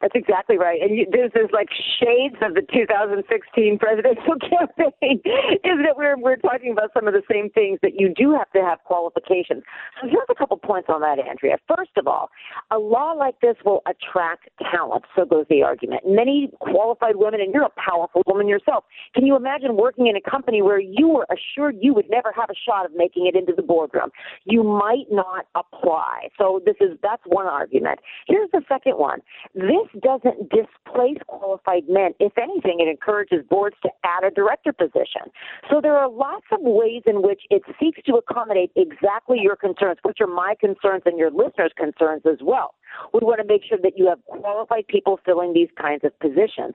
that's 0.00 0.14
exactly 0.14 0.58
right. 0.58 0.82
And 0.82 0.96
you, 0.96 1.06
this 1.10 1.30
is 1.34 1.48
like 1.52 1.68
shades 1.72 2.36
of 2.42 2.54
the 2.54 2.62
2016 2.72 3.78
presidential 3.78 4.36
campaign, 4.40 5.22
isn't 5.64 5.86
it? 5.86 5.96
We're, 5.96 6.18
we're 6.18 6.36
talking 6.36 6.72
about 6.72 6.90
some 6.92 7.08
of 7.08 7.14
the 7.14 7.22
same 7.30 7.48
things 7.50 7.78
that 7.82 7.92
you 7.94 8.12
do 8.14 8.32
have 8.34 8.50
to 8.52 8.60
have 8.60 8.82
qualifications. 8.84 9.62
So 10.00 10.08
here's 10.08 10.28
a 10.28 10.34
couple 10.34 10.56
points 10.58 10.88
on 10.92 11.00
that, 11.00 11.18
Andrea. 11.18 11.56
First 11.68 11.96
of 11.96 12.06
all, 12.06 12.30
a 12.70 12.78
law 12.78 13.12
like 13.12 13.40
this 13.40 13.56
will 13.64 13.82
attract 13.86 14.50
talent. 14.70 15.04
So 15.16 15.24
goes 15.24 15.46
the 15.48 15.62
argument. 15.62 16.02
Many 16.06 16.50
qualified 16.60 17.16
women, 17.16 17.40
and 17.40 17.54
you're 17.54 17.64
a 17.64 17.80
powerful 17.80 18.22
woman 18.26 18.48
yourself. 18.48 18.84
Can 19.14 19.24
you 19.24 19.36
imagine 19.36 19.76
working 19.76 20.06
in 20.08 20.16
a 20.16 20.30
company 20.30 20.60
where 20.60 20.80
you 20.80 21.08
were 21.08 21.26
assured 21.30 21.76
you 21.80 21.94
would 21.94 22.10
never 22.10 22.32
have 22.36 22.50
a 22.50 22.58
shot 22.68 22.84
of 22.84 22.92
making 22.94 23.26
it 23.26 23.36
into 23.36 23.52
the 23.56 23.62
boardroom? 23.62 24.10
You 24.44 24.64
might 24.64 25.06
not 25.10 25.46
apply. 25.54 26.28
So 26.36 26.60
this 26.64 26.76
is, 26.80 26.98
that's 27.02 27.22
one 27.26 27.46
argument. 27.46 28.00
Here's 28.26 28.50
the 28.52 28.60
second 28.68 28.98
one. 28.98 29.20
This 29.54 29.83
doesn't 30.00 30.50
displace 30.50 31.18
qualified 31.26 31.88
men. 31.88 32.12
If 32.20 32.36
anything, 32.38 32.80
it 32.80 32.88
encourages 32.88 33.44
boards 33.48 33.76
to 33.82 33.90
add 34.04 34.24
a 34.24 34.30
director 34.30 34.72
position. 34.72 35.30
So 35.70 35.80
there 35.80 35.96
are 35.96 36.08
lots 36.08 36.46
of 36.52 36.60
ways 36.62 37.02
in 37.06 37.22
which 37.22 37.42
it 37.50 37.62
seeks 37.80 38.00
to 38.06 38.14
accommodate 38.14 38.70
exactly 38.76 39.38
your 39.40 39.56
concerns, 39.56 39.98
which 40.02 40.18
are 40.20 40.26
my 40.26 40.54
concerns 40.60 41.02
and 41.06 41.18
your 41.18 41.30
listeners' 41.30 41.72
concerns 41.76 42.22
as 42.26 42.38
well. 42.42 42.74
We 43.12 43.20
want 43.22 43.40
to 43.40 43.46
make 43.46 43.62
sure 43.68 43.78
that 43.82 43.98
you 43.98 44.06
have 44.08 44.24
qualified 44.26 44.86
people 44.86 45.18
filling 45.24 45.52
these 45.52 45.68
kinds 45.80 46.04
of 46.04 46.18
positions. 46.20 46.74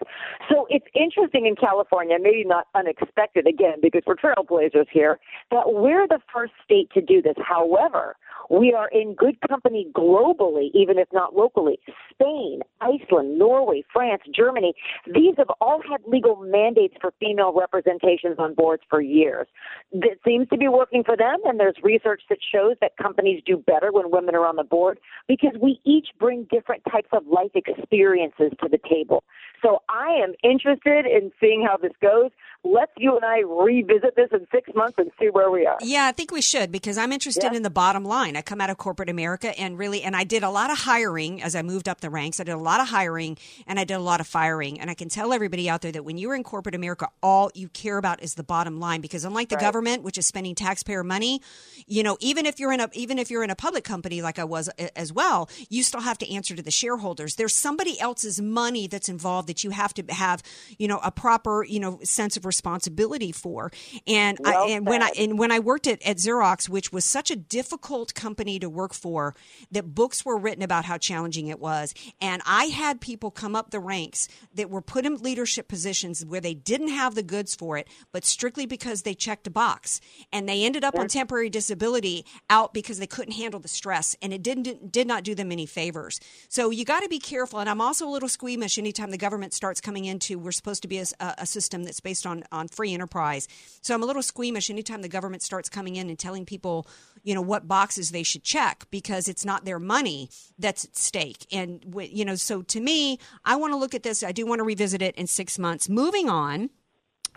So 0.49 0.67
it's 0.69 0.85
interesting 0.93 1.45
in 1.45 1.55
California, 1.55 2.17
maybe 2.21 2.43
not 2.45 2.67
unexpected 2.75 3.47
again, 3.47 3.77
because 3.81 4.01
we're 4.05 4.15
trailblazers 4.15 4.87
here, 4.91 5.19
that 5.51 5.63
we're 5.67 6.07
the 6.07 6.19
first 6.33 6.53
state 6.63 6.89
to 6.93 7.01
do 7.01 7.21
this. 7.21 7.35
However, 7.37 8.17
we 8.49 8.73
are 8.73 8.89
in 8.89 9.15
good 9.15 9.37
company 9.47 9.87
globally, 9.93 10.69
even 10.73 10.97
if 10.97 11.07
not 11.13 11.35
locally. 11.35 11.79
Spain, 12.11 12.61
Iceland, 12.81 13.37
Norway, 13.37 13.83
France, 13.91 14.23
Germany, 14.33 14.73
these 15.05 15.35
have 15.37 15.49
all 15.61 15.81
had 15.87 16.01
legal 16.07 16.35
mandates 16.37 16.95
for 16.99 17.13
female 17.19 17.53
representations 17.53 18.37
on 18.39 18.55
boards 18.55 18.83
for 18.89 19.01
years. 19.01 19.47
It 19.91 20.19
seems 20.25 20.47
to 20.49 20.57
be 20.57 20.67
working 20.67 21.03
for 21.03 21.15
them, 21.15 21.37
and 21.45 21.59
there's 21.59 21.75
research 21.83 22.23
that 22.29 22.39
shows 22.51 22.75
that 22.81 22.97
companies 22.97 23.41
do 23.45 23.57
better 23.57 23.91
when 23.91 24.11
women 24.11 24.35
are 24.35 24.45
on 24.45 24.55
the 24.55 24.63
board 24.63 24.99
because 25.27 25.53
we 25.61 25.79
each 25.85 26.07
bring 26.19 26.47
different 26.51 26.83
types 26.91 27.09
of 27.11 27.27
life 27.27 27.51
experiences 27.55 28.51
to 28.61 28.69
the 28.69 28.79
table. 28.89 29.23
So 29.61 29.81
I 29.89 30.19
am 30.23 30.33
interested 30.43 31.05
in 31.05 31.31
seeing 31.39 31.65
how 31.67 31.77
this 31.77 31.91
goes. 32.01 32.31
Let's 32.63 32.91
you 32.97 33.15
and 33.15 33.25
I 33.25 33.39
revisit 33.39 34.15
this 34.15 34.29
in 34.31 34.47
six 34.51 34.69
months 34.75 34.95
and 34.97 35.11
see 35.19 35.27
where 35.27 35.51
we 35.51 35.65
are. 35.65 35.77
Yeah, 35.81 36.05
I 36.07 36.11
think 36.11 36.31
we 36.31 36.41
should 36.41 36.71
because 36.71 36.97
I'm 36.97 37.11
interested 37.11 37.51
yeah. 37.51 37.57
in 37.57 37.63
the 37.63 37.69
bottom 37.69 38.03
line. 38.03 38.35
I 38.39 38.41
come 38.41 38.61
out 38.61 38.69
of 38.69 38.77
corporate 38.77 39.09
America 39.09 39.57
and 39.59 39.77
really, 39.77 40.01
and 40.01 40.15
I 40.15 40.23
did 40.23 40.43
a 40.43 40.49
lot 40.49 40.71
of 40.71 40.77
hiring 40.77 41.43
as 41.43 41.55
I 41.55 41.61
moved 41.61 41.89
up 41.89 41.99
the 41.99 42.09
ranks. 42.09 42.39
I 42.39 42.45
did 42.45 42.53
a 42.53 42.57
lot 42.57 42.79
of 42.79 42.87
hiring 42.87 43.37
and 43.67 43.77
I 43.77 43.83
did 43.83 43.95
a 43.95 43.99
lot 43.99 44.21
of 44.21 44.27
firing. 44.27 44.79
And 44.79 44.89
I 44.89 44.93
can 44.93 45.09
tell 45.09 45.33
everybody 45.33 45.69
out 45.69 45.81
there 45.81 45.91
that 45.91 46.05
when 46.05 46.17
you're 46.17 46.33
in 46.33 46.45
corporate 46.45 46.73
America, 46.73 47.09
all 47.21 47.51
you 47.53 47.67
care 47.67 47.97
about 47.97 48.23
is 48.23 48.35
the 48.35 48.43
bottom 48.43 48.79
line 48.79 49.01
because 49.01 49.25
unlike 49.25 49.49
the 49.49 49.57
right. 49.57 49.61
government, 49.61 50.03
which 50.03 50.17
is 50.17 50.25
spending 50.25 50.55
taxpayer 50.55 51.03
money, 51.03 51.41
you 51.85 52.01
know, 52.01 52.15
even 52.21 52.45
if 52.45 52.61
you're 52.61 52.71
in 52.71 52.79
a 52.79 52.87
even 52.93 53.19
if 53.19 53.29
you're 53.29 53.43
in 53.43 53.49
a 53.49 53.55
public 53.55 53.83
company 53.83 54.21
like 54.21 54.39
I 54.39 54.45
was 54.45 54.69
as 54.95 55.11
well, 55.11 55.49
you 55.67 55.83
still 55.83 55.99
have 55.99 56.17
to 56.19 56.33
answer 56.33 56.55
to 56.55 56.61
the 56.61 56.71
shareholders. 56.71 57.35
There's 57.35 57.53
somebody 57.53 57.99
else's 57.99 58.39
money 58.39 58.87
that's 58.87 59.09
involved 59.09 59.49
that 59.49 59.65
you 59.65 59.71
have 59.71 59.93
to 59.95 60.03
have, 60.13 60.41
you 60.77 60.87
know, 60.87 61.01
a 61.03 61.11
proper, 61.11 61.65
you 61.65 61.81
know, 61.81 61.99
sense 62.03 62.37
of 62.37 62.45
responsibility 62.45 63.33
for. 63.33 63.69
And 64.07 64.37
well 64.39 64.63
I, 64.63 64.71
and 64.71 64.87
when 64.87 65.03
I 65.03 65.11
and 65.17 65.37
when 65.37 65.51
I 65.51 65.59
worked 65.59 65.87
at, 65.87 66.01
at 66.03 66.17
Xerox, 66.17 66.69
which 66.69 66.93
was 66.93 67.03
such 67.03 67.29
a 67.29 67.35
difficult 67.35 68.13
company 68.13 68.28
to 68.35 68.69
work 68.69 68.93
for, 68.93 69.35
that 69.71 69.95
books 69.95 70.25
were 70.25 70.37
written 70.37 70.63
about 70.63 70.85
how 70.85 70.97
challenging 70.97 71.47
it 71.47 71.59
was. 71.59 71.93
And 72.21 72.41
I 72.45 72.65
had 72.65 73.01
people 73.01 73.31
come 73.31 73.55
up 73.55 73.71
the 73.71 73.79
ranks 73.79 74.27
that 74.55 74.69
were 74.69 74.81
put 74.81 75.05
in 75.05 75.17
leadership 75.17 75.67
positions 75.67 76.25
where 76.25 76.41
they 76.41 76.53
didn't 76.53 76.89
have 76.89 77.15
the 77.15 77.23
goods 77.23 77.55
for 77.55 77.77
it, 77.77 77.87
but 78.11 78.25
strictly 78.25 78.65
because 78.65 79.01
they 79.01 79.13
checked 79.13 79.47
a 79.47 79.51
box. 79.51 80.01
And 80.31 80.47
they 80.47 80.63
ended 80.63 80.83
up 80.83 80.97
on 80.97 81.07
temporary 81.07 81.49
disability 81.49 82.25
out 82.49 82.73
because 82.73 82.99
they 82.99 83.07
couldn't 83.07 83.33
handle 83.33 83.59
the 83.59 83.67
stress 83.67 84.15
and 84.21 84.33
it 84.33 84.43
didn't 84.43 84.91
did 84.91 85.07
not 85.07 85.23
do 85.23 85.35
them 85.35 85.51
any 85.51 85.65
favors. 85.65 86.19
So 86.47 86.69
you 86.69 86.85
got 86.85 87.01
to 87.01 87.09
be 87.09 87.19
careful. 87.19 87.59
And 87.59 87.69
I'm 87.69 87.81
also 87.81 88.07
a 88.07 88.11
little 88.11 88.29
squeamish 88.29 88.77
anytime 88.77 89.11
the 89.11 89.17
government 89.17 89.53
starts 89.53 89.81
coming 89.81 90.05
into. 90.05 90.39
We're 90.39 90.51
supposed 90.51 90.81
to 90.83 90.87
be 90.87 90.99
a, 90.99 91.05
a 91.19 91.45
system 91.45 91.83
that's 91.83 91.99
based 91.99 92.25
on 92.25 92.43
on 92.51 92.67
free 92.67 92.93
enterprise. 92.93 93.47
So 93.81 93.93
I'm 93.93 94.03
a 94.03 94.05
little 94.05 94.23
squeamish 94.23 94.69
anytime 94.69 95.01
the 95.01 95.09
government 95.09 95.43
starts 95.43 95.69
coming 95.69 95.95
in 95.95 96.09
and 96.09 96.17
telling 96.17 96.45
people, 96.45 96.87
you 97.23 97.33
know, 97.33 97.41
what 97.41 97.67
boxes 97.67 98.11
they 98.11 98.23
should 98.23 98.43
check 98.43 98.85
because 98.91 99.27
it's 99.27 99.45
not 99.45 99.65
their 99.65 99.79
money 99.79 100.29
that's 100.57 100.85
at 100.85 100.95
stake. 100.95 101.45
And 101.51 101.83
you 102.11 102.25
know, 102.25 102.35
so 102.35 102.61
to 102.63 102.79
me, 102.79 103.19
I 103.45 103.55
want 103.55 103.73
to 103.73 103.77
look 103.77 103.93
at 103.93 104.03
this. 104.03 104.23
I 104.23 104.31
do 104.31 104.45
want 104.45 104.59
to 104.59 104.63
revisit 104.63 105.01
it 105.01 105.15
in 105.15 105.27
six 105.27 105.59
months. 105.59 105.89
Moving 105.89 106.29
on, 106.29 106.69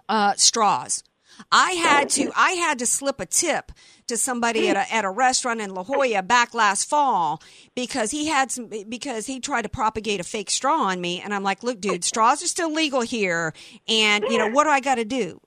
uh, 0.08 0.34
straws. 0.36 1.02
I 1.50 1.72
had 1.72 2.10
to 2.10 2.30
I 2.36 2.52
had 2.52 2.78
to 2.80 2.86
slip 2.86 3.20
a 3.20 3.26
tip 3.26 3.72
to 4.06 4.16
somebody 4.16 4.68
at 4.68 4.76
a 4.76 4.92
at 4.92 5.04
a 5.04 5.10
restaurant 5.10 5.60
in 5.60 5.74
La 5.74 5.82
Jolla 5.82 6.22
back 6.22 6.54
last 6.54 6.88
fall 6.88 7.42
because 7.74 8.10
he 8.10 8.26
had 8.26 8.50
some 8.50 8.70
because 8.88 9.26
he 9.26 9.40
tried 9.40 9.62
to 9.62 9.68
propagate 9.68 10.20
a 10.20 10.24
fake 10.24 10.50
straw 10.50 10.82
on 10.82 11.00
me 11.00 11.20
and 11.20 11.34
I'm 11.34 11.42
like, 11.42 11.62
"Look, 11.62 11.80
dude, 11.80 12.04
straws 12.04 12.42
are 12.42 12.48
still 12.48 12.72
legal 12.72 13.00
here 13.00 13.54
and 13.88 14.24
you 14.24 14.38
know, 14.38 14.48
what 14.48 14.64
do 14.64 14.70
I 14.70 14.80
got 14.80 14.96
to 14.96 15.04
do?" 15.04 15.40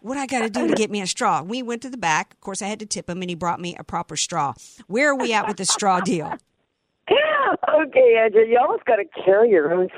What 0.00 0.16
I 0.16 0.26
got 0.26 0.40
to 0.40 0.50
do 0.50 0.66
to 0.66 0.74
get 0.74 0.90
me 0.90 1.00
a 1.00 1.06
straw? 1.06 1.42
We 1.42 1.62
went 1.62 1.82
to 1.82 1.90
the 1.90 1.98
back. 1.98 2.32
Of 2.32 2.40
course, 2.40 2.62
I 2.62 2.66
had 2.66 2.80
to 2.80 2.86
tip 2.86 3.08
him, 3.08 3.20
and 3.22 3.30
he 3.30 3.34
brought 3.34 3.60
me 3.60 3.76
a 3.78 3.84
proper 3.84 4.16
straw. 4.16 4.54
Where 4.86 5.10
are 5.10 5.16
we 5.16 5.32
at 5.32 5.46
with 5.46 5.58
the 5.58 5.64
straw 5.64 6.00
deal? 6.00 6.32
okay, 7.10 8.22
Andrea, 8.24 8.46
you 8.46 8.58
almost 8.60 8.84
got 8.84 8.96
to 8.96 9.04
carry 9.24 9.50
your 9.50 9.72
own 9.72 9.88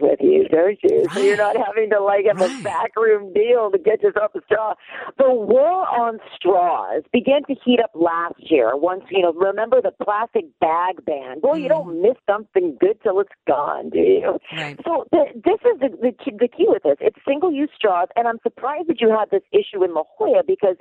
with 0.00 0.20
you, 0.20 0.48
don't 0.48 0.78
you? 0.82 0.98
Right. 1.02 1.12
So 1.12 1.20
you're 1.20 1.36
not 1.36 1.56
having 1.56 1.90
to 1.90 2.00
like 2.00 2.26
have 2.26 2.38
right. 2.38 2.60
a 2.60 2.62
backroom 2.62 3.32
deal 3.32 3.70
to 3.70 3.78
get 3.78 4.02
yourself 4.02 4.32
a 4.34 4.40
straw. 4.44 4.74
The 5.18 5.32
war 5.32 5.88
on 5.88 6.18
straws 6.34 7.02
began 7.12 7.42
to 7.44 7.54
heat 7.64 7.80
up 7.82 7.90
last 7.94 8.34
year. 8.38 8.76
Once 8.76 9.04
you 9.10 9.22
know, 9.22 9.32
remember 9.32 9.80
the 9.80 9.92
plastic 10.04 10.44
bag 10.60 11.04
ban? 11.04 11.40
Well, 11.42 11.54
mm. 11.54 11.62
you 11.62 11.68
don't 11.68 12.02
miss 12.02 12.16
something 12.28 12.76
good 12.80 13.00
till 13.02 13.20
it's 13.20 13.32
gone, 13.46 13.90
do 13.90 13.98
you? 13.98 14.38
Right. 14.52 14.78
So 14.84 15.04
the, 15.12 15.24
this 15.34 15.60
is 15.64 15.80
the, 15.80 15.88
the 16.00 16.12
the 16.38 16.48
key 16.48 16.66
with 16.68 16.82
this. 16.82 16.96
It's 17.00 17.16
single-use 17.26 17.70
straws, 17.76 18.08
and 18.16 18.28
I'm 18.28 18.38
surprised 18.42 18.88
that 18.88 19.00
you 19.00 19.10
had 19.10 19.30
this 19.30 19.42
issue 19.52 19.84
in 19.84 19.94
La 19.94 20.02
Jolla 20.18 20.42
because 20.46 20.76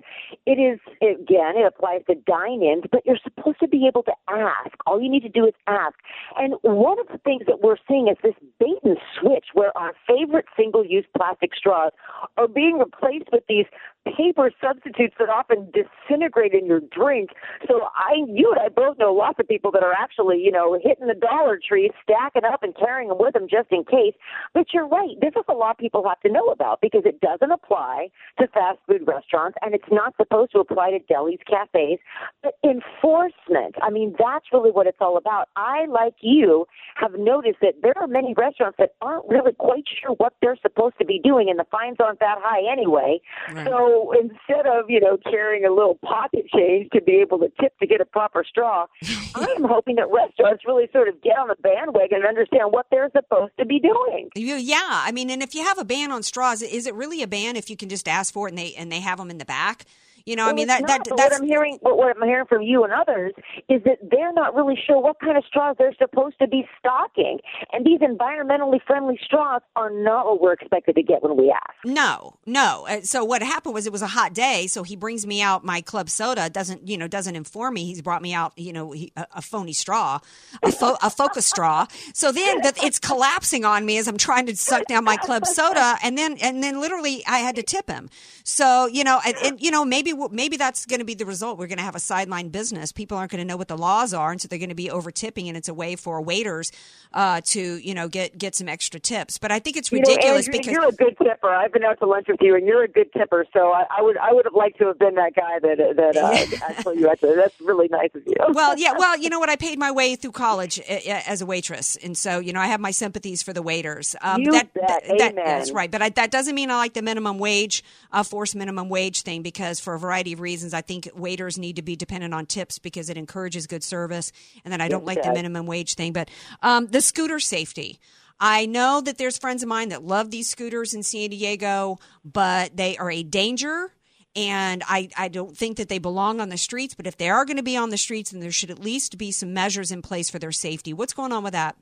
it 0.45 0.59
is 0.59 0.79
again 1.01 1.57
it 1.57 1.65
applies 1.65 2.01
to 2.07 2.15
dine-ins, 2.15 2.83
but 2.91 3.05
you're 3.05 3.19
supposed 3.23 3.59
to 3.59 3.67
be 3.67 3.87
able 3.87 4.03
to 4.03 4.13
ask. 4.29 4.75
All 4.85 5.01
you 5.01 5.09
need 5.09 5.23
to 5.23 5.29
do 5.29 5.45
is 5.45 5.53
ask. 5.67 5.95
And 6.37 6.55
one 6.61 6.99
of 6.99 7.07
the 7.07 7.17
things 7.19 7.43
that 7.47 7.61
we're 7.61 7.77
seeing 7.87 8.07
is 8.07 8.17
this 8.23 8.35
bait 8.59 8.64
and 8.83 8.97
switch 9.19 9.45
where 9.53 9.75
our 9.77 9.93
favorite 10.07 10.45
single 10.57 10.85
use 10.85 11.05
plastic 11.15 11.51
straws 11.55 11.91
are 12.37 12.47
being 12.47 12.77
replaced 12.79 13.29
with 13.31 13.43
these 13.47 13.65
paper 14.05 14.51
substitutes 14.61 15.15
that 15.19 15.29
often 15.29 15.71
disintegrate 15.73 16.53
in 16.53 16.65
your 16.65 16.79
drink. 16.79 17.31
So 17.67 17.87
I, 17.95 18.15
you 18.27 18.51
and 18.51 18.61
I 18.61 18.69
both 18.69 18.97
know 18.97 19.13
lots 19.13 19.39
of 19.39 19.47
people 19.47 19.71
that 19.71 19.83
are 19.83 19.93
actually, 19.93 20.39
you 20.41 20.51
know, 20.51 20.77
hitting 20.81 21.07
the 21.07 21.15
Dollar 21.15 21.59
Tree, 21.65 21.89
stacking 22.03 22.43
up 22.45 22.63
and 22.63 22.75
carrying 22.75 23.09
them 23.09 23.17
with 23.19 23.33
them 23.33 23.47
just 23.49 23.71
in 23.71 23.83
case. 23.83 24.13
But 24.53 24.67
you're 24.73 24.87
right. 24.87 25.15
This 25.21 25.33
is 25.35 25.43
a 25.49 25.53
lot 25.53 25.77
people 25.77 26.07
have 26.07 26.19
to 26.21 26.31
know 26.31 26.47
about 26.47 26.81
because 26.81 27.03
it 27.05 27.19
doesn't 27.21 27.51
apply 27.51 28.09
to 28.39 28.47
fast 28.47 28.79
food 28.87 29.01
restaurants 29.07 29.57
and 29.61 29.73
it's 29.73 29.91
not 29.91 30.15
supposed 30.17 30.51
to 30.51 30.59
apply 30.59 30.91
to 30.91 30.99
delis, 31.11 31.39
cafes. 31.49 31.99
But 32.43 32.53
enforcement, 32.63 33.75
I 33.81 33.89
mean, 33.89 34.15
that's 34.19 34.45
really 34.53 34.71
what 34.71 34.87
it's 34.87 34.99
all 35.01 35.17
about. 35.17 35.49
I, 35.55 35.85
like 35.85 36.15
you, 36.21 36.65
have 36.95 37.13
noticed 37.17 37.59
that 37.61 37.75
there 37.81 37.97
are 37.97 38.07
many 38.07 38.33
restaurants 38.37 38.77
that 38.79 38.91
aren't 39.01 39.27
really 39.27 39.53
quite 39.53 39.83
sure 40.01 40.15
what 40.17 40.33
they're 40.41 40.57
supposed 40.61 40.97
to 40.99 41.05
be 41.05 41.19
doing 41.23 41.49
and 41.49 41.59
the 41.59 41.65
fines 41.71 41.97
aren't 41.99 42.19
that 42.19 42.37
high 42.41 42.71
anyway. 42.71 43.19
Right. 43.51 43.67
So 43.67 43.94
instead 44.19 44.65
of, 44.65 44.89
you 44.89 44.99
know, 44.99 45.17
carrying 45.29 45.65
a 45.65 45.69
little 45.69 45.95
pocket 46.03 46.45
change 46.53 46.89
to 46.93 47.01
be 47.01 47.13
able 47.13 47.39
to 47.39 47.51
tip 47.61 47.77
to 47.79 47.87
get 47.87 48.01
a 48.01 48.05
proper 48.05 48.43
straw, 48.43 48.85
I'm 49.35 49.63
hoping 49.63 49.95
that 49.95 50.07
restaurants 50.11 50.63
really 50.65 50.87
sort 50.91 51.07
of 51.07 51.21
get 51.21 51.37
on 51.37 51.47
the 51.47 51.55
bandwagon 51.55 52.19
and 52.19 52.25
understand 52.25 52.71
what 52.71 52.87
they're 52.91 53.11
supposed 53.15 53.53
to 53.59 53.65
be 53.65 53.79
doing. 53.79 54.29
Yeah, 54.35 54.79
I 54.81 55.11
mean, 55.11 55.29
and 55.29 55.41
if 55.41 55.55
you 55.55 55.63
have 55.63 55.77
a 55.77 55.85
ban 55.85 56.11
on 56.11 56.23
straws, 56.23 56.61
is 56.61 56.87
it 56.87 56.93
really 56.95 57.21
a 57.21 57.27
ban 57.27 57.55
if 57.55 57.69
you 57.69 57.77
can 57.77 57.89
just 57.89 58.07
ask 58.07 58.33
for 58.33 58.47
it 58.47 58.51
and 58.51 58.57
they 58.57 58.73
and 58.75 58.91
they 58.91 58.99
have 58.99 59.17
them 59.17 59.29
in 59.29 59.37
the 59.37 59.45
back? 59.45 59.85
You 60.25 60.35
know, 60.35 60.43
well, 60.45 60.53
I 60.53 60.55
mean 60.55 60.67
that 60.67 60.81
not, 60.81 61.05
that 61.05 61.15
that's 61.17 61.31
what 61.31 61.41
I'm 61.41 61.47
hearing. 61.47 61.77
What, 61.81 62.17
I'm 62.17 62.27
hearing 62.27 62.47
from 62.47 62.63
you 62.63 62.83
and 62.83 62.91
others 62.91 63.33
is 63.69 63.83
that 63.83 63.99
they're 64.09 64.33
not 64.33 64.55
really 64.55 64.75
sure 64.87 64.99
what 64.99 65.19
kind 65.19 65.37
of 65.37 65.43
straws 65.47 65.75
they're 65.77 65.93
supposed 65.99 66.39
to 66.39 66.47
be 66.47 66.67
stocking, 66.79 67.39
and 67.71 67.85
these 67.85 67.99
environmentally 67.99 68.79
friendly 68.87 69.19
straws 69.23 69.61
are 69.75 69.91
not 69.91 70.25
what 70.25 70.41
we're 70.41 70.53
expected 70.53 70.95
to 70.95 71.03
get 71.03 71.21
when 71.21 71.37
we 71.37 71.51
ask. 71.51 71.75
No, 71.85 72.37
no. 72.45 72.85
Uh, 72.89 73.01
So 73.01 73.23
what 73.23 73.43
happened 73.43 73.75
was 73.75 73.85
it 73.85 73.91
was 73.91 74.01
a 74.01 74.07
hot 74.07 74.33
day, 74.33 74.65
so 74.67 74.81
he 74.83 74.95
brings 74.95 75.27
me 75.27 75.41
out 75.41 75.63
my 75.63 75.81
club 75.81 76.09
soda. 76.09 76.49
Doesn't 76.49 76.87
you 76.87 76.97
know? 76.97 77.07
Doesn't 77.07 77.35
inform 77.35 77.75
me. 77.75 77.85
He's 77.85 78.01
brought 78.01 78.21
me 78.23 78.33
out, 78.33 78.53
you 78.57 78.73
know, 78.73 78.91
he, 78.93 79.11
a, 79.15 79.27
a 79.35 79.41
phony 79.43 79.73
straw, 79.73 80.19
a, 80.63 80.71
fo- 80.71 80.97
a 81.03 81.09
focus 81.11 81.45
straw. 81.45 81.85
So 82.13 82.31
then 82.31 82.61
that 82.61 82.83
it's 82.83 82.97
collapsing 82.97 83.63
on 83.63 83.85
me 83.85 83.97
as 83.99 84.07
I'm 84.07 84.17
trying 84.17 84.47
to 84.47 84.55
suck 84.55 84.85
down 84.87 85.03
my 85.03 85.17
club 85.17 85.45
soda, 85.45 85.97
and 86.01 86.17
then 86.17 86.37
and 86.41 86.63
then 86.63 86.81
literally 86.81 87.23
I 87.27 87.39
had 87.39 87.55
to 87.57 87.63
tip 87.63 87.87
him. 87.87 88.09
So 88.43 88.87
you 88.87 89.03
know, 89.03 89.19
and, 89.23 89.35
and 89.43 89.61
you 89.61 89.69
know, 89.69 89.85
maybe 89.85 90.13
maybe 90.31 90.57
that's 90.57 90.85
going 90.85 90.99
to 90.99 91.05
be 91.05 91.13
the 91.13 91.25
result. 91.25 91.57
We're 91.57 91.67
going 91.67 91.77
to 91.77 91.83
have 91.83 91.95
a 91.95 91.99
sideline 91.99 92.49
business. 92.49 92.91
People 92.91 93.17
aren't 93.17 93.31
going 93.31 93.39
to 93.39 93.45
know 93.47 93.57
what 93.57 93.67
the 93.67 93.77
laws 93.77 94.13
are, 94.13 94.31
and 94.31 94.41
so 94.41 94.47
they're 94.47 94.59
going 94.59 94.69
to 94.69 94.75
be 94.75 94.89
over 94.89 95.11
tipping, 95.11 95.47
and 95.47 95.55
it's 95.57 95.67
a 95.69 95.73
way 95.73 95.95
for 95.95 96.21
waiters 96.21 96.71
uh, 97.13 97.41
to 97.45 97.77
you 97.77 97.93
know 97.93 98.07
get 98.07 98.37
get 98.37 98.55
some 98.55 98.67
extra 98.69 98.99
tips. 98.99 99.37
But 99.37 99.51
I 99.51 99.59
think 99.59 99.77
it's 99.77 99.91
You 99.91 99.99
know, 99.99 100.09
ridiculous 100.09 100.47
Andrea, 100.47 100.59
because 100.61 100.73
you're 100.73 100.87
a 100.87 100.91
good 100.91 101.17
tipper. 101.17 101.49
I've 101.49 101.71
been 101.73 101.83
out 101.83 101.99
to 101.99 102.05
lunch 102.05 102.27
with 102.27 102.39
you, 102.41 102.55
and 102.55 102.65
you're 102.67 102.83
a 102.83 102.87
good 102.87 103.11
tipper. 103.13 103.45
So 103.53 103.71
I, 103.71 103.85
I 103.97 104.01
would 104.01 104.17
I 104.17 104.31
would 104.33 104.45
have 104.45 104.53
liked 104.55 104.77
to 104.79 104.87
have 104.87 104.99
been 104.99 105.15
that 105.15 105.33
guy 105.35 105.59
that 105.59 105.95
that 105.95 106.17
uh, 106.17 106.65
actually 106.69 106.99
you 106.99 107.09
actually. 107.09 107.35
That's 107.35 107.59
really 107.61 107.87
nice 107.89 108.09
of 108.15 108.23
you. 108.25 108.33
well, 108.53 108.77
yeah, 108.77 108.93
well, 108.97 109.17
you 109.17 109.29
know 109.29 109.39
what? 109.39 109.49
I 109.49 109.55
paid 109.55 109.77
my 109.79 109.91
way 109.91 110.15
through 110.15 110.31
college 110.31 110.79
uh, 110.79 110.93
uh, 110.93 111.21
as 111.27 111.41
a 111.41 111.45
waitress, 111.45 111.95
and 111.97 112.17
so 112.17 112.39
you 112.39 112.53
know 112.53 112.59
I 112.59 112.67
have 112.67 112.79
my 112.79 112.91
sympathies 112.91 113.43
for 113.43 113.53
the 113.53 113.61
waiters. 113.61 114.15
Um, 114.21 114.41
You 114.41 114.51
that, 114.51 114.73
bet. 114.73 114.87
that- 114.87 115.17
that- 115.17 115.31
Amen. 115.33 115.45
that's 115.45 115.71
right, 115.71 115.89
but 115.91 116.01
I, 116.01 116.09
that 116.09 116.31
doesn't 116.31 116.55
mean 116.55 116.69
I 116.71 116.75
like 116.77 116.93
the 116.93 117.01
minimum 117.01 117.37
wage, 117.39 117.83
uh, 118.11 118.23
forced 118.23 118.55
minimum 118.55 118.89
wage 118.89 119.21
thing, 119.21 119.41
because 119.41 119.79
for 119.79 119.93
a 119.93 119.99
variety 120.05 120.33
of 120.33 120.39
reasons, 120.39 120.73
I 120.73 120.81
think 120.81 121.09
waiters 121.15 121.57
need 121.57 121.75
to 121.77 121.81
be 121.81 121.95
dependent 121.95 122.33
on 122.33 122.45
tips 122.45 122.79
because 122.79 123.09
it 123.09 123.17
encourages 123.17 123.67
good 123.67 123.83
service, 123.83 124.31
and 124.63 124.71
then 124.71 124.81
I 124.81 124.87
don't 124.87 125.05
like 125.05 125.21
the 125.23 125.33
minimum 125.33 125.65
wage 125.65 125.95
thing. 125.95 126.13
But 126.13 126.29
um, 126.61 126.87
the 126.87 127.01
scooter 127.01 127.39
safety. 127.39 127.99
I 128.37 128.65
know 128.65 128.99
that 128.99 129.17
there's 129.17 129.37
friends 129.37 129.63
of 129.63 129.69
mine 129.69 129.89
that 129.89 130.03
love 130.03 130.29
these 130.29 130.49
scooters 130.49 130.93
in 130.93 131.03
San 131.03 131.29
Diego, 131.29 131.99
but 132.25 132.75
they 132.75 132.97
are 132.97 133.09
a 133.09 133.23
danger 133.23 133.93
and 134.35 134.83
I, 134.85 135.09
I 135.17 135.29
don't 135.29 135.55
think 135.55 135.77
that 135.77 135.87
they 135.87 135.99
belong 135.99 136.41
on 136.41 136.49
the 136.49 136.57
streets. 136.57 136.93
But 136.93 137.07
if 137.07 137.17
they 137.17 137.29
are 137.29 137.45
going 137.45 137.57
to 137.57 137.63
be 137.63 137.77
on 137.77 137.89
the 137.89 137.97
streets, 137.97 138.31
then 138.31 138.41
there 138.41 138.51
should 138.51 138.71
at 138.71 138.79
least 138.79 139.17
be 139.17 139.31
some 139.31 139.53
measures 139.53 139.91
in 139.91 140.01
place 140.01 140.29
for 140.29 140.39
their 140.39 140.51
safety. 140.51 140.93
What's 140.93 141.13
going 141.13 141.31
on 141.31 141.43
with 141.43 141.53
that? 141.53 141.77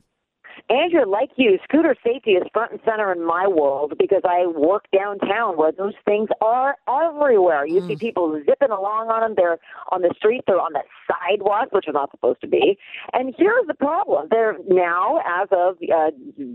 Andrea, 0.69 1.05
like 1.05 1.31
you, 1.35 1.59
scooter 1.63 1.95
safety 2.03 2.31
is 2.31 2.43
front 2.53 2.71
and 2.71 2.81
center 2.85 3.11
in 3.11 3.25
my 3.25 3.47
world 3.47 3.93
because 3.97 4.21
I 4.23 4.47
work 4.47 4.85
downtown 4.95 5.57
where 5.57 5.71
those 5.71 5.93
things 6.05 6.29
are 6.41 6.75
everywhere. 6.87 7.65
You 7.65 7.85
see 7.87 7.95
people 7.95 8.41
zipping 8.45 8.71
along 8.71 9.09
on 9.09 9.21
them. 9.21 9.33
They're 9.35 9.59
on 9.91 10.01
the 10.01 10.13
streets. 10.17 10.43
They're 10.47 10.59
on 10.59 10.73
the 10.73 10.83
sidewalks, 11.07 11.71
which 11.71 11.85
are 11.87 11.93
not 11.93 12.11
supposed 12.11 12.41
to 12.41 12.47
be. 12.47 12.77
And 13.13 13.33
here's 13.37 13.67
the 13.67 13.73
problem: 13.73 14.27
they're 14.29 14.57
now, 14.69 15.19
as 15.25 15.49
of 15.51 15.77
uh, 15.93 16.11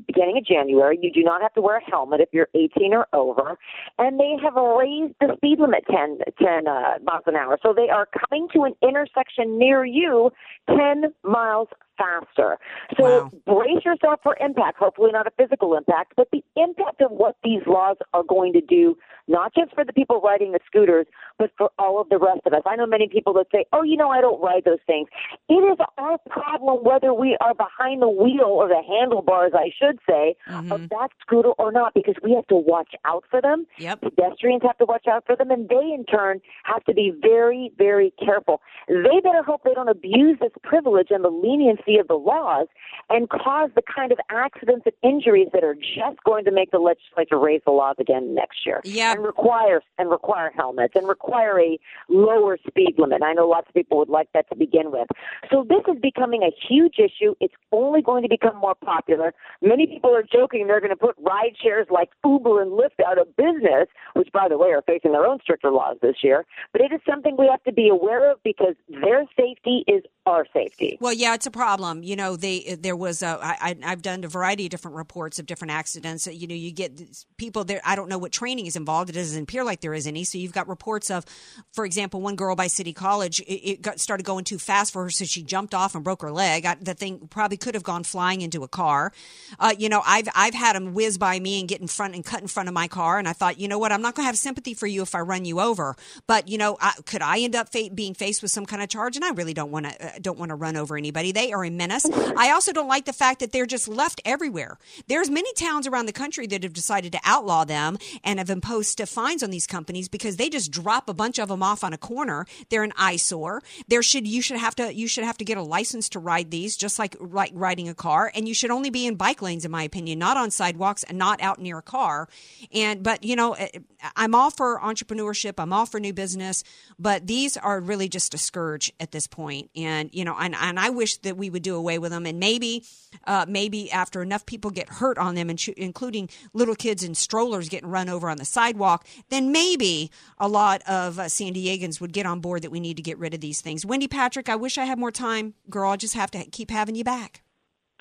beginning 0.07 0.39
of 0.39 0.47
January, 0.47 0.99
you 1.01 1.13
do 1.13 1.23
not 1.23 1.43
have 1.43 1.55
to 1.55 1.61
wear 1.61 1.79
a 1.79 1.91
helmet 1.91 2.21
if 2.21 2.29
you're 2.33 2.49
18 2.55 2.95
or 2.95 3.07
over, 3.13 3.59
and 3.99 4.19
they 4.19 4.37
have 4.43 4.55
raised 4.55 5.15
the 5.21 5.35
speed 5.37 5.61
limit 5.61 5.85
10, 5.91 6.19
10 6.41 6.67
uh, 6.67 6.99
miles 7.03 7.25
an 7.27 7.37
hour. 7.37 7.59
So 7.63 7.73
they 7.75 7.89
are 7.89 8.09
coming 8.29 8.49
to 8.55 8.65
an 8.65 8.75
intersection 8.83 9.59
near 9.59 9.85
you 9.85 10.31
10 10.69 11.13
miles 11.23 11.69
faster. 11.99 12.59
So 12.97 13.31
brace 13.45 13.85
yourself 13.85 14.21
for 14.23 14.37
impact, 14.41 14.79
hopefully 14.79 15.11
not 15.13 15.27
a 15.27 15.31
physical 15.37 15.77
impact, 15.77 16.13
but 16.17 16.29
the 16.33 16.43
impact 16.57 17.03
of 17.03 17.11
what 17.11 17.37
these 17.43 17.61
laws 17.67 17.97
are 18.15 18.23
going 18.23 18.53
to 18.53 18.61
do, 18.61 18.97
not 19.27 19.53
just 19.55 19.75
for 19.75 19.85
the 19.85 19.93
people 19.93 20.21
riding 20.21 20.53
the 20.53 20.61
scooters, 20.67 21.07
but 21.39 21.51
for 21.59 21.71
all 21.79 22.01
of 22.01 22.09
the 22.09 22.19
rest 22.19 22.41
of 22.47 22.53
us. 22.53 22.63
I 22.65 22.77
know 22.77 22.87
many 22.87 23.09
people 23.09 23.33
that 23.35 23.47
say, 23.53 23.67
oh, 23.73 23.83
you 23.83 23.97
know, 23.97 24.11
I 24.11 24.21
don't 24.21 24.41
ride 24.41 24.65
those 24.65 24.79
things. 24.87 25.09
It 25.49 25.55
is 25.55 25.79
our 25.99 26.19
problem 26.31 26.85
whether 26.85 27.13
we 27.13 27.37
are 27.41 27.55
behind 27.55 28.01
the 28.01 28.09
wheel 28.09 28.47
or 28.47 28.69
the 28.69 28.83
handlebars, 28.87 29.53
I 29.55 29.71
should 29.79 29.99
say, 30.09 30.37
of 30.49 30.65
mm-hmm. 30.65 30.87
that 30.91 31.11
scooter 31.21 31.51
or 31.59 31.73
not, 31.73 31.95
because 31.95 32.15
we 32.23 32.33
have 32.35 32.47
to 32.47 32.57
watch 32.57 32.95
out 33.05 33.25
for 33.31 33.41
them. 33.41 33.67
Yep. 33.79 34.01
Pedestrians 34.03 34.63
have 34.63 34.79
to 34.79 34.85
watch 34.85 35.07
out 35.07 35.25
for 35.27 35.37
them, 35.37 35.51
and 35.51 35.69
they 35.69 35.77
in 35.77 36.05
turn 36.05 36.41
have 36.65 36.85
to 36.85 36.95
be 36.95 37.13
very, 37.21 37.73
very 37.77 38.13
careful. 38.25 38.61
They 38.89 39.21
better 39.23 39.43
hope 39.43 39.63
they 39.65 39.75
don't 39.75 39.89
abuse 39.89 40.39
this 40.41 40.53
privilege 40.63 41.09
and 41.11 41.25
the 41.25 41.31
leniency 41.31 41.88
of 41.97 42.09
the 42.09 42.15
laws 42.15 42.67
and 43.11 43.29
cause 43.29 43.71
the 43.75 43.83
kind 43.83 44.13
of 44.13 44.19
accidents 44.31 44.87
and 44.87 44.95
injuries 45.03 45.49
that 45.53 45.65
are 45.65 45.75
just 45.75 46.23
going 46.25 46.45
to 46.45 46.51
make 46.51 46.71
the 46.71 46.79
legislature 46.79 47.39
raise 47.39 47.63
the 47.65 47.73
laws 47.73 47.97
again 47.99 48.35
next 48.35 48.67
year. 48.67 48.81
Yeah. 48.85 49.13
And 49.13 49.25
require 49.25 49.83
and 49.99 50.11
require 50.11 50.53
helmets 50.55 50.95
and 50.95 51.09
require 51.09 51.61
a 51.61 51.79
lower 52.09 52.59
speed 52.67 52.95
limit. 52.99 53.23
I 53.23 53.33
know 53.33 53.49
lots 53.49 53.69
of 53.69 53.75
people 53.75 53.99
would 53.99 54.09
like 54.09 54.29
that 54.35 54.49
to 54.51 54.57
begin 54.57 54.91
with. 54.91 55.09
So 55.51 55.65
this 55.69 55.83
is 55.89 56.01
becoming 56.01 56.43
a 56.43 56.51
huge 56.69 56.97
issue. 56.99 57.35
It's 57.41 57.55
only 57.73 58.03
going 58.03 58.23
to 58.23 58.29
become 58.29 58.57
more 58.57 58.75
popular. 58.75 59.35
Many 59.63 59.87
people 59.87 60.15
are 60.15 60.23
joking 60.23 60.67
they're 60.67 60.81
going 60.81 60.91
to 60.91 60.97
put 60.97 61.17
ride 61.19 61.55
shares 61.63 61.87
like 61.91 62.11
Uber 62.25 62.63
and 62.63 62.73
Lyft 62.73 63.03
out 63.07 63.19
of 63.19 63.35
business, 63.37 63.89
which 64.15 64.29
by 64.33 64.49
the 64.49 64.59
way 64.59 64.69
are 64.69 64.83
facing 64.83 65.13
their 65.13 65.27
own 65.27 65.39
stricter 65.43 65.71
laws 65.71 65.97
this 66.03 66.17
year. 66.23 66.45
But 66.73 66.83
it 66.83 66.93
is 66.93 67.01
something 67.09 67.37
we 67.39 67.49
have 67.51 67.63
to 67.65 67.73
be 67.73 67.89
aware 67.89 68.31
of 68.31 68.43
because 68.43 68.75
their 68.89 69.25
safety 69.37 69.85
is 69.87 70.03
our 70.27 70.47
safety. 70.53 70.99
Well, 71.01 71.13
yeah, 71.13 71.35
it's 71.35 71.47
a 71.47 71.51
problem. 71.51 71.78
You 71.79 72.17
know, 72.17 72.37
they 72.37 72.77
there 72.81 72.97
was 72.97 73.23
a, 73.23 73.39
I- 73.41 73.77
I've 73.85 74.03
done 74.03 74.25
a 74.25 74.29
variety 74.29 74.67
of 74.67 74.71
different 74.71 74.97
reports 74.97 75.39
of 75.39 75.47
different 75.47 75.73
accidents. 75.73 76.27
You 76.27 76.47
know, 76.47 76.55
you 76.55 76.73
get 76.73 77.01
people 77.37 77.65
there. 77.65 77.81
I 77.85 77.97
don't 77.97 78.09
know 78.09 78.19
what 78.19 78.33
training 78.33 78.67
is 78.67 78.77
involved. 78.77 79.11
It 79.11 79.15
doesn't 79.15 79.43
appear 79.43 79.65
like 79.65 79.81
there 79.81 79.95
is 79.95 80.07
any. 80.07 80.25
So 80.25 80.39
you've 80.39 80.53
got 80.53 80.69
reports 80.69 81.11
of, 81.11 81.25
for 81.73 81.85
example, 81.85 82.21
one 82.21 82.37
girl 82.37 82.57
by 82.57 82.67
City 82.67 82.93
College. 82.93 83.41
It, 83.41 83.71
it 83.71 83.83
got 83.83 84.01
started 84.01 84.25
going 84.25 84.45
too 84.45 84.59
fast 84.59 84.93
for 84.93 85.05
her, 85.05 85.11
so 85.11 85.25
she 85.25 85.43
jumped 85.43 85.75
off 85.75 85.95
and 85.95 86.03
broke 86.05 86.23
her 86.23 86.33
leg. 86.33 86.67
I, 86.67 86.75
the 86.81 86.95
thing 86.95 87.29
probably 87.31 87.57
could 87.57 87.75
have 87.75 87.85
gone 87.85 88.05
flying 88.05 88.41
into 88.41 88.63
a 88.65 88.69
car. 88.69 89.13
Uh, 89.59 89.75
you 89.79 89.89
know, 89.89 90.03
I've 90.05 90.29
I've 90.35 90.55
had 90.55 90.75
them 90.77 90.95
whiz 90.95 91.19
by 91.19 91.39
me 91.41 91.61
and 91.61 91.69
get 91.69 91.81
in 91.81 91.87
front 91.89 92.15
and 92.15 92.25
cut 92.25 92.41
in 92.43 92.49
front 92.49 92.69
of 92.69 92.75
my 92.75 92.89
car, 92.89 93.19
and 93.19 93.29
I 93.29 93.33
thought, 93.33 93.59
you 93.61 93.69
know 93.69 93.79
what, 93.79 93.93
I'm 93.93 94.03
not 94.03 94.15
going 94.15 94.25
to 94.25 94.27
have 94.27 94.39
sympathy 94.39 94.75
for 94.75 94.87
you 94.87 95.03
if 95.03 95.15
I 95.15 95.21
run 95.21 95.45
you 95.45 95.61
over. 95.61 95.97
But 96.27 96.49
you 96.49 96.59
know, 96.59 96.77
I, 96.81 96.93
could 97.07 97.23
I 97.23 97.41
end 97.41 97.55
up 97.57 97.71
fa- 97.71 97.91
being 97.95 98.15
faced 98.15 98.43
with 98.43 98.51
some 98.51 98.67
kind 98.67 98.83
of 98.83 98.89
charge? 98.89 99.17
And 99.17 99.25
I 99.25 99.31
really 99.31 99.55
don't 99.55 99.71
want 99.71 99.87
to 99.87 100.07
uh, 100.07 100.19
don't 100.21 100.39
want 100.39 100.51
to 100.51 100.55
run 100.55 100.77
over 100.77 100.97
anybody. 100.97 101.33
They 101.33 101.53
are 101.53 101.65
menace. 101.71 102.07
I 102.37 102.51
also 102.51 102.73
don't 102.73 102.89
like 102.89 103.05
the 103.05 103.13
fact 103.13 103.41
that 103.41 103.53
they're 103.53 103.67
just 103.67 103.89
left 103.89 104.21
everywhere. 104.25 104.79
There's 105.07 105.31
many 105.31 105.53
towns 105.55 105.87
around 105.87 106.07
the 106.07 106.13
country 106.13 106.47
that 106.49 106.63
have 106.63 106.73
decided 106.73 107.13
to 107.13 107.21
outlaw 107.25 107.65
them 107.65 107.99
and 108.25 108.39
have 108.39 108.51
imposed 108.51 108.99
fines 109.09 109.43
on 109.43 109.51
these 109.51 109.67
companies 109.67 110.09
because 110.09 110.37
they 110.37 110.49
just 110.49 110.71
drop 110.71 111.09
a 111.09 111.15
bunch 111.15 111.39
of 111.39 111.49
them 111.49 111.63
off 111.63 111.85
on 111.85 111.93
a 111.93 111.99
corner. 111.99 112.47
They're 112.71 112.83
an 112.83 112.93
eyesore. 112.97 113.63
There 113.89 114.03
should 114.03 114.27
you 114.27 114.43
should 114.43 114.57
have 114.57 114.75
to 114.77 114.95
you 114.95 115.09
should 115.09 115.25
have 115.25 115.39
to 115.39 115.45
get 115.45 115.57
a 115.57 115.63
license 115.63 116.09
to 116.11 116.19
ride 116.19 116.51
these, 116.51 116.77
just 116.77 116.99
like 116.99 117.17
like 117.21 117.53
riding 117.55 117.89
a 117.89 117.95
car. 117.95 118.31
And 118.35 118.49
you 118.49 118.55
should 118.55 118.71
only 118.71 118.91
be 118.91 119.07
in 119.07 119.17
bike 119.17 119.43
lanes, 119.43 119.65
in 119.65 119.71
my 119.71 119.83
opinion, 119.83 120.19
not 120.19 120.37
on 120.37 120.51
sidewalks 120.51 121.03
and 121.05 121.19
not 121.19 121.41
out 121.41 121.61
near 121.61 121.79
a 121.79 121.83
car. 121.83 122.29
And 122.73 123.03
but 123.03 123.25
you 123.25 123.37
know, 123.37 123.53
eh, 123.55 123.69
I'm 124.17 124.35
all 124.35 124.51
for 124.51 124.81
entrepreneurship. 124.81 125.55
I'm 125.59 125.73
all 125.73 125.87
for 125.87 126.01
new 126.01 126.13
business, 126.13 126.65
but 126.99 127.27
these 127.27 127.57
are 127.57 127.81
really 127.81 128.09
just 128.09 128.35
a 128.35 128.39
scourge 128.39 128.93
at 129.01 129.13
this 129.13 129.27
point. 129.27 129.71
And 129.77 130.11
you 130.13 130.25
know, 130.25 130.37
and, 130.39 130.55
and 130.55 130.79
I 130.79 130.91
wish 130.91 131.19
that 131.19 131.37
we 131.37 131.48
would 131.51 131.63
do 131.63 131.77
away 131.77 131.99
with 131.99 132.11
them. 132.11 132.27
And 132.27 132.39
maybe, 132.39 132.85
uh, 133.27 133.47
maybe 133.49 133.91
after 133.91 134.23
enough 134.23 134.47
people 134.47 134.71
get 134.71 134.89
hurt 134.89 135.19
on 135.19 135.35
them, 135.35 135.51
including 135.77 136.29
little 136.53 136.75
kids 136.75 137.03
in 137.03 137.15
strollers 137.15 137.69
getting 137.69 137.91
run 137.91 138.09
over 138.09 138.29
on 138.29 138.39
the 138.39 138.45
sidewalk, 138.45 139.07
then 139.29 139.53
maybe 139.53 140.11
a 140.39 140.49
lot 140.49 140.83
of 140.89 141.19
uh, 141.19 141.29
San 141.29 141.55
Diegans 141.55 142.01
would 142.01 142.13
get 142.13 142.27
on 142.27 142.41
board 142.41 142.63
that 142.63 142.71
we 142.71 142.81
need 142.81 142.97
to 142.97 143.03
get 143.03 143.19
rid 143.19 143.35
of 143.35 143.41
these 143.41 143.61
things. 143.61 143.85
Wendy 143.85 144.09
Patrick, 144.09 144.49
I 144.49 144.57
wish 144.57 144.79
I 144.79 144.85
had 144.85 144.99
more 144.99 145.13
time, 145.13 145.55
girl. 145.69 145.91
I 145.91 145.97
just 145.97 146.15
have 146.15 146.31
to 146.33 146.45
keep 146.47 146.71
having 146.71 146.95
you 146.95 147.05
back. 147.05 147.43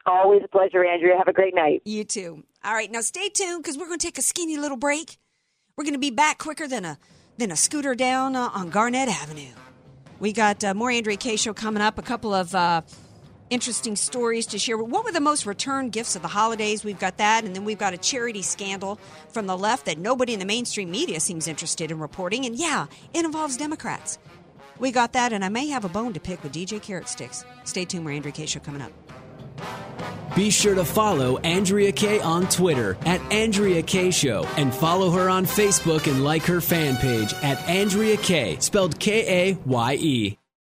Always 0.05 0.41
a 0.43 0.47
pleasure, 0.47 0.85
Andrea. 0.85 1.17
Have 1.17 1.27
a 1.27 1.33
great 1.33 1.53
night. 1.53 1.81
You 1.83 2.05
too. 2.05 2.43
All 2.63 2.73
right, 2.73 2.89
now 2.89 3.01
stay 3.01 3.29
tuned 3.29 3.61
because 3.61 3.77
we're 3.77 3.87
going 3.87 3.99
to 3.99 4.05
take 4.05 4.17
a 4.17 4.21
skinny 4.21 4.57
little 4.57 4.77
break. 4.77 5.17
We're 5.75 5.83
going 5.83 5.93
to 5.93 5.99
be 5.99 6.11
back 6.11 6.37
quicker 6.37 6.67
than 6.67 6.85
a 6.85 6.97
than 7.37 7.51
a 7.51 7.55
scooter 7.55 7.93
down 7.93 8.35
uh, 8.35 8.49
on 8.53 8.69
Garnet 8.69 9.09
Avenue. 9.09 9.53
We 10.19 10.33
got 10.33 10.63
uh, 10.63 10.73
more 10.73 10.89
Andrea 10.89 11.17
Kaye 11.17 11.35
show 11.35 11.53
coming 11.53 11.83
up. 11.83 11.99
A 11.99 12.01
couple 12.01 12.33
of 12.33 12.55
uh, 12.55 12.81
interesting 13.49 13.95
stories 13.95 14.45
to 14.47 14.59
share. 14.59 14.77
What 14.77 15.05
were 15.05 15.11
the 15.11 15.19
most 15.19 15.45
returned 15.45 15.91
gifts 15.91 16.15
of 16.15 16.21
the 16.21 16.27
holidays? 16.27 16.83
We've 16.83 16.99
got 16.99 17.17
that, 17.17 17.43
and 17.43 17.55
then 17.55 17.65
we've 17.65 17.77
got 17.77 17.93
a 17.93 17.97
charity 17.97 18.41
scandal 18.41 18.99
from 19.29 19.47
the 19.47 19.57
left 19.57 19.85
that 19.85 19.97
nobody 19.97 20.33
in 20.33 20.39
the 20.39 20.45
mainstream 20.45 20.91
media 20.91 21.19
seems 21.19 21.47
interested 21.47 21.91
in 21.91 21.99
reporting. 21.99 22.45
And 22.45 22.55
yeah, 22.55 22.87
it 23.13 23.25
involves 23.25 23.57
Democrats. 23.57 24.19
We 24.79 24.91
got 24.91 25.13
that, 25.13 25.33
and 25.33 25.43
I 25.43 25.49
may 25.49 25.67
have 25.67 25.85
a 25.85 25.89
bone 25.89 26.13
to 26.13 26.19
pick 26.19 26.43
with 26.43 26.53
DJ 26.53 26.81
Carrot 26.81 27.09
Sticks. 27.09 27.45
Stay 27.63 27.85
tuned. 27.85 28.03
More 28.03 28.13
Andrea 28.13 28.31
Kaye 28.31 28.45
show 28.45 28.59
coming 28.59 28.81
up. 28.81 28.91
Be 30.35 30.51
sure 30.51 30.75
to 30.75 30.85
follow 30.85 31.37
Andrea 31.39 31.91
Kaye 31.91 32.19
on 32.19 32.47
Twitter 32.47 32.95
at 33.05 33.19
Andrea 33.31 33.81
Kaye 33.81 34.11
Show 34.11 34.45
and 34.55 34.71
follow 34.71 35.09
her 35.09 35.29
on 35.29 35.45
Facebook 35.45 36.05
and 36.05 36.23
like 36.23 36.43
her 36.43 36.61
fan 36.61 36.95
page 36.97 37.33
at 37.41 37.57
Andrea 37.67 38.17
Kaye, 38.17 38.57
spelled 38.59 38.99
K 38.99 39.51
A 39.51 39.53
Y 39.65 39.93
E. 39.95 40.37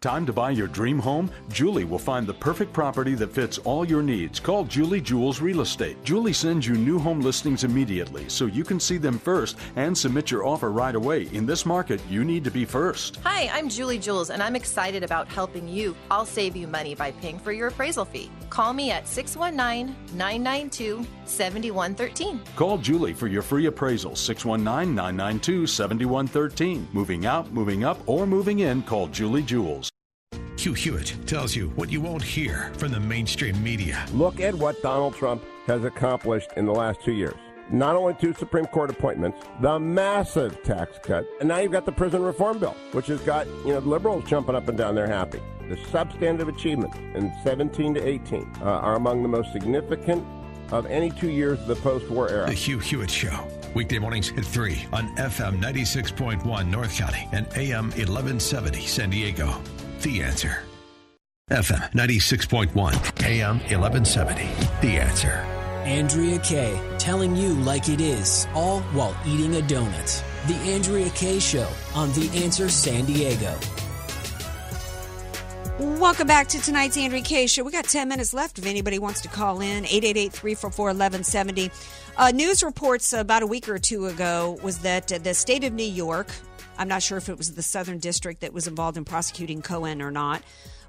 Time 0.00 0.24
to 0.26 0.32
buy 0.32 0.52
your 0.52 0.68
dream 0.68 0.96
home? 1.00 1.28
Julie 1.48 1.84
will 1.84 1.98
find 1.98 2.24
the 2.24 2.34
perfect 2.34 2.72
property 2.72 3.16
that 3.16 3.32
fits 3.32 3.58
all 3.58 3.84
your 3.84 4.00
needs. 4.00 4.38
Call 4.38 4.62
Julie 4.62 5.00
Jules 5.00 5.40
Real 5.40 5.60
Estate. 5.60 5.96
Julie 6.04 6.32
sends 6.32 6.68
you 6.68 6.74
new 6.74 7.00
home 7.00 7.20
listings 7.20 7.64
immediately 7.64 8.28
so 8.28 8.46
you 8.46 8.62
can 8.62 8.78
see 8.78 8.96
them 8.96 9.18
first 9.18 9.56
and 9.74 9.98
submit 9.98 10.30
your 10.30 10.46
offer 10.46 10.70
right 10.70 10.94
away. 10.94 11.22
In 11.32 11.46
this 11.46 11.66
market, 11.66 12.00
you 12.08 12.22
need 12.22 12.44
to 12.44 12.50
be 12.52 12.64
first. 12.64 13.16
Hi, 13.24 13.50
I'm 13.52 13.68
Julie 13.68 13.98
Jules, 13.98 14.30
and 14.30 14.40
I'm 14.40 14.54
excited 14.54 15.02
about 15.02 15.26
helping 15.26 15.66
you. 15.66 15.96
I'll 16.12 16.24
save 16.24 16.54
you 16.54 16.68
money 16.68 16.94
by 16.94 17.10
paying 17.10 17.40
for 17.40 17.50
your 17.50 17.66
appraisal 17.66 18.04
fee. 18.04 18.30
Call 18.50 18.72
me 18.74 18.92
at 18.92 19.08
619 19.08 19.96
992 20.16 21.04
7113. 21.24 22.40
Call 22.54 22.78
Julie 22.78 23.14
for 23.14 23.26
your 23.26 23.42
free 23.42 23.66
appraisal 23.66 24.14
619 24.14 24.94
992 24.94 25.66
7113. 25.66 26.86
Moving 26.92 27.26
out, 27.26 27.52
moving 27.52 27.82
up, 27.82 27.98
or 28.06 28.28
moving 28.28 28.60
in, 28.60 28.82
call 28.82 29.08
Julie 29.08 29.42
Jules. 29.42 29.87
Hugh 30.58 30.74
Hewitt 30.74 31.14
tells 31.24 31.54
you 31.54 31.68
what 31.76 31.88
you 31.88 32.00
won't 32.00 32.20
hear 32.20 32.72
from 32.78 32.90
the 32.90 32.98
mainstream 32.98 33.62
media. 33.62 34.04
Look 34.12 34.40
at 34.40 34.52
what 34.52 34.82
Donald 34.82 35.14
Trump 35.14 35.44
has 35.68 35.84
accomplished 35.84 36.50
in 36.56 36.66
the 36.66 36.72
last 36.72 37.00
two 37.04 37.12
years. 37.12 37.36
Not 37.70 37.94
only 37.94 38.14
two 38.14 38.34
Supreme 38.34 38.66
Court 38.66 38.90
appointments, 38.90 39.38
the 39.60 39.78
massive 39.78 40.60
tax 40.64 40.98
cut, 41.00 41.24
and 41.38 41.48
now 41.48 41.58
you've 41.58 41.70
got 41.70 41.86
the 41.86 41.92
prison 41.92 42.24
reform 42.24 42.58
bill, 42.58 42.74
which 42.90 43.06
has 43.06 43.20
got 43.20 43.46
you 43.46 43.68
know 43.68 43.78
liberals 43.78 44.24
jumping 44.24 44.56
up 44.56 44.68
and 44.68 44.76
down. 44.76 44.96
They're 44.96 45.06
happy. 45.06 45.40
The 45.68 45.78
substantive 45.92 46.48
achievements 46.48 46.96
in 47.14 47.32
17 47.44 47.94
to 47.94 48.04
18 48.04 48.54
uh, 48.60 48.64
are 48.64 48.96
among 48.96 49.22
the 49.22 49.28
most 49.28 49.52
significant 49.52 50.26
of 50.72 50.86
any 50.86 51.10
two 51.10 51.30
years 51.30 51.60
of 51.60 51.68
the 51.68 51.76
post-war 51.76 52.30
era. 52.30 52.46
The 52.46 52.54
Hugh 52.54 52.80
Hewitt 52.80 53.10
Show. 53.12 53.46
Weekday 53.74 54.00
mornings 54.00 54.32
at 54.32 54.44
3 54.44 54.86
on 54.92 55.14
FM 55.16 55.60
96.1 55.62 56.68
North 56.68 56.96
County 56.96 57.28
and 57.30 57.46
AM 57.54 57.90
1170 57.90 58.80
San 58.86 59.10
Diego. 59.10 59.60
The 60.02 60.22
answer. 60.22 60.62
FM 61.50 61.90
96.1, 61.92 62.70
AM 63.24 63.58
1170. 63.58 64.42
The 64.86 64.96
answer. 64.96 65.32
Andrea 65.84 66.38
Kaye, 66.38 66.80
telling 66.98 67.34
you 67.34 67.54
like 67.54 67.88
it 67.88 68.00
is, 68.00 68.46
all 68.54 68.80
while 68.92 69.16
eating 69.26 69.56
a 69.56 69.60
donut. 69.60 70.22
The 70.46 70.54
Andrea 70.70 71.10
Kaye 71.10 71.40
Show 71.40 71.68
on 71.94 72.12
The 72.12 72.30
Answer 72.44 72.68
San 72.68 73.06
Diego. 73.06 73.58
Welcome 75.80 76.26
back 76.28 76.46
to 76.48 76.60
tonight's 76.60 76.96
Andrea 76.96 77.22
Kaye 77.22 77.46
Show. 77.48 77.64
We 77.64 77.72
got 77.72 77.86
10 77.86 78.08
minutes 78.08 78.32
left 78.32 78.58
if 78.58 78.66
anybody 78.66 78.98
wants 79.00 79.20
to 79.22 79.28
call 79.28 79.60
in. 79.60 79.84
888-344-1170. 79.84 81.70
Uh, 82.16 82.30
news 82.30 82.62
reports 82.62 83.12
about 83.12 83.42
a 83.42 83.46
week 83.46 83.68
or 83.68 83.78
two 83.78 84.06
ago 84.06 84.58
was 84.62 84.78
that 84.78 85.12
uh, 85.12 85.18
the 85.18 85.34
state 85.34 85.64
of 85.64 85.72
New 85.72 85.82
York, 85.82 86.28
I'm 86.78 86.88
not 86.88 87.02
sure 87.02 87.18
if 87.18 87.28
it 87.28 87.36
was 87.36 87.54
the 87.54 87.62
Southern 87.62 87.98
District 87.98 88.40
that 88.40 88.52
was 88.52 88.66
involved 88.66 88.96
in 88.96 89.04
prosecuting 89.04 89.60
Cohen 89.62 90.00
or 90.00 90.10
not, 90.10 90.42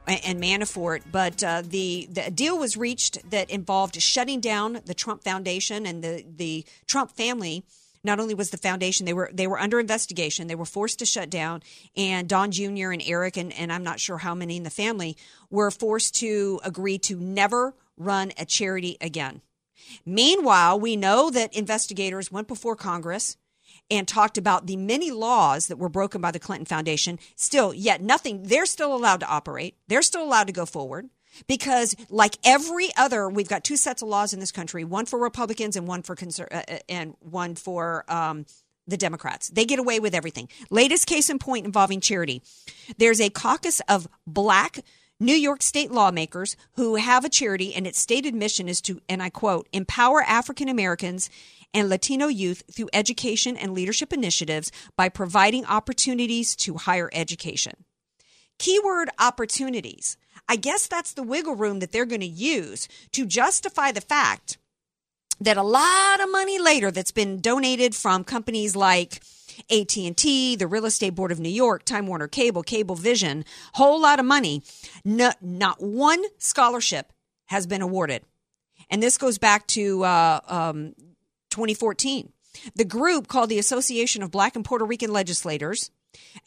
and 0.07 0.41
Manafort, 0.41 1.01
but 1.11 1.43
uh, 1.43 1.61
the, 1.65 2.07
the 2.11 2.31
deal 2.31 2.57
was 2.57 2.77
reached 2.77 3.29
that 3.31 3.49
involved 3.49 4.01
shutting 4.01 4.39
down 4.39 4.79
the 4.85 4.93
Trump 4.93 5.23
Foundation 5.23 5.85
and 5.85 6.03
the, 6.03 6.23
the 6.35 6.65
Trump 6.87 7.11
family– 7.11 7.63
not 8.03 8.19
only 8.19 8.33
was 8.33 8.49
the 8.49 8.57
foundation 8.57 9.05
they 9.05 9.13
were 9.13 9.29
they 9.33 9.47
were 9.47 9.59
under 9.59 9.79
investigation 9.79 10.47
they 10.47 10.55
were 10.55 10.65
forced 10.65 10.99
to 10.99 11.05
shut 11.05 11.29
down 11.29 11.61
and 11.95 12.27
don 12.27 12.51
jr 12.51 12.91
and 12.91 13.03
eric 13.05 13.37
and, 13.37 13.53
and 13.53 13.71
i'm 13.71 13.83
not 13.83 13.99
sure 13.99 14.17
how 14.17 14.35
many 14.35 14.57
in 14.57 14.63
the 14.63 14.69
family 14.69 15.17
were 15.49 15.71
forced 15.71 16.15
to 16.15 16.59
agree 16.63 16.97
to 16.97 17.15
never 17.19 17.75
run 17.97 18.31
a 18.37 18.45
charity 18.45 18.95
again. 19.01 19.41
Meanwhile 20.05 20.79
we 20.79 20.95
know 20.95 21.29
that 21.29 21.55
investigators 21.55 22.31
went 22.31 22.47
before 22.47 22.75
congress 22.75 23.37
and 23.91 24.07
talked 24.07 24.37
about 24.37 24.67
the 24.67 24.77
many 24.77 25.11
laws 25.11 25.67
that 25.67 25.77
were 25.77 25.89
broken 25.89 26.21
by 26.21 26.31
the 26.31 26.39
clinton 26.39 26.65
foundation. 26.65 27.19
Still 27.35 27.73
yet 27.73 28.01
nothing 28.01 28.43
they're 28.43 28.65
still 28.65 28.95
allowed 28.95 29.19
to 29.21 29.27
operate. 29.27 29.75
They're 29.87 30.01
still 30.01 30.23
allowed 30.23 30.47
to 30.47 30.53
go 30.53 30.65
forward 30.65 31.09
because 31.47 31.95
like 32.09 32.37
every 32.43 32.89
other 32.97 33.29
we've 33.29 33.49
got 33.49 33.63
two 33.63 33.77
sets 33.77 34.01
of 34.01 34.07
laws 34.07 34.33
in 34.33 34.39
this 34.39 34.51
country 34.51 34.83
one 34.83 35.05
for 35.05 35.19
republicans 35.19 35.75
and 35.75 35.87
one 35.87 36.01
for 36.01 36.15
conser- 36.15 36.51
uh, 36.51 36.63
uh, 36.67 36.79
and 36.87 37.13
one 37.19 37.55
for 37.55 38.05
um, 38.07 38.45
the 38.87 38.97
democrats. 38.97 39.49
They 39.49 39.65
get 39.65 39.79
away 39.79 39.99
with 39.99 40.15
everything. 40.15 40.49
Latest 40.69 41.05
case 41.05 41.29
in 41.29 41.39
point 41.39 41.65
involving 41.65 42.01
charity. 42.01 42.41
There's 42.97 43.21
a 43.21 43.29
caucus 43.29 43.81
of 43.87 44.07
black 44.25 44.79
New 45.21 45.35
York 45.35 45.61
state 45.61 45.91
lawmakers 45.91 46.55
who 46.75 46.95
have 46.95 47.25
a 47.25 47.29
charity 47.29 47.75
and 47.75 47.85
its 47.85 47.99
stated 47.99 48.33
mission 48.33 48.69
is 48.69 48.79
to, 48.81 49.01
and 49.09 49.21
I 49.21 49.29
quote, 49.29 49.67
empower 49.73 50.23
African 50.23 50.69
Americans 50.69 51.29
and 51.73 51.89
Latino 51.89 52.27
youth 52.27 52.63
through 52.71 52.87
education 52.93 53.57
and 53.57 53.73
leadership 53.73 54.13
initiatives 54.13 54.71
by 54.95 55.09
providing 55.09 55.65
opportunities 55.65 56.55
to 56.57 56.75
higher 56.75 57.09
education. 57.11 57.83
Keyword 58.59 59.09
opportunities. 59.19 60.15
I 60.47 60.55
guess 60.55 60.87
that's 60.87 61.11
the 61.11 61.23
wiggle 61.23 61.55
room 61.55 61.79
that 61.79 61.91
they're 61.91 62.05
going 62.05 62.21
to 62.21 62.25
use 62.25 62.87
to 63.11 63.25
justify 63.25 63.91
the 63.91 64.01
fact 64.01 64.57
that 65.41 65.57
a 65.57 65.63
lot 65.63 66.21
of 66.21 66.31
money 66.31 66.59
later 66.59 66.91
that's 66.91 67.11
been 67.11 67.41
donated 67.41 67.93
from 67.93 68.23
companies 68.23 68.73
like 68.73 69.21
AT&T, 69.71 70.55
the 70.55 70.67
Real 70.67 70.85
Estate 70.85 71.15
Board 71.15 71.31
of 71.31 71.39
New 71.39 71.49
York, 71.49 71.83
Time 71.83 72.07
Warner 72.07 72.27
Cable, 72.27 72.63
Cablevision, 72.63 73.45
whole 73.73 74.01
lot 74.01 74.19
of 74.19 74.25
money, 74.25 74.63
no, 75.03 75.31
not 75.41 75.81
one 75.81 76.23
scholarship 76.37 77.11
has 77.47 77.67
been 77.67 77.81
awarded. 77.81 78.23
And 78.89 79.03
this 79.03 79.17
goes 79.17 79.37
back 79.37 79.67
to 79.67 80.03
uh, 80.03 80.39
um, 80.47 80.93
2014. 81.49 82.31
The 82.75 82.85
group 82.85 83.27
called 83.27 83.49
the 83.49 83.59
Association 83.59 84.23
of 84.23 84.31
Black 84.31 84.55
and 84.55 84.65
Puerto 84.65 84.85
Rican 84.85 85.11
Legislators. 85.11 85.91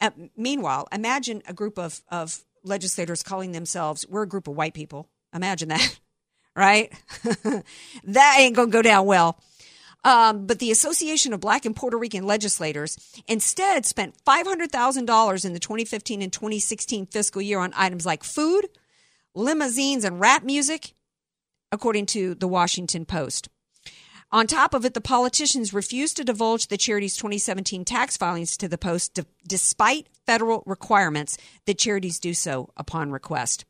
Uh, 0.01 0.11
meanwhile, 0.35 0.87
imagine 0.91 1.41
a 1.47 1.53
group 1.53 1.77
of, 1.77 2.01
of 2.09 2.43
legislators 2.63 3.23
calling 3.23 3.51
themselves, 3.51 4.05
we're 4.07 4.23
a 4.23 4.27
group 4.27 4.47
of 4.47 4.55
white 4.55 4.73
people. 4.73 5.09
Imagine 5.33 5.69
that, 5.69 5.99
right? 6.55 6.91
that 8.03 8.35
ain't 8.39 8.55
going 8.55 8.69
to 8.69 8.73
go 8.73 8.81
down 8.81 9.05
well. 9.05 9.39
Um, 10.03 10.45
but 10.45 10.59
the 10.59 10.71
Association 10.71 11.33
of 11.33 11.39
Black 11.39 11.65
and 11.65 11.75
Puerto 11.75 11.97
Rican 11.97 12.25
Legislators 12.25 12.97
instead 13.27 13.85
spent 13.85 14.15
$500,000 14.25 15.45
in 15.45 15.53
the 15.53 15.59
2015 15.59 16.21
and 16.21 16.33
2016 16.33 17.05
fiscal 17.07 17.41
year 17.41 17.59
on 17.59 17.73
items 17.75 18.05
like 18.05 18.23
food, 18.23 18.67
limousines, 19.33 20.03
and 20.03 20.19
rap 20.19 20.43
music, 20.43 20.93
according 21.71 22.05
to 22.07 22.35
the 22.35 22.47
Washington 22.47 23.05
Post. 23.05 23.47
On 24.33 24.47
top 24.47 24.73
of 24.73 24.83
it, 24.83 24.95
the 24.95 25.01
politicians 25.01 25.75
refused 25.75 26.17
to 26.17 26.23
divulge 26.23 26.67
the 26.67 26.77
charity's 26.77 27.15
2017 27.15 27.85
tax 27.85 28.17
filings 28.17 28.57
to 28.57 28.67
the 28.67 28.79
Post, 28.79 29.13
d- 29.13 29.23
despite 29.47 30.07
federal 30.25 30.63
requirements 30.65 31.37
that 31.67 31.77
charities 31.77 32.19
do 32.19 32.33
so 32.33 32.71
upon 32.75 33.11
request. 33.11 33.63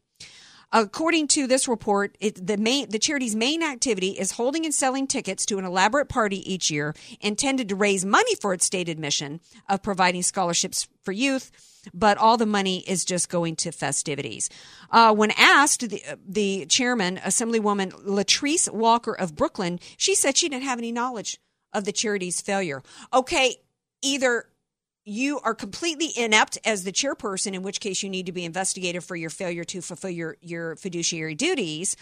According 0.75 1.27
to 1.29 1.45
this 1.45 1.67
report, 1.67 2.17
it, 2.19 2.45
the 2.45 2.57
main 2.57 2.89
the 2.89 2.99
charity's 2.99 3.35
main 3.35 3.61
activity 3.61 4.09
is 4.09 4.31
holding 4.31 4.65
and 4.65 4.73
selling 4.73 5.05
tickets 5.05 5.45
to 5.45 5.59
an 5.59 5.65
elaborate 5.65 6.09
party 6.09 6.51
each 6.51 6.71
year 6.71 6.95
intended 7.21 7.69
to 7.69 7.75
raise 7.75 8.03
money 8.03 8.33
for 8.35 8.53
its 8.53 8.65
stated 8.65 8.97
mission 8.97 9.39
of 9.69 9.83
providing 9.83 10.23
scholarships 10.23 10.87
for 11.03 11.11
youth 11.11 11.51
but 11.93 12.17
all 12.17 12.37
the 12.37 12.45
money 12.45 12.79
is 12.87 13.03
just 13.03 13.29
going 13.29 13.55
to 13.57 13.71
festivities. 13.71 14.49
Uh, 14.89 15.13
when 15.13 15.31
asked, 15.31 15.89
the, 15.89 16.01
the 16.25 16.65
chairman, 16.67 17.17
Assemblywoman 17.17 17.91
Latrice 18.05 18.71
Walker 18.71 19.13
of 19.13 19.35
Brooklyn, 19.35 19.79
she 19.97 20.15
said 20.15 20.37
she 20.37 20.47
didn't 20.47 20.63
have 20.63 20.77
any 20.79 20.91
knowledge 20.91 21.39
of 21.73 21.83
the 21.83 21.91
charity's 21.91 22.39
failure. 22.39 22.81
Okay, 23.13 23.57
either 24.01 24.45
you 25.05 25.39
are 25.43 25.53
completely 25.53 26.09
inept 26.15 26.57
as 26.63 26.83
the 26.83 26.91
chairperson, 26.91 27.53
in 27.53 27.63
which 27.63 27.79
case 27.79 28.03
you 28.03 28.09
need 28.09 28.25
to 28.25 28.31
be 28.31 28.45
investigated 28.45 29.03
for 29.03 29.15
your 29.15 29.29
failure 29.29 29.63
to 29.65 29.81
fulfill 29.81 30.09
your, 30.09 30.37
your 30.41 30.75
fiduciary 30.75 31.35
duties, 31.35 31.95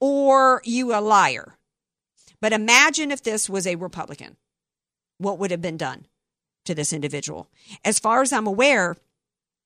or 0.00 0.60
you 0.64 0.94
a 0.94 1.00
liar. 1.00 1.54
But 2.40 2.52
imagine 2.52 3.10
if 3.10 3.22
this 3.22 3.48
was 3.48 3.66
a 3.66 3.76
Republican. 3.76 4.36
What 5.18 5.38
would 5.38 5.50
have 5.50 5.62
been 5.62 5.76
done 5.76 6.06
to 6.64 6.74
this 6.74 6.92
individual? 6.92 7.48
As 7.84 7.98
far 7.98 8.22
as 8.22 8.32
I'm 8.32 8.46
aware, 8.46 8.96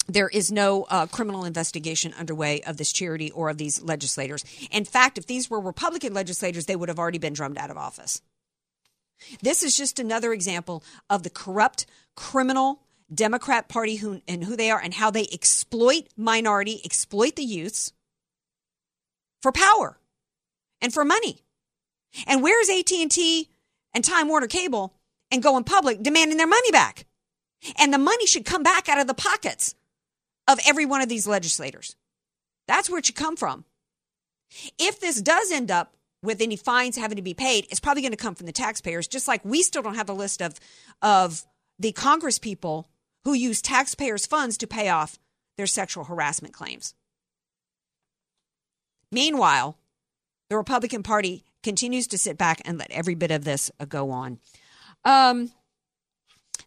there 0.08 0.28
is 0.28 0.50
no 0.50 0.84
uh, 0.84 1.06
criminal 1.06 1.44
investigation 1.44 2.14
underway 2.18 2.60
of 2.62 2.76
this 2.76 2.92
charity 2.92 3.30
or 3.30 3.50
of 3.50 3.58
these 3.58 3.82
legislators. 3.82 4.44
In 4.70 4.84
fact, 4.84 5.16
if 5.16 5.26
these 5.26 5.48
were 5.48 5.60
Republican 5.60 6.12
legislators, 6.12 6.66
they 6.66 6.76
would 6.76 6.88
have 6.88 6.98
already 6.98 7.18
been 7.18 7.34
drummed 7.34 7.58
out 7.58 7.70
of 7.70 7.76
office. 7.76 8.20
This 9.40 9.62
is 9.62 9.76
just 9.76 10.00
another 10.00 10.32
example 10.32 10.82
of 11.08 11.22
the 11.22 11.30
corrupt, 11.30 11.86
criminal 12.14 12.80
Democrat 13.12 13.68
Party 13.68 13.96
who, 13.96 14.22
and 14.26 14.44
who 14.44 14.56
they 14.56 14.70
are 14.70 14.80
and 14.80 14.94
how 14.94 15.10
they 15.10 15.26
exploit 15.32 16.08
minority, 16.16 16.80
exploit 16.84 17.36
the 17.36 17.44
youths 17.44 17.92
for 19.42 19.52
power 19.52 19.98
and 20.80 20.92
for 20.92 21.04
money. 21.04 21.42
And 22.26 22.42
where's 22.42 22.68
AT&T 22.68 23.48
and 23.94 24.04
Time 24.04 24.28
Warner 24.28 24.46
Cable 24.46 24.94
and 25.30 25.42
going 25.42 25.64
public 25.64 26.02
demanding 26.02 26.36
their 26.36 26.46
money 26.46 26.70
back? 26.70 27.06
And 27.78 27.92
the 27.92 27.98
money 27.98 28.26
should 28.26 28.44
come 28.44 28.62
back 28.62 28.88
out 28.88 29.00
of 29.00 29.06
the 29.06 29.14
pockets 29.14 29.74
of 30.48 30.58
every 30.66 30.84
one 30.84 31.00
of 31.00 31.08
these 31.08 31.26
legislators. 31.26 31.96
That's 32.66 32.90
where 32.90 32.98
it 32.98 33.06
should 33.06 33.14
come 33.14 33.36
from. 33.36 33.64
If 34.78 35.00
this 35.00 35.22
does 35.22 35.50
end 35.50 35.70
up 35.70 35.94
with 36.22 36.40
any 36.40 36.56
fines 36.56 36.96
having 36.96 37.16
to 37.16 37.22
be 37.22 37.34
paid, 37.34 37.66
it's 37.70 37.80
probably 37.80 38.02
going 38.02 38.12
to 38.12 38.16
come 38.16 38.34
from 38.34 38.46
the 38.46 38.52
taxpayers, 38.52 39.08
just 39.08 39.28
like 39.28 39.44
we 39.44 39.62
still 39.62 39.82
don't 39.82 39.94
have 39.94 40.08
a 40.08 40.14
list 40.14 40.42
of, 40.42 40.54
of 41.00 41.44
the 41.82 41.92
Congress 41.92 42.38
people 42.38 42.88
who 43.24 43.34
use 43.34 43.60
taxpayers' 43.60 44.24
funds 44.24 44.56
to 44.58 44.66
pay 44.66 44.88
off 44.88 45.18
their 45.56 45.66
sexual 45.66 46.04
harassment 46.04 46.54
claims. 46.54 46.94
Meanwhile, 49.10 49.76
the 50.48 50.56
Republican 50.56 51.02
Party 51.02 51.44
continues 51.62 52.06
to 52.08 52.18
sit 52.18 52.38
back 52.38 52.62
and 52.64 52.78
let 52.78 52.90
every 52.92 53.14
bit 53.14 53.30
of 53.30 53.44
this 53.44 53.70
go 53.88 54.10
on. 54.10 54.38
Um, 55.04 55.50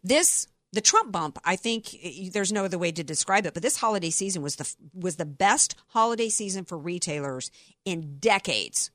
this 0.03 0.47
the 0.73 0.81
Trump 0.81 1.13
bump, 1.13 1.39
I 1.45 1.55
think 1.55 1.95
there's 2.33 2.51
no 2.51 2.65
other 2.65 2.77
way 2.77 2.91
to 2.91 3.03
describe 3.03 3.45
it, 3.45 3.53
but 3.53 3.63
this 3.63 3.77
holiday 3.77 4.09
season 4.09 4.41
was 4.41 4.57
the 4.57 4.75
was 4.93 5.15
the 5.15 5.25
best 5.25 5.75
holiday 5.87 6.27
season 6.27 6.65
for 6.65 6.77
retailers 6.77 7.49
in 7.85 8.17
decades. 8.19 8.91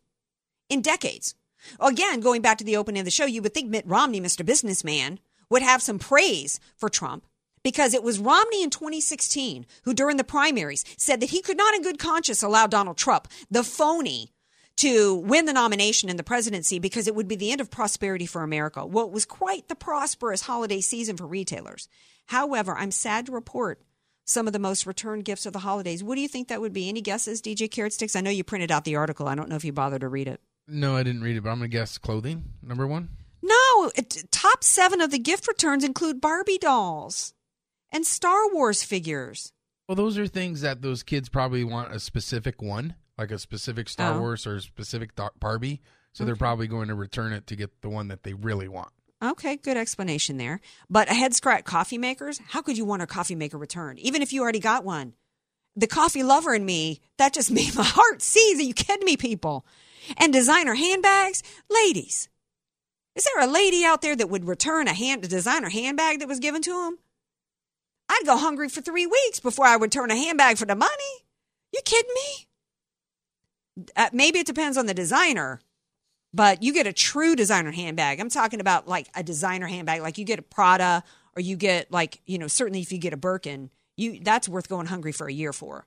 In 0.69 0.83
decades. 0.83 1.35
Again, 1.81 2.21
going 2.21 2.43
back 2.43 2.59
to 2.59 2.65
the 2.65 2.77
opening 2.77 3.01
of 3.01 3.07
the 3.07 3.11
show, 3.11 3.25
you 3.25 3.41
would 3.43 3.55
think 3.55 3.71
Mitt 3.71 3.87
Romney, 3.87 4.21
Mr. 4.21 4.45
Businessman, 4.45 5.19
would 5.51 5.63
have 5.63 5.83
some 5.83 5.99
praise 5.99 6.61
for 6.77 6.89
Trump 6.89 7.25
because 7.63 7.93
it 7.93 8.03
was 8.03 8.19
Romney 8.19 8.63
in 8.63 8.71
2016 8.71 9.67
who, 9.85 9.93
during 9.93 10.17
the 10.17 10.25
primaries, 10.25 10.85
said 10.97 11.21
that 11.21 11.31
he 11.31 11.43
could 11.43 11.57
not 11.57 11.75
in 11.75 11.83
good 11.83 11.99
conscience 11.99 12.43
allow 12.43 12.67
Donald 12.67 12.97
Trump, 12.97 13.29
the 13.51 13.65
phony, 13.65 14.33
to 14.77 15.17
win 15.17 15.45
the 15.45 15.53
nomination 15.53 16.09
in 16.09 16.17
the 16.17 16.23
presidency 16.23 16.79
because 16.79 17.07
it 17.07 17.15
would 17.15 17.29
be 17.29 17.37
the 17.37 17.53
end 17.53 17.61
of 17.61 17.71
prosperity 17.71 18.25
for 18.25 18.43
America. 18.43 18.87
Well, 18.87 19.05
it 19.05 19.13
was 19.13 19.27
quite 19.27 19.69
the 19.69 19.75
prosperous 19.75 20.43
holiday 20.43 20.81
season 20.81 21.19
for 21.19 21.27
retailers. 21.27 21.87
However, 22.27 22.75
I'm 22.75 22.91
sad 22.91 23.27
to 23.27 23.33
report 23.33 23.83
some 24.25 24.47
of 24.47 24.53
the 24.53 24.59
most 24.59 24.87
returned 24.87 25.25
gifts 25.25 25.45
of 25.45 25.53
the 25.53 25.59
holidays. 25.59 26.03
What 26.03 26.15
do 26.15 26.23
you 26.23 26.29
think 26.29 26.49
that 26.49 26.61
would 26.61 26.73
be? 26.73 26.89
Any 26.89 27.03
guesses, 27.03 27.43
DJ 27.43 27.71
Carrot 27.71 27.93
Sticks? 27.93 28.17
I 28.17 28.21
know 28.21 28.31
you 28.31 28.45
printed 28.45 28.71
out 28.71 28.85
the 28.85 28.97
article. 28.97 29.29
I 29.29 29.35
don't 29.35 29.49
know 29.49 29.57
if 29.57 29.65
you 29.65 29.73
bothered 29.73 30.01
to 30.03 30.09
read 30.09 30.29
it. 30.29 30.41
No, 30.69 30.97
I 30.97 31.03
didn't 31.03 31.23
read 31.23 31.37
it, 31.37 31.43
but 31.43 31.51
I'm 31.51 31.59
going 31.59 31.71
to 31.71 31.77
guess 31.77 31.99
clothing, 31.99 32.45
number 32.63 32.87
one. 32.87 33.09
Top 34.31 34.65
seven 34.65 35.01
of 35.01 35.11
the 35.11 35.19
gift 35.19 35.49
returns 35.49 35.85
include 35.85 36.21
Barbie 36.21 36.59
dolls 36.59 37.35
and 37.91 38.07
Star 38.07 38.53
Wars 38.53 38.83
figures. 38.83 39.53
Well, 39.89 39.97
those 39.97 40.19
are 40.19 40.27
things 40.27 40.61
that 40.61 40.83
those 40.83 41.03
kids 41.03 41.29
probably 41.29 41.65
want 41.65 41.93
a 41.93 42.01
specific 42.01 42.63
one 42.63 42.95
like 43.21 43.31
a 43.31 43.39
specific 43.39 43.89
Star 43.89 44.15
oh. 44.15 44.21
Wars 44.21 44.47
or 44.47 44.57
a 44.57 44.61
specific 44.61 45.11
Barbie. 45.39 45.83
So 46.13 46.25
okay. 46.25 46.29
they're 46.29 46.37
probably 46.37 46.67
going 46.67 46.89
to 46.89 46.95
return 46.95 47.33
it 47.33 47.47
to 47.49 47.57
get 47.57 47.83
the 47.83 47.91
one 47.91 48.09
that 48.09 48.23
they 48.25 48.33
really 48.33 48.67
want. 48.67 48.89
Okay, 49.23 49.57
good 49.57 49.77
explanation 49.77 50.39
there. 50.39 50.61
But 50.89 51.11
a 51.11 51.15
head 51.15 51.35
scratch 51.35 51.65
coffee 51.65 51.99
makers, 51.99 52.41
how 52.49 52.63
could 52.63 52.79
you 52.79 52.87
want 52.87 53.03
a 53.03 53.07
coffee 53.07 53.35
maker 53.35 53.59
returned, 53.59 53.99
even 53.99 54.23
if 54.23 54.33
you 54.33 54.43
already 54.43 54.59
got 54.59 54.85
one? 54.85 55.13
The 55.77 55.87
coffee 55.87 56.23
lover 56.23 56.55
in 56.55 56.65
me, 56.65 57.01
that 57.19 57.35
just 57.35 57.51
made 57.53 57.77
my 57.77 57.85
heart 57.85 58.23
seize. 58.23 58.59
Are 58.59 58.63
you 58.63 58.75
kidding 58.75 59.05
me, 59.05 59.19
people? 59.19 59.67
And 60.17 60.33
designer 60.33 60.75
handbags, 60.75 61.43
ladies. 61.69 62.31
Is 63.17 63.25
there 63.25 63.43
a 63.43 63.51
lady 63.51 63.85
out 63.85 64.03
there 64.03 64.17
that 64.17 64.31
would 64.31 64.47
return 64.47 64.89
a 64.89 64.95
hand 64.95 65.25
a 65.25 65.29
designer 65.29 65.69
handbag 65.69 66.21
that 66.21 66.29
was 66.29 66.39
given 66.39 66.63
to 66.63 66.87
him? 66.87 66.99
I'd 68.09 68.27
go 68.27 68.37
hungry 68.37 68.69
for 68.69 68.81
three 68.81 69.07
weeks 69.07 69.41
before 69.41 69.67
I 69.67 69.77
would 69.77 69.93
turn 69.93 70.11
a 70.11 70.17
handbag 70.17 70.59
for 70.59 70.67
the 70.67 70.75
money. 70.75 71.25
You 71.73 71.81
kidding 71.85 72.15
me? 72.15 72.47
uh, 73.97 74.11
maybe 74.13 74.39
it 74.39 74.47
depends 74.47 74.77
on 74.77 74.87
the 74.87 74.95
designer, 74.95 75.61
but 76.33 76.63
you 76.63 76.73
get 76.73 76.87
a 76.87 76.93
true 76.93 77.37
designer 77.37 77.73
handbag. 77.73 78.21
I'm 78.21 78.31
talking 78.31 78.61
about 78.61 78.89
like 78.89 79.09
a 79.15 79.23
designer 79.23 79.67
handbag, 79.67 80.03
like 80.03 80.19
you 80.19 80.25
get 80.25 80.39
a 80.39 80.43
Prada 80.43 81.03
or 81.37 81.41
you 81.41 81.57
get 81.57 81.91
like, 81.93 82.21
you 82.27 82.39
know, 82.39 82.49
certainly 82.49 82.81
if 82.81 82.93
you 82.93 82.99
get 82.99 83.13
a 83.13 83.17
Birkin, 83.17 83.71
you 83.97 84.21
that's 84.23 84.49
worth 84.49 84.69
going 84.69 84.87
hungry 84.87 85.13
for 85.13 85.29
a 85.29 85.33
year 85.33 85.53
for. 85.53 85.87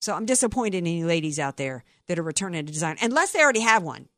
So 0.00 0.14
I'm 0.14 0.26
disappointed 0.26 0.78
in 0.78 0.86
any 0.86 1.04
ladies 1.04 1.38
out 1.38 1.56
there 1.56 1.84
that 2.08 2.18
are 2.18 2.24
returning 2.24 2.60
a 2.60 2.62
design, 2.62 2.96
unless 3.00 3.32
they 3.32 3.40
already 3.40 3.60
have 3.60 3.82
one. 3.82 4.08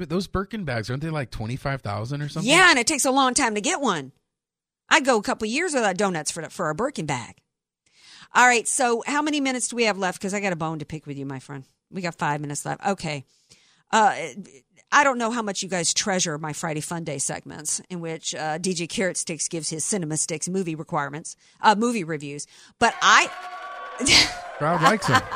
But 0.00 0.08
those 0.08 0.26
Birkin 0.26 0.64
bags 0.64 0.88
aren't 0.88 1.02
they 1.02 1.10
like 1.10 1.30
twenty 1.30 1.56
five 1.56 1.82
thousand 1.82 2.22
or 2.22 2.28
something? 2.30 2.50
Yeah, 2.50 2.70
and 2.70 2.78
it 2.78 2.86
takes 2.86 3.04
a 3.04 3.10
long 3.10 3.34
time 3.34 3.54
to 3.54 3.60
get 3.60 3.82
one. 3.82 4.12
I 4.88 5.00
go 5.00 5.18
a 5.18 5.22
couple 5.22 5.46
years 5.46 5.74
without 5.74 5.98
donuts 5.98 6.30
for 6.30 6.42
for 6.48 6.70
a 6.70 6.74
Birkin 6.74 7.04
bag. 7.04 7.36
All 8.34 8.46
right, 8.46 8.66
so 8.66 9.02
how 9.04 9.20
many 9.20 9.42
minutes 9.42 9.68
do 9.68 9.76
we 9.76 9.84
have 9.84 9.98
left? 9.98 10.18
Because 10.18 10.32
I 10.32 10.40
got 10.40 10.54
a 10.54 10.56
bone 10.56 10.78
to 10.78 10.86
pick 10.86 11.06
with 11.06 11.18
you, 11.18 11.26
my 11.26 11.38
friend. 11.38 11.64
We 11.90 12.00
got 12.00 12.14
five 12.14 12.40
minutes 12.40 12.64
left. 12.64 12.82
Okay. 12.86 13.26
Uh, 13.92 14.16
I 14.90 15.04
don't 15.04 15.18
know 15.18 15.32
how 15.32 15.42
much 15.42 15.62
you 15.62 15.68
guys 15.68 15.92
treasure 15.92 16.38
my 16.38 16.54
Friday 16.54 16.80
Fun 16.80 17.04
Day 17.04 17.18
segments, 17.18 17.82
in 17.90 18.00
which 18.00 18.34
uh, 18.34 18.58
DJ 18.58 18.88
Carrot 18.88 19.18
Sticks 19.18 19.48
gives 19.48 19.68
his 19.68 19.84
Cinema 19.84 20.16
Sticks 20.16 20.48
movie 20.48 20.76
requirements, 20.76 21.36
uh, 21.60 21.74
movie 21.76 22.04
reviews. 22.04 22.46
But 22.78 22.94
I, 23.02 23.30
crowd 24.56 24.80
likes 24.80 25.06
him. 25.06 25.20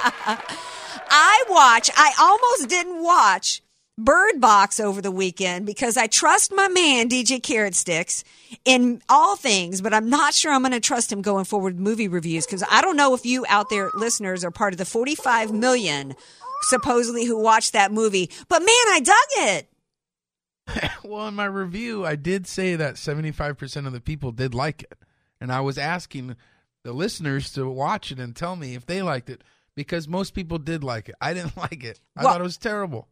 I 1.11 1.45
watch. 1.51 1.91
I 1.95 2.15
almost 2.19 2.71
didn't 2.71 3.03
watch 3.03 3.61
Bird 3.97 4.41
Box 4.41 4.81
over 4.81 5.01
the 5.01 5.13
weekend 5.13 5.67
because 5.67 5.97
I 5.97 6.09
trust 6.09 6.53
my 6.53 6.67
man 6.67 7.09
DJ 7.09 7.41
Carrot 7.41 7.77
Sticks 7.77 8.25
in 8.65 9.01
all 9.09 9.37
things, 9.37 9.81
but 9.81 9.95
I'm 9.95 10.11
not 10.11 10.35
sure 10.35 10.53
I'm 10.53 10.63
going 10.63 10.73
to 10.73 10.81
trust 10.81 11.13
him 11.13 11.23
going 11.23 11.45
forward 11.45 11.75
with 11.75 11.83
movie 11.83 12.09
reviews 12.09 12.45
because 12.45 12.65
I 12.69 12.83
don't 12.83 12.97
know 12.97 13.15
if 13.15 13.25
you 13.25 13.47
out 13.49 13.71
there 13.71 13.91
listeners 13.95 14.45
are 14.45 14.51
part 14.51 14.75
of 14.75 14.79
the 14.79 14.85
45 14.85 15.53
million 15.53 16.17
supposedly 16.63 17.25
who 17.25 17.41
watched 17.41 17.73
that 17.75 17.93
movie. 17.93 18.31
But 18.49 18.61
man, 18.61 18.69
I 18.69 19.01
dug 19.05 19.17
it. 19.47 20.91
well, 21.05 21.29
in 21.29 21.35
my 21.35 21.45
review, 21.45 22.05
I 22.05 22.17
did 22.17 22.49
say 22.49 22.75
that 22.75 22.95
75% 22.95 23.87
of 23.87 23.93
the 23.93 24.01
people 24.01 24.33
did 24.33 24.55
like 24.55 24.83
it. 24.83 24.99
And 25.41 25.53
I 25.53 25.61
was 25.61 25.79
asking 25.79 26.35
the 26.83 26.93
listeners 26.93 27.53
to 27.53 27.69
watch 27.69 28.11
it 28.11 28.19
and 28.19 28.35
tell 28.35 28.57
me 28.57 28.75
if 28.75 28.87
they 28.87 29.03
liked 29.03 29.31
it 29.31 29.45
because 29.77 30.09
most 30.09 30.35
people 30.35 30.59
did 30.59 30.83
like 30.83 31.09
it. 31.09 31.15
I 31.21 31.33
didn't 31.33 31.57
like 31.57 31.85
it. 31.85 32.01
I 32.17 32.25
well, 32.25 32.33
thought 32.33 32.41
it 32.41 32.45
was 32.45 32.59
terrible. 32.59 33.09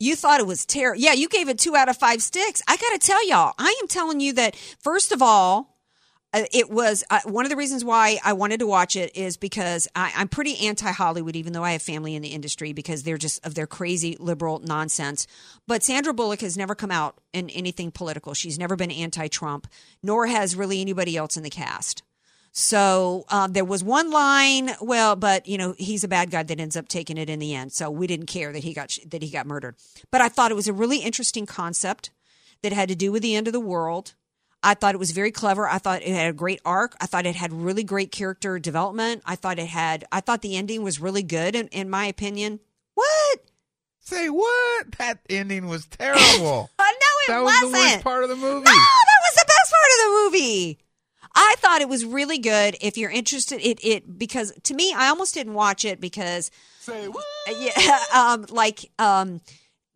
You 0.00 0.16
thought 0.16 0.40
it 0.40 0.46
was 0.46 0.66
terrible. 0.66 1.00
Yeah, 1.00 1.12
you 1.12 1.28
gave 1.28 1.48
it 1.48 1.58
two 1.58 1.76
out 1.76 1.88
of 1.88 1.96
five 1.96 2.22
sticks. 2.22 2.62
I 2.68 2.76
got 2.76 2.92
to 2.92 2.98
tell 2.98 3.26
y'all, 3.28 3.54
I 3.58 3.78
am 3.80 3.88
telling 3.88 4.20
you 4.20 4.32
that, 4.34 4.56
first 4.56 5.12
of 5.12 5.22
all, 5.22 5.74
uh, 6.34 6.44
it 6.52 6.68
was 6.68 7.04
uh, 7.10 7.20
one 7.26 7.44
of 7.44 7.50
the 7.50 7.56
reasons 7.56 7.84
why 7.84 8.18
I 8.24 8.32
wanted 8.32 8.58
to 8.58 8.66
watch 8.66 8.96
it 8.96 9.16
is 9.16 9.36
because 9.36 9.86
I, 9.94 10.10
am 10.16 10.26
pretty 10.26 10.66
anti 10.66 10.90
Hollywood, 10.90 11.36
even 11.36 11.52
though 11.52 11.62
I 11.62 11.72
have 11.72 11.82
family 11.82 12.16
in 12.16 12.22
the 12.22 12.30
industry, 12.30 12.72
because 12.72 13.04
they're 13.04 13.16
just 13.16 13.44
of 13.46 13.54
their 13.54 13.68
crazy 13.68 14.16
liberal 14.18 14.58
nonsense. 14.58 15.28
But 15.68 15.84
Sandra 15.84 16.12
Bullock 16.12 16.40
has 16.40 16.56
never 16.56 16.74
come 16.74 16.90
out 16.90 17.20
in 17.32 17.50
anything 17.50 17.92
political. 17.92 18.34
She's 18.34 18.58
never 18.58 18.74
been 18.74 18.90
anti 18.90 19.28
Trump, 19.28 19.68
nor 20.02 20.26
has 20.26 20.56
really 20.56 20.80
anybody 20.80 21.16
else 21.16 21.36
in 21.36 21.44
the 21.44 21.50
cast. 21.50 22.02
So 22.56 23.24
um, 23.30 23.52
there 23.52 23.64
was 23.64 23.82
one 23.82 24.12
line, 24.12 24.70
well, 24.80 25.16
but 25.16 25.46
you 25.48 25.58
know 25.58 25.74
he's 25.76 26.04
a 26.04 26.08
bad 26.08 26.30
guy 26.30 26.44
that 26.44 26.60
ends 26.60 26.76
up 26.76 26.88
taking 26.88 27.18
it 27.18 27.28
in 27.28 27.40
the 27.40 27.54
end. 27.54 27.72
So 27.72 27.90
we 27.90 28.06
didn't 28.06 28.26
care 28.26 28.52
that 28.52 28.62
he 28.62 28.72
got 28.72 28.96
that 29.08 29.22
he 29.22 29.30
got 29.30 29.46
murdered. 29.46 29.76
But 30.10 30.20
I 30.20 30.28
thought 30.28 30.50
it 30.50 30.54
was 30.54 30.68
a 30.68 30.72
really 30.72 30.98
interesting 30.98 31.46
concept 31.46 32.10
that 32.62 32.72
had 32.72 32.88
to 32.88 32.94
do 32.94 33.12
with 33.12 33.22
the 33.22 33.34
end 33.34 33.46
of 33.46 33.52
the 33.52 33.60
world 33.60 34.14
I 34.64 34.72
thought 34.72 34.94
it 34.94 34.98
was 34.98 35.10
very 35.10 35.30
clever. 35.30 35.68
I 35.68 35.76
thought 35.76 36.00
it 36.00 36.08
had 36.08 36.30
a 36.30 36.32
great 36.32 36.60
arc. 36.64 36.96
I 36.98 37.04
thought 37.04 37.26
it 37.26 37.36
had 37.36 37.52
really 37.52 37.84
great 37.84 38.10
character 38.10 38.58
development. 38.58 39.22
I 39.26 39.36
thought 39.36 39.58
it 39.58 39.66
had, 39.66 40.06
I 40.10 40.20
thought 40.20 40.40
the 40.40 40.56
ending 40.56 40.82
was 40.82 40.98
really 40.98 41.22
good 41.22 41.54
in, 41.54 41.68
in 41.68 41.90
my 41.90 42.06
opinion. 42.06 42.60
What? 42.94 43.40
Say 44.00 44.30
what? 44.30 44.92
That 44.98 45.18
ending 45.28 45.68
was 45.68 45.86
terrible. 45.86 46.70
no, 46.78 46.86
it 46.86 47.28
that 47.28 47.42
wasn't. 47.42 47.44
was 47.44 47.72
the 47.72 47.78
worst 47.78 48.04
part 48.04 48.24
of 48.24 48.30
the 48.30 48.36
movie. 48.36 48.64
No, 48.64 48.72
that 48.72 49.20
was 49.22 49.34
the 49.34 49.46
best 49.46 49.70
part 49.70 49.90
of 49.92 49.98
the 50.00 50.30
movie. 50.30 50.78
I 51.34 51.56
thought 51.58 51.80
it 51.80 51.88
was 51.88 52.04
really 52.04 52.38
good. 52.38 52.76
If 52.80 52.96
you're 52.96 53.10
interested, 53.10 53.60
it 53.60 53.84
it 53.84 54.18
because 54.18 54.52
to 54.64 54.74
me, 54.74 54.92
I 54.96 55.08
almost 55.08 55.34
didn't 55.34 55.54
watch 55.54 55.84
it 55.84 56.00
because 56.00 56.50
say 56.80 57.08
what? 57.08 57.24
Yeah, 57.58 57.98
um, 58.14 58.46
like 58.50 58.90
um, 58.98 59.40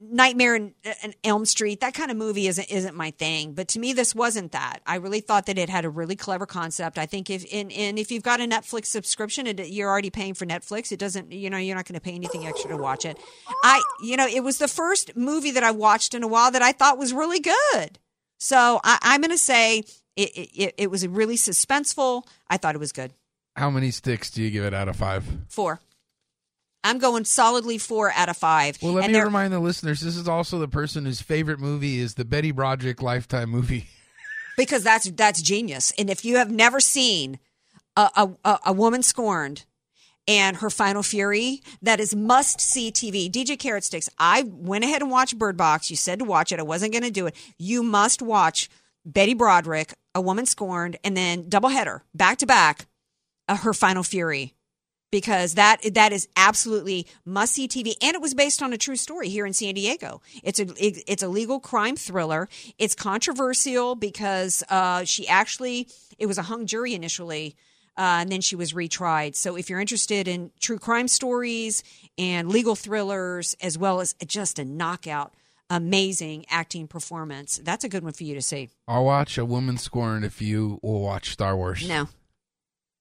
Nightmare 0.01 0.55
in, 0.55 0.75
in 1.03 1.15
Elm 1.25 1.45
Street, 1.45 1.81
that 1.81 1.95
kind 1.95 2.11
of 2.11 2.17
movie 2.17 2.47
isn't 2.47 2.71
isn't 2.71 2.97
my 2.97 3.11
thing. 3.13 3.53
But 3.53 3.69
to 3.69 3.79
me, 3.79 3.93
this 3.93 4.15
wasn't 4.15 4.53
that. 4.53 4.81
I 4.87 4.97
really 4.97 5.21
thought 5.21 5.47
that 5.47 5.59
it 5.59 5.69
had 5.69 5.85
a 5.85 5.91
really 5.91 6.17
clever 6.17 6.47
concept. 6.47 6.99
I 6.99 7.07
think 7.07 7.31
if 7.31 7.45
and, 7.53 7.73
and 7.73 7.99
if 7.99 8.11
you've 8.11 8.23
got 8.23 8.41
a 8.41 8.45
Netflix 8.45 8.87
subscription 8.87 9.47
and 9.47 9.61
you're 9.61 9.89
already 9.89 10.11
paying 10.11 10.35
for 10.35 10.47
Netflix, 10.47 10.91
it 10.93 10.99
doesn't 10.99 11.33
you 11.33 11.51
know 11.51 11.59
you're 11.59 11.77
not 11.77 11.87
going 11.87 11.95
to 11.95 12.01
pay 12.01 12.15
anything 12.15 12.47
extra 12.47 12.71
to 12.71 12.77
watch 12.77 13.05
it. 13.05 13.19
I 13.63 13.83
you 14.03 14.17
know 14.17 14.27
it 14.27 14.43
was 14.43 14.59
the 14.59 14.69
first 14.69 15.17
movie 15.17 15.53
that 15.53 15.63
I 15.63 15.71
watched 15.71 16.15
in 16.15 16.23
a 16.23 16.29
while 16.29 16.51
that 16.51 16.63
I 16.63 16.73
thought 16.73 16.99
was 16.99 17.13
really 17.13 17.41
good. 17.41 17.99
So 18.39 18.81
I, 18.85 18.99
I'm 19.03 19.21
going 19.21 19.31
to 19.31 19.39
say 19.39 19.83
it, 20.23 20.51
it 20.55 20.75
it 20.77 20.91
was 20.91 21.07
really 21.07 21.37
suspenseful. 21.37 22.25
I 22.49 22.57
thought 22.57 22.75
it 22.75 22.79
was 22.79 22.93
good. 22.93 23.13
How 23.57 23.71
many 23.71 23.91
sticks 23.91 24.31
do 24.31 24.43
you 24.43 24.51
give 24.51 24.65
it 24.65 24.75
out 24.75 24.89
of 24.89 24.97
five? 24.97 25.25
Four. 25.49 25.81
I'm 26.85 26.99
going 26.99 27.25
solidly 27.25 27.77
four 27.77 28.13
out 28.13 28.29
of 28.29 28.37
five. 28.37 28.79
Well, 28.81 28.93
let 28.93 29.05
And 29.05 29.13
me 29.13 29.21
remind 29.21 29.53
the 29.53 29.59
listeners 29.59 30.01
this 30.01 30.17
is 30.17 30.29
also 30.29 30.59
the 30.59 30.69
person 30.69 31.05
whose 31.05 31.21
favorite 31.21 31.59
movie 31.59 31.99
is 31.99 32.15
the 32.15 32.25
Betty 32.25 32.53
Broderick 32.53 33.03
Lifetime 33.03 33.51
movie. 33.51 33.89
because 34.57 34.85
that's 34.85 35.11
that's 35.13 35.43
genius. 35.43 35.93
And 35.99 36.09
if 36.09 36.25
you 36.25 36.37
have 36.37 36.51
never 36.51 36.81
seen 36.81 37.39
a 37.97 38.11
a, 38.17 38.31
a, 38.45 38.59
a 38.67 38.73
woman 38.73 39.03
scorned 39.03 39.65
and 40.29 40.59
her 40.59 40.71
final 40.71 41.03
fury, 41.03 41.63
that 41.83 42.01
is 42.01 42.15
must 42.15 42.61
see 42.61 42.93
TV. 42.93 43.31
DJ 43.31 43.59
Carrot 43.59 43.83
Sticks. 43.83 44.09
I 44.19 44.43
went 44.43 44.85
ahead 44.85 45.03
and 45.03 45.11
watched 45.11 45.39
Bird 45.39 45.57
Box. 45.57 45.91
You 45.91 45.97
said 45.97 46.19
to 46.21 46.25
watch 46.25 46.53
it. 46.53 46.61
I 46.61 46.65
wasn't 46.65 46.93
going 46.93 47.03
to 47.05 47.11
do 47.11 47.27
it. 47.27 47.35
You 47.59 47.83
must 47.83 48.21
watch 48.23 48.69
Betty 49.07 49.33
Broderick, 49.35 49.95
A 50.19 50.21
Woman 50.21 50.47
Scorned, 50.47 50.99
and 51.05 51.17
then 51.17 51.45
doubleheader 51.49 52.01
back 52.15 52.39
to 52.39 52.47
back, 52.47 52.87
uh, 53.49 53.57
her 53.57 53.73
final 53.73 54.03
fury. 54.03 54.55
Because 55.11 55.55
that 55.55 55.79
that 55.95 56.13
is 56.13 56.29
absolutely 56.37 57.07
must 57.25 57.55
see 57.55 57.67
TV, 57.67 57.95
and 58.03 58.15
it 58.15 58.21
was 58.21 58.35
based 58.35 58.61
on 58.63 58.75
a 58.75 58.77
true 58.77 58.97
story 58.97 59.31
here 59.31 59.47
in 59.47 59.55
San 59.55 59.73
Diego. 59.73 60.21
It's 60.43 60.59
a 60.61 60.65
it- 60.77 61.03
it's 61.07 61.23
a 61.23 61.29
legal 61.29 61.61
crime 61.61 61.97
thriller. 61.97 62.47
It's 62.77 62.95
controversial 62.95 63.95
because 63.95 64.63
uh, 64.69 65.05
she 65.05 65.27
actually 65.27 65.89
it 66.19 66.27
was 66.27 66.37
a 66.37 66.43
hung 66.43 66.67
jury 66.67 66.93
initially, 66.93 67.57
uh, 67.97 68.21
and 68.21 68.31
then 68.31 68.43
she 68.43 68.55
was 68.55 68.75
retried. 68.75 69.35
So 69.35 69.57
if 69.57 69.71
you're 69.71 69.81
interested 69.81 70.29
in 70.29 70.51
true 70.61 70.79
crime 70.79 71.09
stories 71.09 71.83
and 72.19 72.51
legal 72.51 72.77
thrillers, 72.77 73.57
as 73.63 73.79
well 73.79 74.03
as 74.03 74.15
just 74.27 74.59
a 74.59 74.65
knockout, 74.67 75.33
amazing 75.71 76.47
acting 76.51 76.87
performance, 76.89 77.61
that's 77.63 77.85
a 77.85 77.89
good 77.89 78.03
one 78.05 78.13
for 78.13 78.25
you 78.25 78.35
to 78.35 78.43
see. 78.43 78.71
I'll 78.87 79.05
watch 79.05 79.37
A 79.39 79.45
Woman 79.45 79.79
Scorned 79.79 80.25
if 80.25 80.41
you 80.43 80.79
will 80.83 81.01
watch 81.01 81.31
Star 81.31 81.57
Wars. 81.57 81.87
No. 81.89 82.09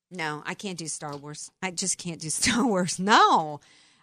No, 0.09 0.41
I 0.45 0.53
can't 0.53 0.77
do 0.77 0.87
Star 0.87 1.15
Wars. 1.17 1.51
I 1.61 1.71
just 1.71 1.97
can't 1.97 2.21
do 2.21 2.29
Star 2.31 2.65
Wars. 2.65 2.99
No. 2.99 3.59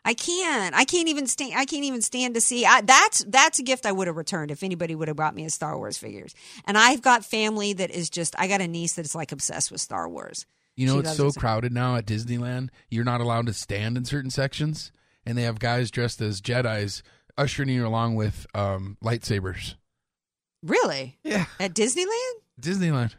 I 0.07 0.13
can't. 0.13 0.75
I 0.75 0.85
can't 0.85 1.09
even 1.09 1.27
stand. 1.27 1.55
I 1.57 1.65
can't 1.65 1.85
even 1.85 2.03
stand 2.03 2.35
to 2.35 2.41
see. 2.43 2.67
I, 2.67 2.83
that's 2.83 3.25
that's 3.25 3.59
a 3.59 3.63
gift 3.63 3.87
I 3.87 3.93
would 3.93 4.07
have 4.07 4.17
returned 4.17 4.51
if 4.51 4.63
anybody 4.63 4.95
would 4.95 5.09
have 5.09 5.17
brought 5.17 5.35
me 5.35 5.47
a 5.47 5.51
Star 5.51 5.79
Wars 5.79 5.97
figures. 5.97 6.35
And 6.67 6.77
I've 6.77 7.01
got 7.01 7.25
family 7.25 7.73
that 7.73 7.91
is 7.91 8.11
just. 8.11 8.35
I 8.39 8.47
got 8.47 8.61
a 8.61 8.69
niece 8.69 8.95
that 8.97 9.07
is 9.07 9.15
like 9.15 9.33
obsessed 9.33 9.73
with 9.73 9.81
Star 9.81 10.07
Wars. 10.07 10.45
You 10.77 10.87
know, 10.89 10.95
She 11.01 11.09
it's 11.09 11.17
so 11.17 11.29
it. 11.29 11.37
crowded 11.37 11.73
now 11.73 11.97
at 11.97 12.05
Disneyland. 12.05 12.69
You're 12.91 13.05
not 13.05 13.23
allowed 13.23 13.47
to 13.47 13.55
stand 13.55 13.97
in 13.97 14.05
certain 14.05 14.31
sections, 14.31 14.93
and 15.25 15.39
they 15.39 15.43
have 15.45 15.59
guys 15.59 15.91
dressed 15.91 16.21
as 16.21 16.43
Jedi's 16.43 17.03
ushering 17.37 17.69
you 17.69 17.87
along 17.87 18.15
with 18.15 18.47
um, 18.55 18.97
lightsabers. 19.03 19.75
Really? 20.63 21.19
Yeah. 21.23 21.47
At 21.61 21.75
Disneyland? 21.75 22.35
Disneyland. 22.61 23.15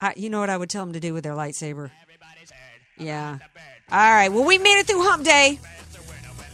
I, 0.00 0.14
you 0.16 0.30
know 0.30 0.40
what 0.40 0.50
I 0.50 0.56
would 0.56 0.70
tell 0.70 0.84
them 0.84 0.94
to 0.94 1.00
do 1.00 1.12
with 1.12 1.24
their 1.24 1.34
lightsaber? 1.34 1.90
Yeah. 2.96 3.38
All 3.90 4.10
right. 4.10 4.28
Well, 4.28 4.44
we 4.44 4.58
made 4.58 4.78
it 4.78 4.86
through 4.86 5.02
Hump 5.02 5.24
Day. 5.24 5.58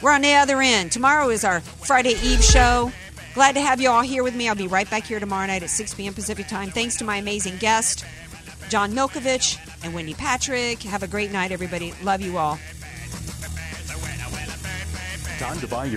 We're 0.02 0.12
on 0.12 0.22
the 0.22 0.34
other 0.34 0.60
end. 0.60 0.92
Tomorrow 0.92 1.30
is 1.30 1.44
our 1.44 1.60
Friday 1.60 2.14
Eve 2.22 2.42
show. 2.42 2.92
Glad 3.34 3.54
to 3.54 3.60
have 3.60 3.80
you 3.80 3.90
all 3.90 4.02
here 4.02 4.22
with 4.22 4.34
me. 4.34 4.48
I'll 4.48 4.54
be 4.54 4.68
right 4.68 4.88
back 4.88 5.04
here 5.04 5.18
tomorrow 5.18 5.46
night 5.46 5.62
at 5.62 5.70
6 5.70 5.94
p.m. 5.94 6.14
Pacific 6.14 6.46
time. 6.46 6.70
Thanks 6.70 6.96
to 6.96 7.04
my 7.04 7.16
amazing 7.16 7.56
guest, 7.56 8.04
John 8.68 8.92
Milkovich 8.92 9.58
and 9.84 9.94
Wendy 9.94 10.14
Patrick. 10.14 10.82
Have 10.82 11.02
a 11.02 11.08
great 11.08 11.32
night, 11.32 11.50
everybody. 11.50 11.92
Love 12.02 12.20
you 12.20 12.38
all. 12.38 12.58
Time 15.38 15.58
to 15.58 15.66
buy 15.66 15.86
your 15.86 15.92